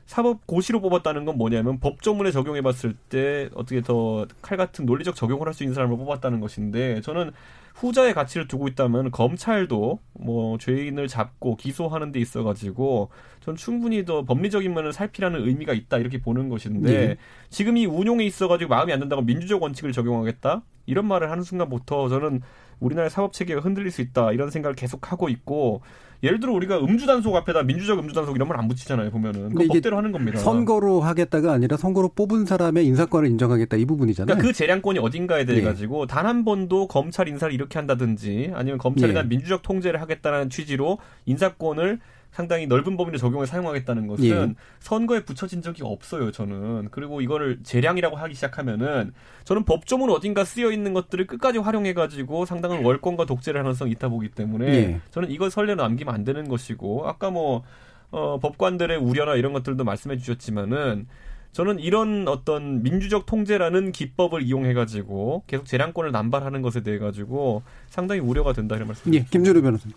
사법 0.06 0.45
고시로 0.45 0.82
뽑았다는 0.82 1.24
건 1.26 1.38
뭐냐면 1.38 1.80
법조문에 1.80 2.32
적용해 2.32 2.62
봤을 2.62 2.95
때 3.10 3.49
어떻게 3.54 3.82
더 3.82 4.26
칼 4.41 4.58
같은 4.58 4.86
논리적 4.86 5.16
적용을 5.16 5.47
할 5.47 5.54
수 5.54 5.64
있는 5.64 5.74
사람을 5.74 5.97
뽑았다는 5.97 6.39
것인데 6.41 7.02
저는 7.02 7.32
후자의 7.76 8.14
가치를 8.14 8.47
두고 8.49 8.68
있다면 8.68 9.12
검찰도 9.12 9.99
뭐 10.14 10.58
죄인을 10.58 11.08
잡고 11.08 11.56
기소하는 11.56 12.12
데 12.12 12.20
있어 12.20 12.43
가지고 12.43 13.10
전 13.39 13.56
충분히 13.56 14.04
더 14.04 14.24
법리적인 14.26 14.74
면을 14.74 14.91
살피라는 14.91 15.47
의미가 15.47 15.74
있다 15.74 15.97
이렇게 15.97 16.20
보는 16.20 16.49
것인데 16.49 17.08
네. 17.08 17.18
지금 17.49 17.78
이 17.78 17.86
운용에 17.86 18.26
있어 18.26 18.47
가지고 18.49 18.70
마음이 18.72 18.91
안 18.91 18.99
든다고 18.99 19.22
민주적 19.22 19.64
원칙을 19.64 19.93
적용하겠다 19.93 20.62
이런 20.86 21.06
말을 21.08 21.32
하는 21.32 21.43
순간부터 21.43 22.10
저는 22.10 22.41
우리나라의 22.82 23.10
사법 23.10 23.32
체계가 23.34 23.62
흔들릴 23.62 23.91
수 23.91 24.02
있다 24.02 24.34
이런 24.34 24.49
생각을 24.49 24.76
계속 24.76 25.12
하고 25.12 25.30
있고 25.30 25.82
예를 26.24 26.39
들어 26.39 26.53
우리가 26.53 26.80
음주 26.80 27.05
단속 27.07 27.36
앞에다 27.36 27.63
민주적 27.63 27.97
음주 27.99 28.13
단속 28.13 28.36
이런 28.36 28.47
말 28.47 28.61
안 28.61 28.67
붙이잖아요 28.67 29.09
보면은 29.09 29.55
그 29.55 29.65
법대로 29.65 29.97
하는 29.97 30.11
겁니다. 30.11 30.38
선거로 30.38 31.01
하겠다가 31.01 31.51
아니라 31.51 31.78
선거로 31.78 32.09
뽑은 32.09 32.45
사람의 32.45 32.86
인사권을 32.86 33.28
인정하겠다 33.30 33.76
이 33.78 33.86
부분이잖아요. 33.86 34.28
그러니까 34.28 34.47
그 34.47 34.53
재량권이 34.53 34.99
어딘가에 34.99 35.45
대해 35.45 35.59
네. 35.59 35.63
가지고 35.65 36.05
단한 36.05 36.45
번도 36.45 36.88
검찰 36.88 37.28
인사를 37.28 37.51
이렇게 37.53 37.80
한다든지 37.80 38.51
아니면 38.53 38.78
검찰에 38.78 39.13
대한 39.13 39.30
네. 39.30 39.36
민주적 39.36 39.63
통제를 39.63 39.99
하겠다는 40.01 40.49
취지로 40.51 40.99
인사권을 41.26 41.99
상당히 42.32 42.66
넓은 42.66 42.96
범위로 42.98 43.18
적용을 43.18 43.46
사용하겠다는 43.46 44.08
것은 44.08 44.26
예. 44.26 44.56
선거에 44.80 45.24
붙여진 45.24 45.62
적이 45.62 45.84
없어요, 45.84 46.32
저는. 46.32 46.88
그리고 46.90 47.22
이거를 47.22 47.60
재량이라고 47.64 48.16
하기 48.16 48.34
시작하면은 48.34 49.14
저는 49.44 49.66
법조문 49.66 50.10
어딘가 50.10 50.46
쓰여 50.46 50.72
있는 50.72 50.94
것들을 50.94 51.28
끝까지 51.28 51.60
활용해 51.60 51.94
가지고 51.94 52.46
상당한 52.46 52.84
월권과 52.84 53.26
독재를 53.26 53.62
가능성이 53.62 53.92
있다 53.92 54.08
보기 54.08 54.30
때문에 54.30 54.68
예. 54.68 55.02
저는 55.12 55.30
이걸 55.30 55.52
설레 55.52 55.76
남기면 55.76 56.14
안 56.14 56.24
되는 56.24 56.48
것이고 56.48 57.08
아까 57.08 57.30
뭐 57.30 57.64
어, 58.12 58.40
법관들의 58.40 58.98
우려나 58.98 59.36
이런 59.36 59.54
것들도 59.54 59.84
말씀해 59.84 60.18
주셨지만은 60.18 61.08
저는 61.52 61.80
이런 61.80 62.30
어떤 62.30 62.82
민주적 62.82 63.26
통제라는 63.26 63.92
기법을 63.92 64.42
이용해 64.44 64.74
가지고 64.74 65.44
계속 65.48 65.66
재량권을 65.66 66.12
남발하는 66.14 66.62
것에 66.62 66.82
대해 66.82 66.98
가지고 66.98 67.64
상당히 67.90 68.22
우려가 68.22 68.54
된다 68.54 68.76
이런 68.76 68.88
말씀. 68.88 69.14
예, 69.14 69.26
김준우 69.30 69.62
변호사님. 69.62 69.94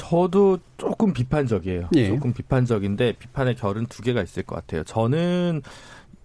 저도 0.00 0.58
조금 0.78 1.12
비판적이에요. 1.12 1.90
예. 1.94 2.08
조금 2.08 2.32
비판적인데 2.32 3.12
비판의 3.18 3.54
결은 3.54 3.84
두 3.84 4.02
개가 4.02 4.22
있을 4.22 4.44
것 4.44 4.54
같아요. 4.54 4.82
저는 4.82 5.60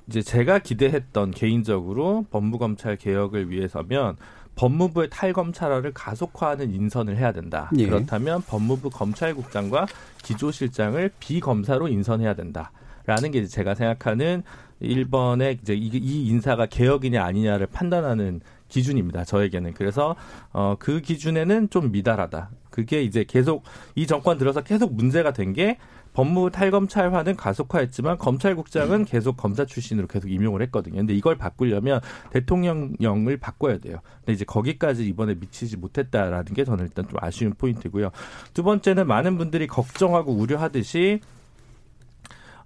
이제 0.08 0.22
제가 0.22 0.60
기대했던 0.60 1.32
개인적으로 1.32 2.26
법무검찰 2.32 2.96
개혁을 2.96 3.52
위해서면 3.52 4.16
법무부의 4.56 5.10
탈검찰화를 5.10 5.92
가속화하는 5.94 6.74
인선을 6.74 7.18
해야 7.18 7.34
된다. 7.34 7.70
예. 7.78 7.86
그렇다면 7.86 8.42
법무부 8.44 8.92
검찰국장과 8.92 9.88
기조실장을 10.24 11.12
비검사로 11.20 11.90
인선해야 11.90 12.34
된다. 12.34 12.72
라는 13.06 13.32
게 13.32 13.46
제가 13.46 13.76
생각하는 13.76 14.44
1번의 14.82 15.60
이제 15.62 15.74
이 15.74 16.28
인사가 16.28 16.66
개혁이냐 16.66 17.24
아니냐를 17.24 17.68
판단하는 17.68 18.40
기준입니다. 18.70 19.26
저에게는. 19.26 19.74
그래서 19.74 20.16
어, 20.54 20.76
그 20.80 21.02
기준에는 21.02 21.70
좀 21.70 21.92
미달하다. 21.92 22.50
그게 22.76 23.02
이제 23.02 23.24
계속 23.24 23.64
이 23.96 24.06
정권 24.06 24.38
들어서 24.38 24.62
계속 24.62 24.94
문제가 24.94 25.32
된 25.32 25.56
게 25.56 25.78
법무 26.16 26.50
탈검찰화는 26.50 27.36
가속화했지만 27.36 28.18
검찰국장은 28.18 29.06
계속 29.06 29.38
검사 29.38 29.66
출신으로 29.66 30.08
계속 30.08 30.32
임용을 30.32 30.62
했거든요. 30.64 30.98
근데 30.98 31.14
이걸 31.14 31.38
바꾸려면 31.38 32.00
대통령령을 32.32 33.38
바꿔야 33.38 33.78
돼요. 33.78 34.00
근데 34.20 34.34
이제 34.34 34.46
거기까지 34.46 35.06
이번에 35.06 35.36
미치지 35.36 35.78
못했다라는 35.78 36.46
게 36.54 36.64
저는 36.64 36.86
일단 36.86 37.08
좀 37.08 37.18
아쉬운 37.22 37.54
포인트고요. 37.54 38.12
두 38.54 38.64
번째는 38.64 39.08
많은 39.08 39.38
분들이 39.38 39.68
걱정하고 39.68 40.32
우려하듯이 40.34 41.20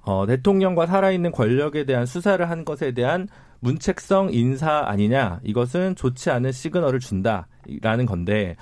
어, 0.01 0.25
대통령과 0.27 0.85
살아있는 0.85 1.31
권력에 1.31 1.85
대한 1.85 2.05
수사를 2.05 2.47
한 2.47 2.63
것에 2.63 2.93
대한 2.93 3.27
문책성 3.61 4.31
인사 4.31 4.85
아니냐 4.85 5.41
이것은 5.43 5.95
좋지 5.95 6.29
않은 6.29 6.51
시그널을 6.51 6.99
준다라는 6.99 8.05
건데 8.07 8.55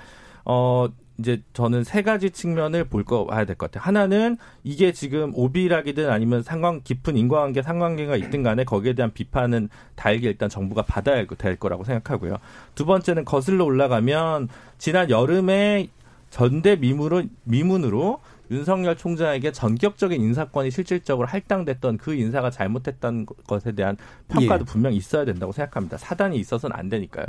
어 0.44 0.88
이제 1.18 1.42
저는 1.52 1.84
세 1.84 2.02
가지 2.02 2.30
측면을 2.30 2.84
볼 2.84 3.04
거 3.04 3.26
봐야 3.26 3.44
될 3.44 3.56
것 3.56 3.70
같아요. 3.70 3.86
하나는 3.86 4.36
이게 4.64 4.92
지금 4.92 5.32
오비락이든 5.34 6.10
아니면 6.10 6.42
상관 6.42 6.82
깊은 6.82 7.16
인과관계 7.16 7.62
상관계가 7.62 8.16
있든 8.16 8.42
간에 8.42 8.64
거기에 8.64 8.92
대한 8.94 9.12
비판은 9.12 9.68
달게 9.96 10.28
일단 10.28 10.48
정부가 10.48 10.82
받아야 10.82 11.24
될 11.26 11.56
거라고 11.56 11.84
생각하고요. 11.84 12.36
두 12.74 12.84
번째는 12.86 13.24
거슬러 13.24 13.64
올라가면 13.64 14.48
지난 14.78 15.10
여름에 15.10 15.88
전대 16.30 16.76
미문으로 16.76 17.24
미문으로 17.44 18.20
윤석열 18.50 18.96
총장에게 18.96 19.52
전격적인 19.52 20.20
인사권이 20.22 20.70
실질적으로 20.70 21.26
할당됐던 21.28 21.98
그 21.98 22.14
인사가 22.14 22.50
잘못했던 22.50 23.26
것에 23.46 23.72
대한 23.72 23.96
평가도 24.28 24.62
예. 24.62 24.64
분명 24.64 24.92
있어야 24.94 25.24
된다고 25.24 25.52
생각합니다. 25.52 25.98
사단이 25.98 26.38
있어서는 26.38 26.74
안 26.76 26.88
되니까요. 26.88 27.26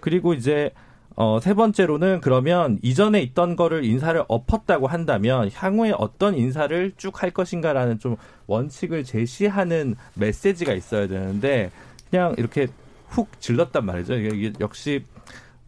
그리고 0.00 0.34
이제 0.34 0.72
어, 1.16 1.38
세 1.40 1.54
번째로는 1.54 2.20
그러면 2.20 2.78
이전에 2.82 3.20
있던 3.22 3.56
거를 3.56 3.84
인사를 3.84 4.22
엎었다고 4.28 4.86
한다면 4.86 5.50
향후에 5.52 5.92
어떤 5.96 6.34
인사를 6.34 6.92
쭉 6.96 7.22
할 7.22 7.30
것인가라는 7.30 7.98
좀 7.98 8.16
원칙을 8.46 9.04
제시하는 9.04 9.96
메시지가 10.14 10.72
있어야 10.72 11.06
되는데 11.06 11.70
그냥 12.10 12.34
이렇게 12.38 12.68
훅 13.08 13.40
질렀단 13.40 13.84
말이죠. 13.84 14.14
이게 14.14 14.52
역시 14.60 15.04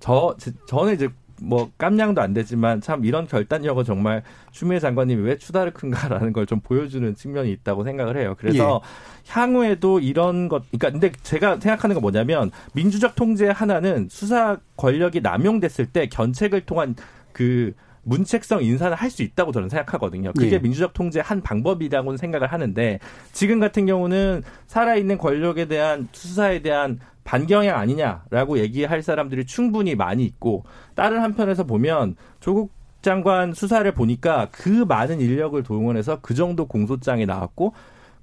저 0.01 0.35
저는 0.67 0.95
이제 0.95 1.09
뭐 1.45 1.71
깜냥도 1.79 2.21
안 2.21 2.33
되지만 2.33 2.81
참 2.81 3.05
이런 3.05 3.27
결단력은 3.27 3.85
정말 3.85 4.23
추미애 4.53 4.79
장관님이 4.81 5.23
왜 5.23 5.37
추다를 5.37 5.73
큰가라는 5.73 6.33
걸 6.33 6.45
좀 6.47 6.61
보여주는 6.61 7.15
측면이 7.15 7.51
있다고 7.53 7.85
생각을 7.85 8.17
해요. 8.19 8.35
그래서 8.39 8.81
예. 8.83 9.31
향후에도 9.33 9.99
이런 10.01 10.49
것, 10.49 10.63
그러니까 10.71 10.91
근데 10.91 11.13
제가 11.23 11.59
생각하는 11.59 11.95
건 11.95 12.03
뭐냐면 12.03 12.51
민주적 12.75 13.15
통제 13.15 13.49
하나는 13.49 14.09
수사 14.11 14.59
권력이 14.77 15.21
남용됐을 15.23 15.87
때 15.87 16.07
견책을 16.09 16.63
통한 16.63 16.95
그 17.33 17.73
문책성 18.03 18.63
인사를 18.63 18.95
할 18.95 19.11
수 19.11 19.23
있다고 19.23 19.53
저는 19.53 19.71
생각하거든요. 19.71 20.33
그게 20.35 20.57
예. 20.57 20.59
민주적 20.59 20.93
통제 20.93 21.21
한 21.21 21.41
방법이라고는 21.41 22.19
생각을 22.19 22.53
하는데 22.53 22.99
지금 23.33 23.61
같은 23.61 23.87
경우는 23.87 24.43
살아있는 24.67 25.17
권력에 25.17 25.65
대한 25.67 26.09
수사에 26.13 26.61
대한 26.61 27.01
반경향 27.25 27.77
아니냐라고 27.77 28.59
얘기할 28.59 29.03
사람들이 29.03 29.47
충분히 29.47 29.95
많이 29.95 30.25
있고 30.25 30.65
다른 30.95 31.21
한편에서 31.21 31.65
보면 31.65 32.17
조국 32.41 32.73
장관 33.03 33.53
수사를 33.53 33.91
보니까 33.93 34.49
그 34.51 34.69
많은 34.69 35.21
인력을 35.21 35.63
동원해서 35.63 36.21
그 36.23 36.35
정도 36.35 36.67
공소장이 36.67 37.27
나왔고 37.27 37.75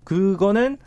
그거는 0.04 0.78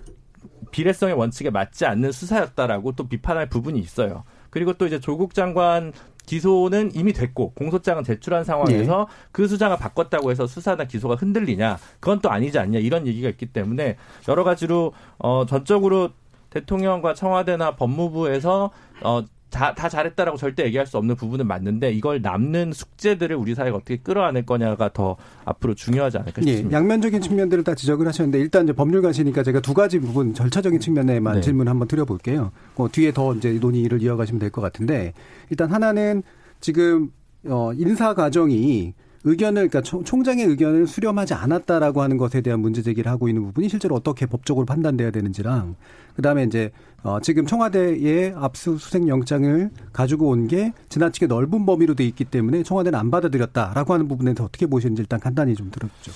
비례성의 0.71 1.15
원칙에 1.15 1.51
맞지 1.51 1.87
않는 1.87 2.11
수사였다라고 2.11 2.93
또 2.93 3.07
비판할 3.07 3.49
부분이 3.49 3.79
있어요. 3.79 4.25
그리고 4.51 4.73
또 4.73 4.87
이제 4.87 4.99
조국 4.99 5.35
장관 5.35 5.93
기소는 6.27 6.93
이미 6.95 7.13
됐고 7.13 7.51
공소장은 7.51 8.03
제출한 8.03 8.45
상황에서 8.45 9.07
네. 9.09 9.29
그 9.31 9.47
수장을 9.47 9.77
바꿨다고 9.77 10.31
해서 10.31 10.47
수사나 10.47 10.85
기소가 10.85 11.17
흔들리냐 11.17 11.79
그건 12.01 12.21
또 12.21 12.31
아니지 12.31 12.59
않냐 12.59 12.79
이런 12.79 13.07
얘기가 13.07 13.29
있기 13.29 13.47
때문에 13.47 13.97
여러 14.29 14.43
가지로 14.43 14.93
어 15.19 15.45
전적으로 15.47 16.11
대통령과 16.55 17.15
청와대나 17.15 17.77
법무부에서 17.77 18.71
어, 19.03 19.25
다, 19.51 19.73
다 19.73 19.89
잘했다라고 19.89 20.37
절대 20.37 20.65
얘기할 20.65 20.85
수 20.85 20.99
없는 20.99 21.15
부분은 21.15 21.47
맞는데 21.47 21.93
이걸 21.93 22.21
남는 22.21 22.73
숙제들을 22.73 23.37
우리 23.37 23.55
사회가 23.55 23.77
어떻게 23.77 23.99
끌어안을 23.99 24.45
거냐가 24.47 24.93
더 24.93 25.17
앞으로 25.45 25.75
중요하지 25.75 26.19
않을까 26.19 26.43
예, 26.43 26.47
싶습니다. 26.51 26.77
예, 26.77 26.81
양면적인 26.81 27.21
측면들을 27.21 27.63
다 27.63 27.75
지적을 27.77 28.07
하셨는데 28.09 28.41
일단 28.41 28.65
이제 28.65 28.73
법률가시니까 28.73 29.45
제가 29.45 29.61
두 29.61 29.73
가지 29.73 30.01
부분 30.01 30.35
절차적인 30.35 30.81
측면에만 30.81 31.37
네. 31.37 31.41
질문 31.41 31.69
한번 31.69 31.87
드려볼게요. 31.87 32.51
그 32.77 32.89
뒤에 32.91 33.13
더 33.13 33.33
이제 33.35 33.53
논의를 33.53 34.03
이어가시면 34.03 34.41
될 34.41 34.51
것 34.51 34.61
같은데 34.61 35.13
일단 35.51 35.71
하나는 35.73 36.23
지금 36.61 37.13
어, 37.47 37.71
인사 37.75 38.15
과정이 38.15 38.95
의견을 39.25 39.69
그러니까 39.69 39.81
총장의 40.05 40.45
의견을 40.45 40.87
수렴하지 40.87 41.35
않았다라고 41.35 42.03
하는 42.03 42.17
것에 42.19 42.43
대한 42.43 42.61
문제 42.61 42.83
제기를 42.83 43.11
하고 43.11 43.29
있는 43.29 43.43
부분이 43.45 43.69
실제로 43.69 43.95
어떻게 43.95 44.27
법적으로 44.27 44.67
판단돼야 44.67 45.11
되는지랑 45.11 45.77
그다음에 46.15 46.45
이제 46.45 46.71
어 47.03 47.21
지금 47.21 47.47
청와대의 47.47 48.35
압수수색 48.37 49.09
영장을 49.09 49.71
가지고 49.93 50.29
온 50.29 50.45
게 50.47 50.73
지나치게 50.91 51.27
넓은 51.27 51.65
범위로 51.65 51.95
돼 51.95 52.05
있기 52.05 52.25
때문에 52.25 52.63
청와대는 52.63 52.99
안 52.99 53.11
받아들였다라고 53.11 53.95
하는 53.95 54.09
부분에 54.09 54.35
서 54.37 54.45
어떻게 54.45 54.67
보시는지 54.67 55.01
일단 55.01 55.19
간단히 55.19 55.55
좀 55.55 55.71
들어보죠. 55.71 56.13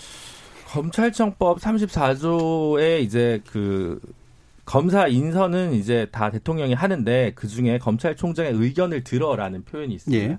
검찰청법 0.67 1.61
34조에 1.61 3.01
이제 3.01 3.41
그 3.51 3.99
검사 4.67 5.07
인선은 5.07 5.73
이제 5.73 6.07
다 6.13 6.31
대통령이 6.31 6.75
하는데 6.75 7.33
그 7.35 7.49
중에 7.49 7.79
검찰총장의 7.79 8.53
의견을 8.53 9.03
들어라는 9.03 9.65
표현이 9.65 9.95
있습니다. 9.95 10.25
예. 10.25 10.39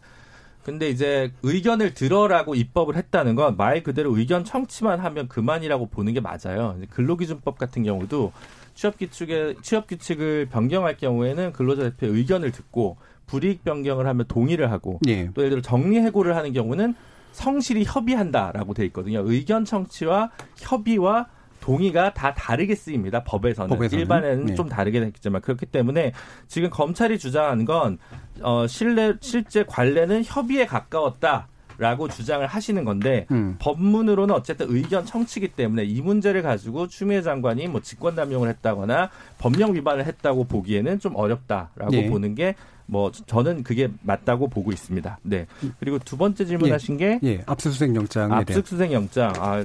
근데 0.70 0.89
이제 0.89 1.32
의견을 1.41 1.93
들어라고 1.93 2.55
입법을 2.55 2.95
했다는 2.95 3.36
건 3.36 3.55
말 3.57 3.82
그대로 3.84 4.15
의견 4.17 4.43
청취만 4.45 4.99
하면 4.99 5.28
그만이라고 5.28 5.88
보는 5.88 6.13
게 6.13 6.22
맞아요. 6.22 6.78
근로기준법 6.91 7.57
같은 7.57 7.84
경우도 7.84 8.32
취업 8.76 8.97
규칙에 8.97 9.55
취업 9.61 9.88
규칙을 9.88 10.47
변경할 10.51 10.95
경우에는 10.97 11.51
근로자 11.53 11.84
대표의 11.84 12.13
의견을 12.13 12.51
듣고 12.51 12.97
불이익 13.26 13.63
변경을 13.63 14.07
하면 14.07 14.26
동의를 14.28 14.72
하고 14.72 14.99
예. 15.07 15.30
또 15.34 15.41
예를 15.41 15.49
들어 15.49 15.61
정리 15.61 15.99
해고를 15.99 16.36
하는 16.36 16.53
경우는 16.53 16.95
성실히 17.32 17.84
협의한다라고 17.86 18.74
돼 18.74 18.86
있거든요. 18.86 19.22
의견 19.26 19.65
청취와 19.65 20.32
협의와 20.57 21.28
동의가 21.60 22.14
다 22.14 22.34
다르게 22.34 22.76
쓰입니다. 22.76 23.24
법에서는, 23.24 23.70
법에서는? 23.70 24.01
일반에는 24.01 24.45
네. 24.47 24.55
좀 24.55 24.70
다르게 24.70 24.99
됐겠지만 24.99 25.41
그렇기 25.41 25.66
때문에 25.66 26.14
지금 26.47 26.70
검찰이 26.70 27.20
주장하는 27.20 27.66
건 27.66 27.97
어, 28.41 28.66
실내 28.68 29.14
실제 29.22 29.64
관례는 29.64 30.24
협의에 30.26 30.66
가까웠다. 30.66 31.47
라고 31.78 32.10
주장을 32.10 32.45
하시는 32.45 32.84
건데 32.84 33.26
음. 33.32 33.55
법문으로는 33.57 34.36
어쨌든 34.36 34.66
의견 34.70 35.05
청취기 35.05 35.47
때문에 35.47 35.86
이 35.86 36.01
문제를 36.01 36.41
가지고 36.41 36.88
추미애 36.88 37.22
장관이 37.22 37.70
뭐 37.70 37.80
직권 37.80 38.16
남용을 38.16 38.49
했다거나 38.49 39.10
법령 39.38 39.74
위반을 39.74 40.05
했다고 40.05 40.43
보기에는 40.43 40.99
좀 40.99 41.16
어렵다라고 41.16 41.89
네. 41.91 42.10
보는 42.10 42.36
게 42.36 42.55
뭐 42.89 43.12
저는 43.12 43.64
그게 43.64 43.88
맞다고 44.01 44.47
보고 44.47 44.72
있습니다. 44.72 45.20
네. 45.22 45.45
그리고 45.80 45.99
두 45.99 46.18
번째 46.18 46.43
질문하신 46.43 46.99
예. 46.99 47.20
게 47.20 47.20
예. 47.24 47.43
압수수색 47.45 47.95
영장 47.95 48.34
압수수색 48.34 48.91
영장. 48.91 49.32
아 49.38 49.64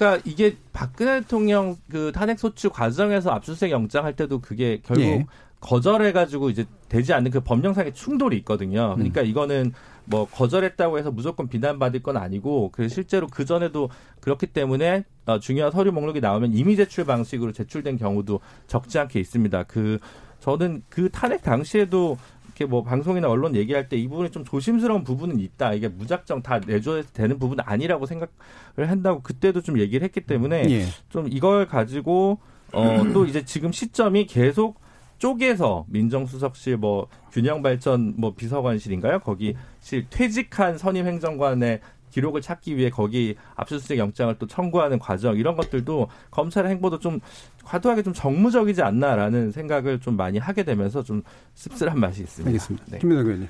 그러니까 0.00 0.22
이게 0.24 0.56
박근혜 0.72 1.20
대통령 1.20 1.76
그 1.90 2.10
탄핵 2.14 2.38
소추 2.38 2.70
과정에서 2.70 3.32
압수수색 3.32 3.70
영장 3.70 4.06
할 4.06 4.16
때도 4.16 4.40
그게 4.40 4.80
결국 4.82 5.02
예. 5.02 5.26
거절해가지고 5.60 6.48
이제 6.48 6.64
되지 6.88 7.12
않는 7.12 7.30
그 7.30 7.40
법령상의 7.40 7.92
충돌이 7.92 8.38
있거든요. 8.38 8.94
그러니까 8.94 9.20
음. 9.20 9.26
이거는 9.26 9.72
뭐 10.06 10.26
거절했다고 10.26 10.98
해서 10.98 11.10
무조건 11.10 11.48
비난받을 11.48 12.02
건 12.02 12.16
아니고 12.16 12.70
그 12.72 12.88
실제로 12.88 13.26
그 13.26 13.44
전에도 13.44 13.90
그렇기 14.20 14.46
때문에 14.46 15.04
어, 15.26 15.38
중요한 15.38 15.70
서류 15.70 15.92
목록이 15.92 16.22
나오면 16.22 16.54
이미 16.54 16.76
제출 16.76 17.04
방식으로 17.04 17.52
제출된 17.52 17.98
경우도 17.98 18.40
적지 18.68 18.98
않게 18.98 19.20
있습니다. 19.20 19.64
그 19.64 19.98
저는 20.40 20.82
그 20.88 21.10
탄핵 21.10 21.42
당시에도 21.42 22.16
이렇게 22.60 22.66
뭐 22.66 22.82
방송이나 22.82 23.28
언론 23.28 23.56
얘기할 23.56 23.88
때 23.88 23.96
이 23.96 24.06
부분이 24.06 24.30
좀 24.30 24.44
조심스러운 24.44 25.02
부분은 25.02 25.40
있다. 25.40 25.72
이게 25.74 25.88
무작정 25.88 26.42
다 26.42 26.60
내줘야 26.60 27.02
되는 27.12 27.38
부분은 27.38 27.64
아니라고 27.66 28.06
생각을 28.06 28.28
한다고 28.76 29.22
그때도 29.22 29.62
좀 29.62 29.78
얘기를 29.78 30.04
했기 30.04 30.20
때문에 30.20 30.64
예. 30.70 30.84
좀 31.08 31.26
이걸 31.28 31.66
가지고 31.66 32.38
어 32.72 33.02
또 33.12 33.24
이제 33.24 33.44
지금 33.44 33.72
시점이 33.72 34.26
계속 34.26 34.80
쪼개서 35.18 35.86
민정수석실 35.88 36.76
뭐 36.78 37.08
균형발전 37.32 38.14
뭐 38.16 38.34
비서관실인가요? 38.34 39.20
거기 39.20 39.54
실 39.80 40.06
퇴직한 40.08 40.78
선임 40.78 41.06
행정관의 41.06 41.80
기록을 42.10 42.40
찾기 42.40 42.76
위해 42.76 42.90
거기 42.90 43.36
압수수색 43.56 43.98
영장을 43.98 44.34
또 44.38 44.46
청구하는 44.46 44.98
과정 44.98 45.36
이런 45.36 45.56
것들도 45.56 46.08
검찰의 46.30 46.70
행보도 46.72 46.98
좀 46.98 47.20
과도하게 47.64 48.02
좀 48.02 48.12
정무적이지 48.12 48.82
않나라는 48.82 49.52
생각을 49.52 50.00
좀 50.00 50.16
많이 50.16 50.38
하게 50.38 50.64
되면서 50.64 51.02
좀 51.02 51.22
씁쓸한 51.54 51.98
맛이 51.98 52.22
있습니다. 52.22 52.48
알겠습니다. 52.48 52.86
네. 52.90 52.98
김민석 52.98 53.26
의원님. 53.26 53.48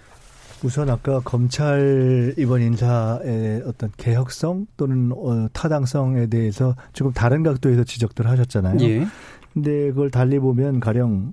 우선 0.63 0.91
아까 0.91 1.21
검찰 1.21 2.35
이번 2.37 2.61
인사의 2.61 3.63
어떤 3.65 3.91
개혁성 3.97 4.67
또는 4.77 5.11
어, 5.13 5.49
타당성에 5.55 6.27
대해서 6.27 6.77
조금 6.93 7.13
다른 7.13 7.43
각도에서 7.43 7.83
지적들 7.85 8.29
하셨잖아요. 8.29 8.79
예. 8.81 9.07
근데 9.55 9.89
그걸 9.89 10.11
달리 10.11 10.39
보면 10.39 10.81
가령 10.81 11.33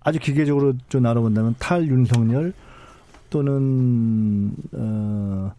아주 0.00 0.18
기계적으로 0.18 0.74
좀 0.88 1.02
나눠본다면 1.02 1.54
탈 1.58 1.86
윤석열 1.86 2.52
또는 3.30 4.52
어 4.72 5.52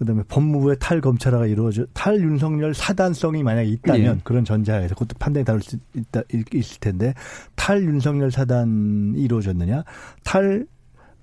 그다음에 0.00 0.22
법무부의 0.28 0.78
탈검찰화가 0.80 1.46
이루어져 1.46 1.84
탈윤석열 1.92 2.74
사단성이 2.74 3.42
만약에 3.42 3.68
있다면 3.68 4.16
예. 4.16 4.20
그런 4.24 4.44
전제하에서 4.44 4.94
그것도 4.94 5.18
판단이 5.18 5.44
다를 5.44 5.60
수 5.60 5.76
있다 5.94 6.22
있을 6.54 6.80
텐데 6.80 7.14
탈윤석열 7.54 8.30
사단이 8.32 9.20
이루어졌느냐 9.20 9.84
탈 10.24 10.66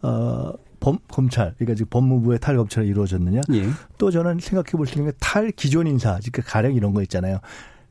어, 0.04 0.54
범, 0.80 1.00
검찰, 1.10 1.56
그러니까 1.58 1.74
지금 1.76 1.90
법무부의 1.90 2.38
탈검찰이 2.40 2.88
이루어졌느냐. 2.88 3.42
예. 3.52 3.66
또 3.98 4.12
저는 4.12 4.38
생각해 4.40 4.74
볼 4.78 4.86
수 4.86 5.00
있는 5.00 5.12
게 5.12 5.18
탈 5.20 5.50
기존 5.52 5.88
인사, 5.88 6.12
그러니까 6.20 6.44
가령 6.44 6.76
이런 6.76 6.94
거 6.94 7.02
있잖아요. 7.02 7.40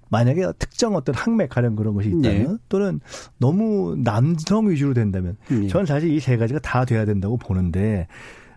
만약에 0.09 0.47
특정 0.61 0.95
어떤 0.95 1.17
학맥 1.17 1.51
가령 1.51 1.75
그런 1.75 1.95
것이 1.95 2.11
있다면 2.11 2.53
예. 2.53 2.57
또는 2.69 3.01
너무 3.39 3.97
남성 3.99 4.71
위주로 4.71 4.95
된다면 4.95 5.37
예. 5.51 5.67
저는 5.67 5.85
사실 5.85 6.11
이 6.13 6.21
세 6.21 6.37
가지가 6.37 6.61
다 6.61 6.85
돼야 6.85 7.05
된다고 7.05 7.37
보는데 7.37 8.07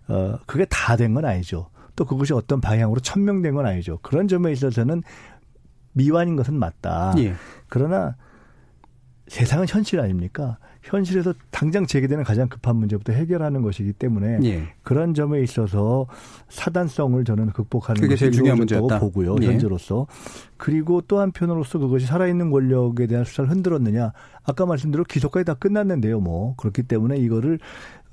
어 0.07 0.37
그게 0.45 0.65
다 0.65 0.95
된 0.95 1.15
건 1.15 1.25
아니죠. 1.25 1.71
또 1.99 2.05
그것이 2.05 2.31
어떤 2.31 2.61
방향으로 2.61 3.01
천명된 3.01 3.55
건 3.55 3.65
아니죠. 3.65 3.99
그런 4.01 4.29
점에 4.29 4.53
있어서는 4.53 5.03
미완인 5.91 6.37
것은 6.37 6.53
맞다. 6.53 7.13
예. 7.17 7.33
그러나 7.67 8.15
세상은 9.27 9.65
현실 9.67 9.99
아닙니까? 9.99 10.59
현실에서 10.81 11.33
당장 11.51 11.85
제기되는 11.85 12.23
가장 12.23 12.47
급한 12.47 12.77
문제부터 12.77 13.11
해결하는 13.11 13.63
것이기 13.63 13.91
때문에 13.91 14.39
예. 14.43 14.63
그런 14.81 15.13
점에 15.13 15.41
있어서 15.41 16.07
사단성을 16.47 17.21
저는 17.25 17.47
극복하는 17.47 17.99
그게 17.99 18.15
제일 18.15 18.31
중요한 18.31 18.59
문제다고 18.59 18.87
보고요. 18.87 19.35
예. 19.41 19.47
현재로서. 19.47 20.07
그리고 20.55 21.01
또 21.01 21.19
한편으로서 21.19 21.79
그것이 21.79 22.05
살아있는 22.05 22.49
권력에 22.49 23.07
대한 23.07 23.25
수사를 23.25 23.49
흔들었느냐. 23.49 24.13
아까 24.45 24.65
말씀대로 24.65 25.03
기소까지 25.03 25.43
다 25.43 25.53
끝났는데요. 25.53 26.21
뭐 26.21 26.55
그렇기 26.55 26.83
때문에 26.83 27.17
이거를 27.17 27.59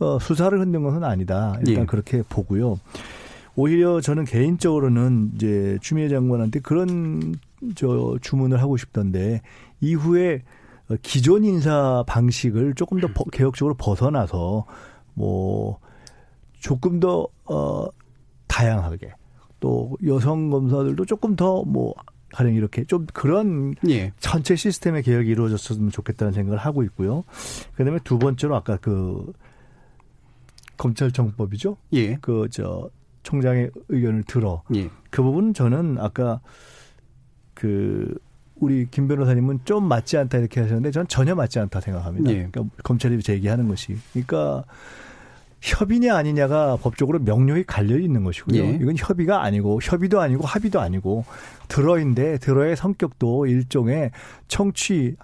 어, 0.01 0.18
수사를 0.18 0.59
흔든 0.59 0.82
것은 0.82 1.05
아니다. 1.05 1.55
일단 1.64 1.82
예. 1.82 1.87
그렇게 1.87 2.22
보고요. 2.28 2.80
오히려 3.57 4.00
저는 4.00 4.24
개인적으로는 4.24 5.32
이제 5.34 5.78
추미애 5.80 6.09
장관한테 6.09 6.61
그런 6.61 7.34
저 7.74 8.18
주문을 8.20 8.61
하고 8.61 8.76
싶던데 8.76 9.40
이후에 9.80 10.42
기존 11.02 11.44
인사 11.44 12.04
방식을 12.07 12.74
조금 12.74 13.00
더 13.00 13.09
개혁적으로 13.32 13.74
벗어나서 13.74 14.66
뭐 15.14 15.78
조금 16.61 17.00
더 17.00 17.26
어, 17.46 17.86
다양하게 18.46 19.12
또 19.59 19.96
여성 20.07 20.50
검사들도 20.50 21.07
조금 21.07 21.34
더뭐 21.34 21.94
가령 22.32 22.54
이렇게 22.54 22.84
좀 22.84 23.07
그런 23.14 23.74
예. 23.88 24.12
전체 24.18 24.54
시스템의 24.54 25.02
개혁이 25.02 25.30
이루어졌으면 25.30 25.90
좋겠다는 25.90 26.34
생각을 26.34 26.59
하고 26.59 26.82
있고요. 26.82 27.24
그다음에 27.74 27.98
두 28.04 28.18
번째로 28.18 28.54
아까 28.54 28.76
그 28.76 29.32
검찰청법이죠. 30.76 31.78
예. 31.94 32.16
그저 32.16 32.90
총장의 33.27 33.70
의견을 33.89 34.22
들어 34.22 34.62
예. 34.74 34.89
그 35.11 35.22
부분 35.22 35.53
저는 35.53 35.97
아까 35.99 36.41
그 37.55 38.16
우리 38.55 38.87
김 38.89 39.09
변호사님은 39.09 39.61
좀 39.64 39.89
맞지 39.89 40.16
않다 40.16 40.39
이렇게 40.39 40.61
하셨는데 40.61 40.93
저는 40.93 41.09
전혀 41.09 41.35
맞지 41.35 41.59
않다 41.59 41.81
생각합니다. 41.81 42.31
예. 42.31 42.49
그러니까 42.51 42.64
검찰이 42.85 43.20
제기하는 43.20 43.66
것이. 43.66 43.97
그러니까 44.12 44.64
협의냐 45.61 46.14
아니냐가 46.14 46.77
법적으로 46.77 47.18
명료히 47.18 47.64
갈려 47.64 47.99
있는 47.99 48.22
것이고요. 48.22 48.62
예. 48.62 48.79
이건 48.81 48.95
협의가 48.97 49.43
아니고 49.43 49.81
협의도 49.83 50.20
아니고 50.20 50.47
합의도 50.47 50.81
아니고 50.81 51.24
들어인데 51.66 52.39
들어의 52.39 52.77
성격도 52.77 53.47
일종의 53.47 54.12
청취 54.47 55.16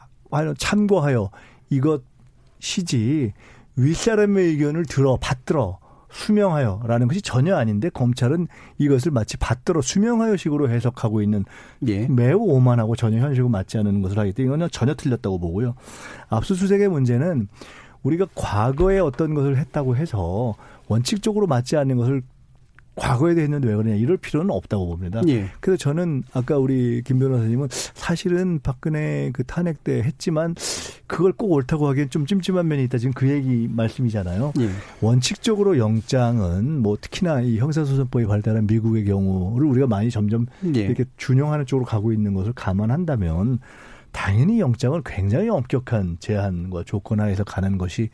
참고하여 0.58 1.30
이것이지 1.70 3.32
윗사람의 3.76 4.46
의견을 4.46 4.86
들어 4.86 5.16
받들어 5.20 5.78
수명하여라는 6.12 7.08
것이 7.08 7.22
전혀 7.22 7.56
아닌데 7.56 7.88
검찰은 7.90 8.46
이것을 8.78 9.10
마치 9.10 9.36
받들어 9.36 9.80
수명하여식으로 9.80 10.70
해석하고 10.70 11.22
있는 11.22 11.44
예. 11.88 12.06
매우 12.06 12.38
오만하고 12.38 12.96
전혀 12.96 13.18
현실과 13.18 13.48
맞지 13.48 13.78
않는 13.78 14.02
것을 14.02 14.18
하기 14.18 14.32
때문에 14.32 14.56
이건 14.56 14.70
전혀 14.70 14.94
틀렸다고 14.94 15.38
보고요. 15.38 15.74
압수수색의 16.28 16.88
문제는 16.88 17.48
우리가 18.02 18.26
과거에 18.34 18.98
어떤 18.98 19.34
것을 19.34 19.56
했다고 19.58 19.96
해서 19.96 20.54
원칙적으로 20.88 21.46
맞지 21.46 21.76
않는 21.76 21.96
것을 21.96 22.22
과거에 22.94 23.34
대했는데 23.34 23.68
왜 23.68 23.76
그러냐 23.76 23.96
이럴 23.96 24.18
필요는 24.18 24.50
없다고 24.50 24.86
봅니다. 24.86 25.22
예. 25.28 25.46
그래서 25.60 25.78
저는 25.78 26.24
아까 26.34 26.58
우리 26.58 27.02
김 27.02 27.18
변호사님은 27.18 27.68
사실은 27.70 28.60
박근혜 28.62 29.30
그 29.32 29.44
탄핵 29.44 29.82
때 29.82 30.02
했지만 30.02 30.54
그걸 31.06 31.32
꼭 31.32 31.52
옳다고 31.52 31.88
하기엔 31.88 32.10
좀 32.10 32.26
찜찜한 32.26 32.68
면이 32.68 32.84
있다 32.84 32.98
지금 32.98 33.12
그 33.14 33.28
얘기 33.30 33.66
말씀이잖아요. 33.70 34.52
예. 34.60 34.68
원칙적으로 35.00 35.78
영장은 35.78 36.80
뭐 36.80 36.98
특히나 37.00 37.40
이 37.40 37.58
형사소송법이 37.58 38.26
발달한 38.26 38.66
미국의 38.66 39.06
경우를 39.06 39.66
우리가 39.68 39.86
많이 39.86 40.10
점점 40.10 40.46
예. 40.74 40.80
이렇게 40.80 41.04
준용하는 41.16 41.64
쪽으로 41.64 41.86
가고 41.86 42.12
있는 42.12 42.34
것을 42.34 42.52
감안한다면 42.52 43.58
당연히 44.12 44.60
영장을 44.60 45.00
굉장히 45.06 45.48
엄격한 45.48 46.18
제한과 46.20 46.84
조건 46.84 47.20
하에서 47.20 47.42
가는 47.44 47.78
것이 47.78 48.10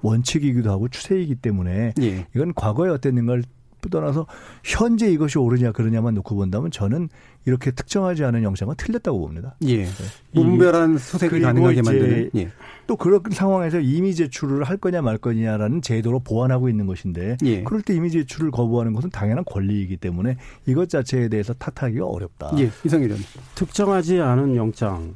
원칙이기도 0.00 0.70
하고 0.70 0.88
추세이기 0.88 1.36
때문에 1.36 1.92
예. 2.00 2.26
이건 2.34 2.54
과거에 2.54 2.88
어땠는가를 2.90 3.44
떠나서 3.90 4.26
현재 4.62 5.10
이것이 5.10 5.38
옳으냐 5.38 5.72
그러냐만 5.72 6.14
놓고 6.14 6.34
본다면 6.36 6.70
저는 6.70 7.08
이렇게 7.44 7.70
특정하지 7.70 8.24
않은 8.24 8.42
영상은 8.42 8.74
틀렸다고 8.76 9.18
봅니다. 9.18 9.56
예. 9.66 9.86
무분별한 10.32 10.98
수색이 10.98 11.40
가능하게 11.40 11.82
만드는. 11.82 12.30
예. 12.36 12.50
또 12.86 12.96
그런 12.96 13.20
상황에서 13.30 13.80
이미 13.80 14.14
제출을 14.14 14.64
할 14.64 14.76
거냐 14.76 15.02
말 15.02 15.18
거냐라는 15.18 15.82
제도로 15.82 16.20
보완하고 16.20 16.68
있는 16.68 16.86
것인데 16.86 17.36
예. 17.44 17.62
그럴 17.62 17.82
때 17.82 17.94
이미 17.94 18.10
제출을 18.10 18.50
거부하는 18.50 18.92
것은 18.92 19.10
당연한 19.10 19.44
권리이기 19.44 19.96
때문에 19.96 20.36
이것 20.66 20.88
자체에 20.88 21.28
대해서 21.28 21.52
탓하기가 21.54 22.06
어렵다. 22.06 22.52
예. 22.58 22.70
이상일 22.84 23.12
의 23.12 23.18
특정하지 23.54 24.20
않은 24.20 24.56
영장 24.56 25.12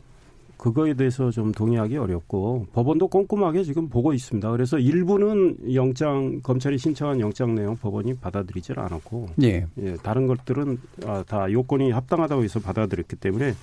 그거에 0.66 0.94
대해서 0.94 1.30
좀 1.30 1.52
동의하기 1.52 1.96
어렵고 1.96 2.66
법원도 2.72 3.06
꼼꼼하게 3.06 3.62
지금 3.62 3.88
보고 3.88 4.12
있습니다. 4.12 4.50
그래서 4.50 4.80
일부는 4.80 5.74
영장 5.74 6.40
검찰이 6.42 6.76
신청한 6.76 7.20
영장 7.20 7.54
내용 7.54 7.76
법원이 7.76 8.14
받아들이질 8.14 8.80
않았고 8.80 9.28
예. 9.44 9.64
예 9.78 9.94
다른 10.02 10.26
것들은 10.26 10.78
아, 11.04 11.22
다 11.24 11.52
요건이 11.52 11.92
합당하다고 11.92 12.42
해서 12.42 12.58
받아들였기 12.58 13.14
때문에 13.14 13.54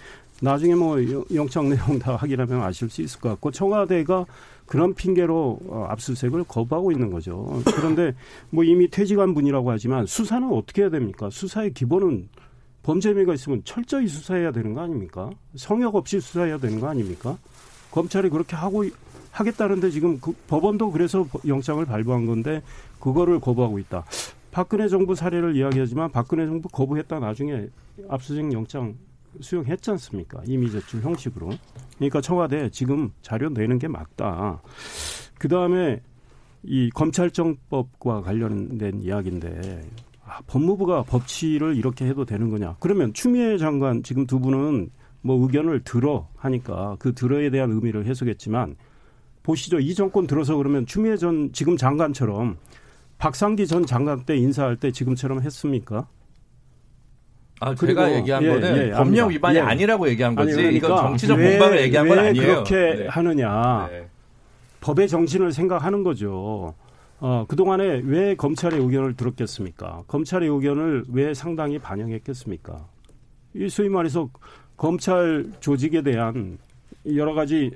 나중에 0.42 0.76
뭐 0.76 0.96
영장 1.34 1.68
내용 1.68 2.00
다 2.00 2.16
확인하면 2.16 2.62
아실 2.62 2.90
수 2.90 3.02
있을 3.02 3.20
것 3.20 3.28
같고 3.28 3.52
청와대가 3.52 4.26
그런 4.66 4.94
핑계로 4.94 5.60
어, 5.68 5.86
압수수색을 5.90 6.46
거부하고 6.46 6.94
있는 6.94 7.12
거죠. 7.12 7.62
그런데 7.76 8.14
뭐 8.50 8.64
이미 8.64 8.88
퇴직한 8.88 9.34
분이라고 9.34 9.70
하지만 9.72 10.06
수사는 10.06 10.48
어떻게 10.50 10.84
해야 10.84 10.90
됩니까? 10.90 11.30
수사의 11.30 11.74
기본은 11.74 12.30
범죄 12.84 13.10
혐의가 13.10 13.34
있으면 13.34 13.62
철저히 13.64 14.08
수사해야 14.08 14.52
되는 14.52 14.74
거 14.74 14.82
아닙니까? 14.82 15.30
성역 15.56 15.96
없이 15.96 16.20
수사해야 16.20 16.58
되는 16.58 16.80
거 16.80 16.88
아닙니까? 16.88 17.38
검찰이 17.92 18.30
그렇게 18.30 18.56
하고 18.56 18.84
하겠다는데 19.32 19.90
지금 19.90 20.20
그 20.20 20.34
법원도 20.48 20.92
그래서 20.92 21.26
영장을 21.48 21.84
발부한 21.86 22.26
건데 22.26 22.62
그거를 23.00 23.40
거부하고 23.40 23.80
있다. 23.80 24.06
박근혜 24.52 24.88
정부 24.88 25.16
사례를 25.16 25.56
이야기하지만 25.56 26.12
박근혜 26.12 26.46
정부 26.46 26.70
거부했다 26.70 27.20
나중에 27.20 27.68
압수수색 28.10 28.54
영장 28.54 28.96
수용했지 29.42 29.90
않습니까? 29.92 30.42
이미 30.46 30.70
제출 30.70 31.02
형식으로. 31.02 31.50
그러니까 31.98 32.22
청와대 32.22 32.70
지금 32.70 33.12
자료 33.22 33.50
내는 33.50 33.80
게 33.80 33.88
맞다. 33.88 34.62
그 35.40 35.48
다음에 35.48 36.02
이 36.64 36.90
검찰청법과 36.92 38.22
관련된 38.22 39.02
이야기인데 39.02 39.84
아, 40.26 40.40
법무부가 40.48 41.04
법치를 41.04 41.76
이렇게 41.76 42.06
해도 42.06 42.26
되는 42.26 42.50
거냐? 42.50 42.78
그러면 42.80 43.14
추미애 43.14 43.58
장관 43.58 44.04
지금 44.04 44.26
두 44.26 44.40
분은 44.40 44.90
뭐 45.22 45.42
의견을 45.42 45.84
들어 45.84 46.28
하니까 46.36 46.96
그 47.00 47.14
들어에 47.14 47.50
대한 47.50 47.72
의미를 47.72 48.06
해석했지만 48.06 48.76
보시죠. 49.42 49.80
이 49.80 49.94
정권 49.94 50.28
들어서 50.28 50.56
그러면 50.56 50.86
추미애 50.86 51.18
전 51.18 51.52
지금 51.52 51.76
장관처럼 51.76 52.58
박상기 53.18 53.68
전 53.68 53.86
장관 53.86 54.26
때 54.26 54.36
인사할 54.36 54.78
때 54.78 54.92
지금처럼 54.92 55.42
했습니까? 55.42 56.08
아, 57.60 57.74
제가 57.74 58.14
얘기한 58.16 58.44
예, 58.44 58.50
거는 58.50 58.78
예, 58.78 58.92
법령 58.92 59.30
위반이 59.30 59.58
예. 59.58 59.62
아니라고 59.62 60.10
얘기한 60.10 60.36
거지. 60.36 60.52
아니, 60.52 60.64
그러니까 60.64 60.88
이건 60.88 60.98
정치적 60.98 61.38
왜, 61.38 61.52
공방을 61.52 61.82
얘기한 61.84 62.08
건 62.08 62.20
아니에요. 62.20 62.48
그렇게 62.48 62.76
네. 62.76 63.08
하느냐. 63.08 63.88
네. 63.90 64.08
법의 64.82 65.08
정신을 65.08 65.54
생각하는 65.54 66.04
거죠. 66.04 66.74
어, 67.26 67.46
그동안에 67.48 68.02
왜 68.04 68.36
검찰의 68.36 68.82
의견을 68.82 69.16
들었겠습니까? 69.16 70.04
검찰의 70.08 70.50
의견을 70.50 71.06
왜 71.08 71.34
상당히 71.34 71.80
반영했겠습니까? 71.80 72.86
이 73.54 73.70
소위 73.70 73.88
말해서 73.88 74.30
검찰 74.76 75.50
조직에 75.62 76.02
대한 76.02 76.58
여러 77.16 77.34
가지 77.34 77.72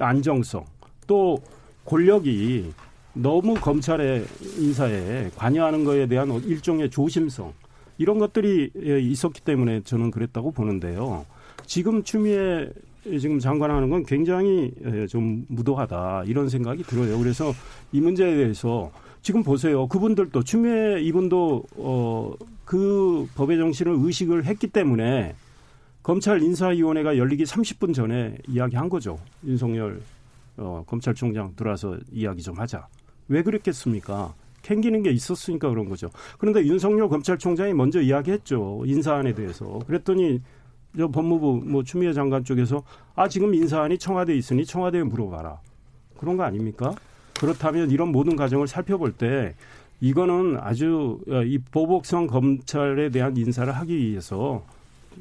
안정성 0.00 0.64
또 1.06 1.42
권력이 1.84 2.72
너무 3.12 3.52
검찰의 3.52 4.24
인사에 4.56 5.28
관여하는 5.36 5.84
것에 5.84 6.06
대한 6.06 6.30
일종의 6.42 6.88
조심성 6.88 7.52
이런 7.98 8.18
것들이 8.18 8.70
있었기 8.74 9.42
때문에 9.42 9.82
저는 9.82 10.10
그랬다고 10.10 10.52
보는데요. 10.52 11.26
지금 11.66 12.02
추미애 12.02 12.70
지금 13.04 13.38
장관하는 13.38 13.90
건 13.90 14.04
굉장히 14.04 14.72
예, 14.84 15.06
좀 15.06 15.44
무도하다 15.48 16.24
이런 16.26 16.48
생각이 16.48 16.82
들어요. 16.84 17.18
그래서 17.18 17.52
이 17.92 18.00
문제에 18.00 18.34
대해서 18.36 18.90
지금 19.22 19.42
보세요. 19.42 19.86
그분들도 19.88 20.42
추미애 20.42 21.00
이분도 21.00 21.64
어 21.76 22.34
그 22.70 23.26
법의 23.34 23.58
정신을 23.58 23.96
의식을 23.98 24.44
했기 24.44 24.68
때문에 24.68 25.34
검찰 26.04 26.40
인사위원회가 26.40 27.18
열리기 27.18 27.42
30분 27.42 27.92
전에 27.92 28.36
이야기한 28.46 28.88
거죠. 28.88 29.18
윤석열 29.44 30.00
어, 30.56 30.84
검찰총장 30.86 31.54
들어와서 31.56 31.98
이야기 32.12 32.42
좀 32.42 32.56
하자. 32.56 32.86
왜 33.26 33.42
그랬겠습니까? 33.42 34.34
캥기는 34.62 35.02
게 35.02 35.10
있었으니까 35.10 35.68
그런 35.68 35.88
거죠. 35.88 36.10
그런데 36.38 36.64
윤석열 36.64 37.08
검찰총장이 37.08 37.74
먼저 37.74 38.00
이야기했죠. 38.00 38.84
인사안에 38.86 39.34
대해서. 39.34 39.80
그랬더니 39.88 40.40
저 40.96 41.08
법무부 41.08 41.62
뭐 41.64 41.82
추미애 41.82 42.12
장관 42.12 42.44
쪽에서 42.44 42.82
아 43.14 43.28
지금 43.28 43.54
인사안이 43.54 43.98
청와대에 43.98 44.36
있으니 44.36 44.64
청와대에 44.64 45.02
물어봐라. 45.04 45.60
그런 46.18 46.36
거 46.36 46.42
아닙니까? 46.42 46.94
그렇다면 47.38 47.90
이런 47.90 48.12
모든 48.12 48.36
과정을 48.36 48.68
살펴볼 48.68 49.12
때 49.12 49.54
이거는 50.00 50.58
아주 50.60 51.18
어, 51.28 51.42
이 51.42 51.58
보복성 51.58 52.26
검찰에 52.26 53.10
대한 53.10 53.36
인사를 53.36 53.72
하기 53.72 53.96
위해서 53.96 54.62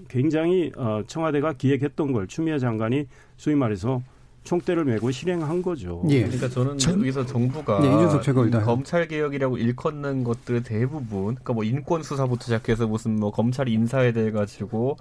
굉장히 0.07 0.71
어, 0.75 1.01
청와대가 1.07 1.53
기획했던 1.53 2.11
걸 2.11 2.27
추미애 2.27 2.59
장관이 2.59 3.07
소위 3.37 3.55
말해서 3.55 4.01
총대를 4.43 4.85
메고 4.85 5.11
실행한 5.11 5.61
거죠. 5.61 6.01
예. 6.09 6.23
그러니까 6.23 6.49
저는 6.49 6.77
전, 6.77 6.99
여기서 6.99 7.25
정부가 7.25 7.81
예, 7.83 8.59
검찰 8.63 9.07
개혁이라고 9.07 9.57
일컫는 9.57 10.23
것들의 10.23 10.63
대부분, 10.63 11.35
그러니까 11.35 11.53
뭐 11.53 11.63
인권 11.63 12.03
수사부터 12.03 12.45
시작해서 12.45 12.87
무슨 12.87 13.19
뭐 13.19 13.31
검찰 13.31 13.67
인사에 13.67 14.11
대해 14.11 14.31
가지고 14.31 14.97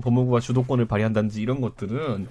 법무부가 0.00 0.40
주도권을 0.40 0.86
발휘한다든지 0.86 1.40
이런 1.42 1.60
것들은 1.60 2.28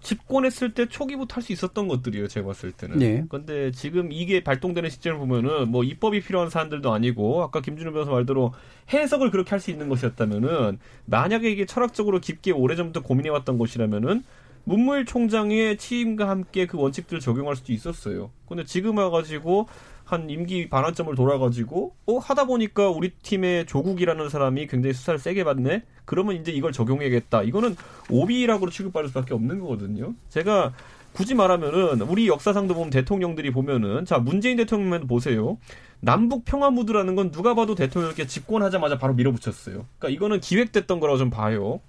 집권했을 0.00 0.74
때 0.74 0.86
초기부터 0.86 1.36
할 1.36 1.42
수 1.42 1.52
있었던 1.52 1.88
것들이에요. 1.88 2.28
제가 2.28 2.46
봤을 2.46 2.72
때는. 2.72 2.98
네. 2.98 3.24
근데 3.30 3.70
지금 3.70 4.12
이게 4.12 4.44
발동되는 4.44 4.90
시점을 4.90 5.18
보면은 5.18 5.70
뭐 5.70 5.82
입법이 5.82 6.20
필요한 6.20 6.50
사안들도 6.50 6.92
아니고 6.92 7.42
아까 7.42 7.62
김준호 7.62 7.92
변호사 7.92 8.10
말대로 8.12 8.52
해석을 8.92 9.30
그렇게 9.30 9.50
할 9.50 9.60
수 9.60 9.70
있는 9.70 9.88
것이었다면은 9.88 10.78
만약에 11.06 11.50
이게 11.50 11.64
철학적으로 11.64 12.20
깊게 12.20 12.50
오래전부터 12.52 13.00
고민해왔던 13.02 13.56
것이라면은 13.56 14.24
문무일 14.64 15.04
총장의 15.04 15.76
취임과 15.76 16.28
함께 16.28 16.66
그 16.66 16.78
원칙들을 16.78 17.20
적용할 17.20 17.56
수도 17.56 17.72
있었어요. 17.72 18.30
근데 18.48 18.64
지금 18.64 18.98
와가지고 18.98 19.68
한 20.04 20.28
임기 20.28 20.68
반환점을 20.68 21.14
돌아가지고 21.14 21.94
어 22.06 22.18
하다 22.18 22.44
보니까 22.44 22.90
우리 22.90 23.10
팀의 23.10 23.66
조국이라는 23.66 24.28
사람이 24.28 24.66
굉장히 24.66 24.92
수사를 24.92 25.18
세게 25.18 25.44
받네. 25.44 25.82
그러면 26.04 26.36
이제 26.36 26.52
이걸 26.52 26.72
적용해야겠다. 26.72 27.42
이거는 27.42 27.76
오비라고 28.10 28.68
취급받을 28.68 29.08
수밖에 29.08 29.34
없는 29.34 29.60
거거든요. 29.60 30.14
제가 30.28 30.74
굳이 31.12 31.34
말하면은 31.34 32.02
우리 32.02 32.28
역사상도 32.28 32.74
보면 32.74 32.90
대통령들이 32.90 33.50
보면은 33.52 34.04
자 34.04 34.18
문재인 34.18 34.56
대통령만 34.56 35.06
보세요. 35.06 35.58
남북 36.00 36.44
평화 36.44 36.70
무드라는 36.70 37.14
건 37.14 37.30
누가 37.30 37.54
봐도 37.54 37.74
대통령께 37.74 38.26
집권하자마자 38.26 38.98
바로 38.98 39.14
밀어붙였어요. 39.14 39.86
그러니까 39.98 40.08
이거는 40.08 40.40
기획됐던 40.40 41.00
거라고 41.00 41.18
좀 41.18 41.30
봐요. 41.30 41.80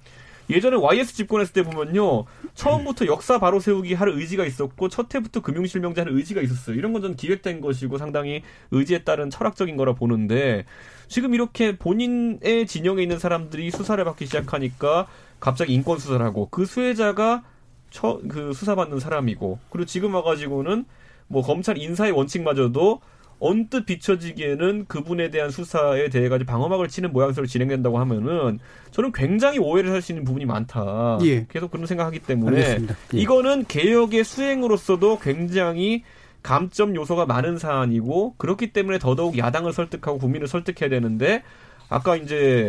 예전에 0.50 0.78
YS 0.78 1.16
집권했을 1.16 1.54
때 1.54 1.64
보면요. 1.64 2.26
처음부터 2.56 3.06
역사 3.06 3.38
바로 3.40 3.60
세우기 3.60 3.94
할 3.94 4.10
의지가 4.10 4.46
있었고 4.46 4.90
첫 4.90 5.14
해부터 5.14 5.42
금융실명제 5.42 6.02
할 6.02 6.10
의지가 6.12 6.42
있었어요. 6.42 6.78
이런 6.78 6.94
건 6.94 7.02
전 7.02 7.16
기획된 7.16 7.62
것이고 7.62 7.98
상당히 7.98 8.42
의지에 8.72 9.04
따른 9.04 9.30
철학적인 9.30 9.78
거라 9.78 9.94
보는데 9.94 10.66
지금 11.08 11.34
이렇게 11.36 11.78
본인의 11.78 12.66
진영에 12.66 13.04
있는 13.04 13.20
사람들이 13.20 13.70
수사를 13.72 14.04
받기 14.04 14.26
시작하니까 14.26 15.08
갑자기 15.40 15.74
인권 15.74 16.00
수사를 16.00 16.26
하고 16.26 16.48
그 16.50 16.66
수혜자가 16.66 17.44
처, 17.92 18.20
그 18.28 18.54
수사받는 18.54 19.00
사람이고 19.00 19.60
그리고 19.70 19.86
지금 19.86 20.16
와가지고는 20.16 20.86
뭐 21.28 21.42
검찰 21.44 21.78
인사의 21.78 22.12
원칙마저도 22.14 23.02
언뜻 23.40 23.86
비춰지기에는 23.86 24.86
그분에 24.88 25.30
대한 25.30 25.50
수사에 25.50 26.10
대해 26.10 26.30
가지고 26.30 26.52
방어막을 26.52 26.88
치는 26.88 27.12
모양새로 27.12 27.46
진행된다고 27.48 28.00
하면은 28.00 28.60
저는 28.92 29.12
굉장히 29.12 29.60
오해를 29.60 29.92
할 29.92 30.02
수 30.02 30.12
있는 30.12 30.24
부분이 30.24 30.46
많다. 30.46 31.20
예. 31.24 31.46
계속 31.50 31.72
그런 31.72 31.86
생각하기 31.86 32.20
때문에 32.20 32.78
예. 33.14 33.18
이거는 33.18 33.66
개혁의 33.68 34.24
수행으로서도 34.24 35.20
굉장히 35.20 36.04
감점 36.44 36.96
요소가 36.96 37.26
많은 37.26 37.58
사안이고 37.58 38.36
그렇기 38.38 38.72
때문에 38.72 39.00
더더욱 39.00 39.38
야당을 39.38 39.74
설득하고 39.74 40.20
국민을 40.20 40.48
설득해야 40.48 40.90
되는데 40.90 41.42
아까 41.90 42.16
이제 42.16 42.68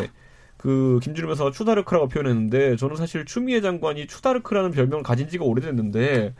그 0.56 0.98
김준일 1.02 1.26
변호사가 1.26 1.50
추다르크라고 1.50 2.08
표현했는데 2.08 2.76
저는 2.76 2.96
사실 2.96 3.26
추미애 3.26 3.60
장관이 3.60 4.06
추다르크라는 4.06 4.70
별명을 4.72 5.02
가진 5.02 5.28
지가 5.28 5.44
오래됐는데 5.44 6.34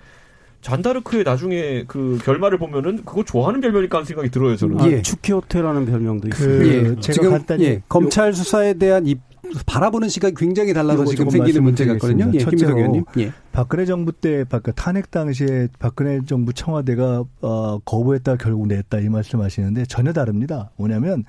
잔다르크의 0.66 1.22
나중에 1.22 1.84
그 1.86 2.18
결말을 2.24 2.58
보면은 2.58 3.04
그거 3.04 3.22
좋아하는 3.22 3.60
별명일 3.60 3.88
까 3.88 3.98
하는 3.98 4.04
생각이 4.04 4.30
들어요 4.30 4.56
저는. 4.56 4.80
아, 4.80 4.90
예. 4.90 5.00
추키호테라는 5.00 5.86
별명도 5.86 6.28
그, 6.28 6.64
있어요. 6.64 6.96
예. 6.96 7.00
제가 7.00 7.30
간단히 7.30 7.64
예. 7.64 7.82
검찰 7.88 8.32
수사에 8.32 8.74
대한 8.74 9.06
입 9.06 9.20
바라보는 9.64 10.08
시각이 10.08 10.34
굉장히 10.36 10.74
달라서 10.74 11.04
지금 11.04 11.30
생기는 11.30 11.62
문제가 11.62 11.92
있거든요. 11.92 12.32
예, 12.34 12.38
김민석 12.38 12.76
의원님. 12.76 13.04
예. 13.18 13.32
박근혜 13.52 13.84
정부 13.84 14.10
때 14.10 14.44
탄핵 14.74 15.12
당시에 15.12 15.68
박근혜 15.78 16.20
정부 16.26 16.52
청와대가 16.52 17.22
어, 17.42 17.78
거부했다 17.84 18.34
결국 18.34 18.66
냈다 18.66 18.98
이 18.98 19.08
말씀하시는데 19.08 19.84
전혀 19.84 20.12
다릅니다. 20.12 20.72
뭐냐면 20.74 21.22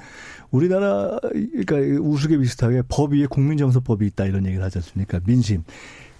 우리나라 0.50 1.20
그러니까 1.32 2.02
우스개 2.02 2.40
비슷하게 2.40 2.82
법 2.88 3.14
위에 3.14 3.28
국민정서법이 3.28 4.04
있다 4.08 4.26
이런 4.26 4.48
얘기를 4.48 4.66
하지 4.66 4.80
않습니까? 4.80 5.20
민심. 5.28 5.64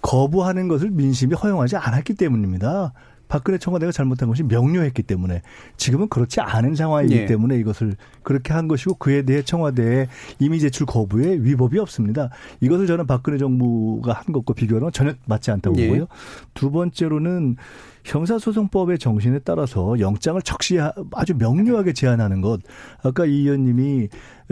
거부하는 0.02 0.68
것을 0.68 0.90
민심이 0.90 1.34
허용하지 1.34 1.76
않았기 1.76 2.14
때문입니다. 2.14 2.92
박근혜 3.28 3.58
청와대가 3.58 3.92
잘못한 3.92 4.28
것이 4.28 4.42
명료했기 4.42 5.02
때문에 5.02 5.42
지금은 5.76 6.08
그렇지 6.08 6.40
않은 6.40 6.74
상황이기 6.74 7.14
네. 7.14 7.26
때문에 7.26 7.56
이것을 7.58 7.96
그렇게 8.22 8.52
한 8.52 8.68
것이고 8.68 8.94
그에 8.94 9.22
대해 9.22 9.42
청와대의 9.42 10.08
이미 10.38 10.58
제출 10.58 10.86
거부에 10.86 11.36
위법이 11.40 11.78
없습니다. 11.78 12.30
이것을 12.60 12.86
저는 12.86 13.06
박근혜 13.06 13.38
정부가 13.38 14.12
한 14.12 14.32
것과 14.32 14.54
비교하면 14.54 14.92
전혀 14.92 15.12
맞지 15.26 15.50
않다고 15.50 15.76
네. 15.76 15.88
보고요. 15.88 16.06
두 16.54 16.70
번째로는 16.70 17.56
형사소송법의 18.04 18.98
정신에 18.98 19.40
따라서 19.40 19.98
영장을 20.00 20.40
적시 20.42 20.78
아주 21.12 21.34
명료하게 21.36 21.92
제한하는 21.92 22.40
것. 22.40 22.60
아까 23.02 23.26
이 23.26 23.40
의원님이 23.40 24.08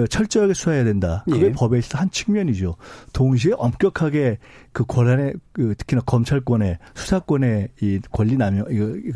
철저하게 0.08 0.54
수사해야 0.54 0.84
된다. 0.84 1.24
그게 1.24 1.46
예. 1.46 1.52
법에 1.52 1.78
있어 1.78 1.98
한 1.98 2.10
측면이죠. 2.10 2.76
동시에 3.12 3.52
엄격하게 3.56 4.38
그 4.72 4.84
권한의 4.84 5.34
그 5.52 5.74
특히나 5.76 6.02
검찰권의 6.02 6.78
수사권의 6.94 7.68
이 7.80 8.00
권리 8.10 8.36
남용, 8.36 8.66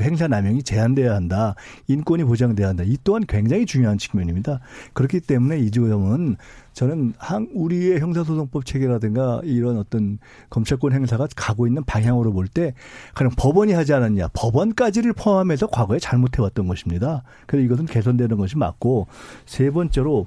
행사 0.00 0.26
남용이 0.26 0.62
제한돼야 0.62 1.14
한다. 1.14 1.54
인권이 1.88 2.24
보장돼야 2.24 2.68
한다. 2.68 2.82
이 2.86 2.96
또한 3.04 3.24
굉장히 3.28 3.66
중요한 3.66 3.98
측면입니다. 3.98 4.60
그렇기 4.94 5.20
때문에 5.20 5.58
이 5.58 5.70
점은 5.70 6.36
저는 6.72 7.14
한 7.18 7.48
우리의 7.52 8.00
형사소송법 8.00 8.64
체계라든가 8.64 9.40
이런 9.44 9.76
어떤 9.76 10.18
검찰권 10.48 10.92
행사가 10.92 11.26
가고 11.36 11.66
있는 11.66 11.84
방향으로 11.84 12.32
볼 12.32 12.50
때 12.50 12.74
그냥 13.14 13.32
법원이 13.36 13.72
하지 13.72 13.92
않았냐 13.92 14.28
법원까지를 14.32 15.12
포함해서 15.12 15.66
과거에 15.68 15.98
잘못해왔던 15.98 16.66
것입니다. 16.66 17.22
그래서 17.46 17.64
이것은 17.64 17.86
개선되는 17.86 18.36
것이 18.36 18.56
맞고 18.58 19.06
세 19.46 19.70
번째로 19.70 20.26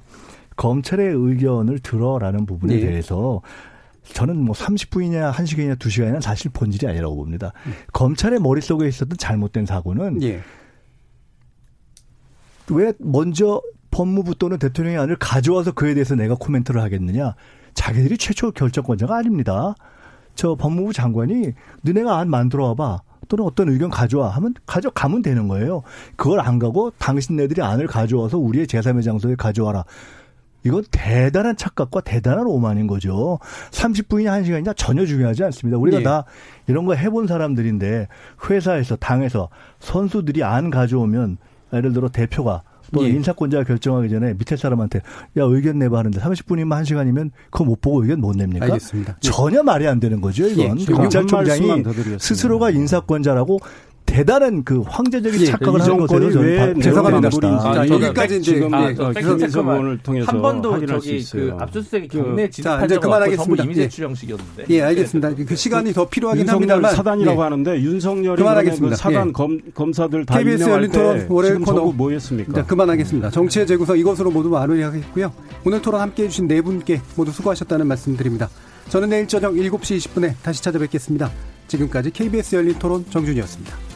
검찰의 0.56 1.14
의견을 1.14 1.80
들어라는 1.80 2.46
부분에 2.46 2.76
네. 2.76 2.82
대해서 2.82 3.42
저는 4.04 4.38
뭐 4.38 4.54
30분이냐 4.54 5.32
1시간이냐 5.32 5.80
2시간이냐 5.80 6.22
사실 6.22 6.52
본질이 6.52 6.88
아니라고 6.88 7.16
봅니다. 7.16 7.54
음. 7.66 7.74
검찰의 7.94 8.40
머릿속에 8.40 8.88
있었던 8.88 9.18
잘못된 9.18 9.66
사고는 9.66 10.22
예. 10.24 10.42
왜 12.70 12.94
먼저 13.00 13.62
법무부 13.92 14.36
또는 14.36 14.58
대통령의 14.58 15.00
안을 15.00 15.18
가져와서 15.18 15.72
그에 15.72 15.94
대해서 15.94 16.16
내가 16.16 16.36
코멘트를 16.36 16.82
하겠느냐. 16.82 17.36
자기들이 17.74 18.18
최초 18.18 18.52
결정권자가 18.52 19.16
아닙니다. 19.16 19.76
저 20.36 20.56
법무부 20.56 20.94
장관이 20.94 21.54
너네가 21.82 22.18
안 22.18 22.30
만들어 22.30 22.68
와봐. 22.68 23.02
또는 23.30 23.46
어떤 23.46 23.70
의견 23.70 23.90
가져와 23.90 24.30
하면 24.30 24.54
가져가면 24.66 25.22
되는 25.22 25.48
거예요. 25.48 25.84
그걸 26.16 26.40
안 26.40 26.60
가고 26.60 26.92
당신네들이 26.98 27.62
안을 27.62 27.88
가져와서 27.88 28.38
우리의 28.38 28.68
제3의 28.68 29.04
장소에 29.04 29.36
가져와라. 29.36 29.86
이건 30.66 30.84
대단한 30.92 31.56
착각과 31.56 32.02
대단한 32.02 32.48
오만인 32.48 32.88
거죠. 32.88 33.40
30분이냐 33.72 34.44
1시간이냐 34.44 34.74
전혀 34.76 35.06
중요하지 35.06 35.44
않습니다. 35.46 35.78
우리가 35.78 35.98
네. 35.98 36.04
다 36.04 36.26
이런 36.68 36.86
거 36.86 36.94
해본 36.94 37.28
사람들인데 37.28 38.08
회사에서 38.50 38.96
당에서 38.96 39.50
선수들이 39.80 40.44
안 40.44 40.70
가져오면 40.70 41.38
예를 41.74 41.94
들어 41.94 42.10
대표가 42.10 42.64
또 42.94 43.04
예. 43.04 43.10
인사권자가 43.10 43.64
결정하기 43.64 44.10
전에 44.10 44.34
밑에 44.36 44.56
사람한테 44.56 45.00
야 45.00 45.44
의견 45.44 45.80
내봐 45.80 45.98
하는데 45.98 46.20
30분이면 46.20 46.84
1시간이면 46.84 47.32
그거 47.50 47.66
못 47.66 47.82
보고 47.82 48.02
의견 48.04 48.22
못 48.22 48.36
냅니까? 48.36 48.66
알겠습니다. 48.66 49.18
전혀 49.20 49.64
말이 49.64 49.88
안 49.88 50.00
되는 50.00 50.22
거죠. 50.22 50.48
이건 50.48 50.80
예. 50.80 50.86
검찰총장이 50.86 51.84
스스로가 52.20 52.70
인사권자라고 52.70 53.60
대단한 54.06 54.64
그 54.64 54.82
황제적인 54.82 55.42
예, 55.42 55.46
착각을 55.46 55.82
하는 55.82 55.98
것으로 55.98 56.32
저는 56.32 56.82
죄송합니다. 56.82 57.30
아, 57.48 57.88
여기까지 57.88 58.38
이제 58.38 58.54
지금 58.54 58.74
아, 58.74 58.88
팩트체크를 58.88 59.98
통해서 60.04 60.32
한 60.32 60.42
번도 60.42 60.86
저기 60.86 61.26
그 61.32 61.56
압수수색이 61.60 62.08
그 62.10 62.18
경내 62.18 62.50
진입한 62.50 62.88
적 62.88 63.00
그만하겠습니다. 63.00 63.64
이미 63.64 63.76
제출 63.76 64.06
형식이었는데. 64.06 64.66
예, 64.70 64.82
알겠습니다. 64.82 65.34
그 65.48 65.56
시간이 65.56 65.94
더 65.94 66.08
필요하긴 66.08 66.48
합니다만 66.48 66.96
사단이라고 66.96 67.40
예. 67.40 67.44
하는데 67.44 67.82
윤석열이 67.82 68.38
그만하겠습니다. 68.38 68.96
그 68.96 69.02
사단 69.02 69.30
예. 69.30 69.32
검, 69.32 69.60
검사들 69.74 70.26
다 70.26 70.38
KBS 70.38 70.70
열린 70.70 70.92
토론 70.92 71.26
올해 71.30 71.54
코너 71.56 71.92
뭐였습니까? 71.92 72.66
그만하겠습니다. 72.66 73.32
정치의 73.32 73.66
재구성 73.66 73.98
이것으로 73.98 74.30
모두 74.32 74.50
마무리하겠고요. 74.50 75.32
오늘 75.66 75.82
토론 75.82 76.02
함께해 76.02 76.30
주신 76.30 76.48
네 76.48 76.62
분께 76.62 77.02
모두 77.16 77.32
수고하셨다는 77.32 77.88
말씀드립니다. 77.88 78.50
저는 78.90 79.10
내일 79.10 79.28
저녁 79.28 79.54
7시 79.54 79.98
20분에 79.98 80.34
다시 80.44 80.62
찾아뵙겠습니다. 80.62 81.32
지금까지 81.68 82.12
KBS 82.12 82.58
열린 82.58 82.78
토론 82.78 83.06
정준이었습니다. 83.10 83.93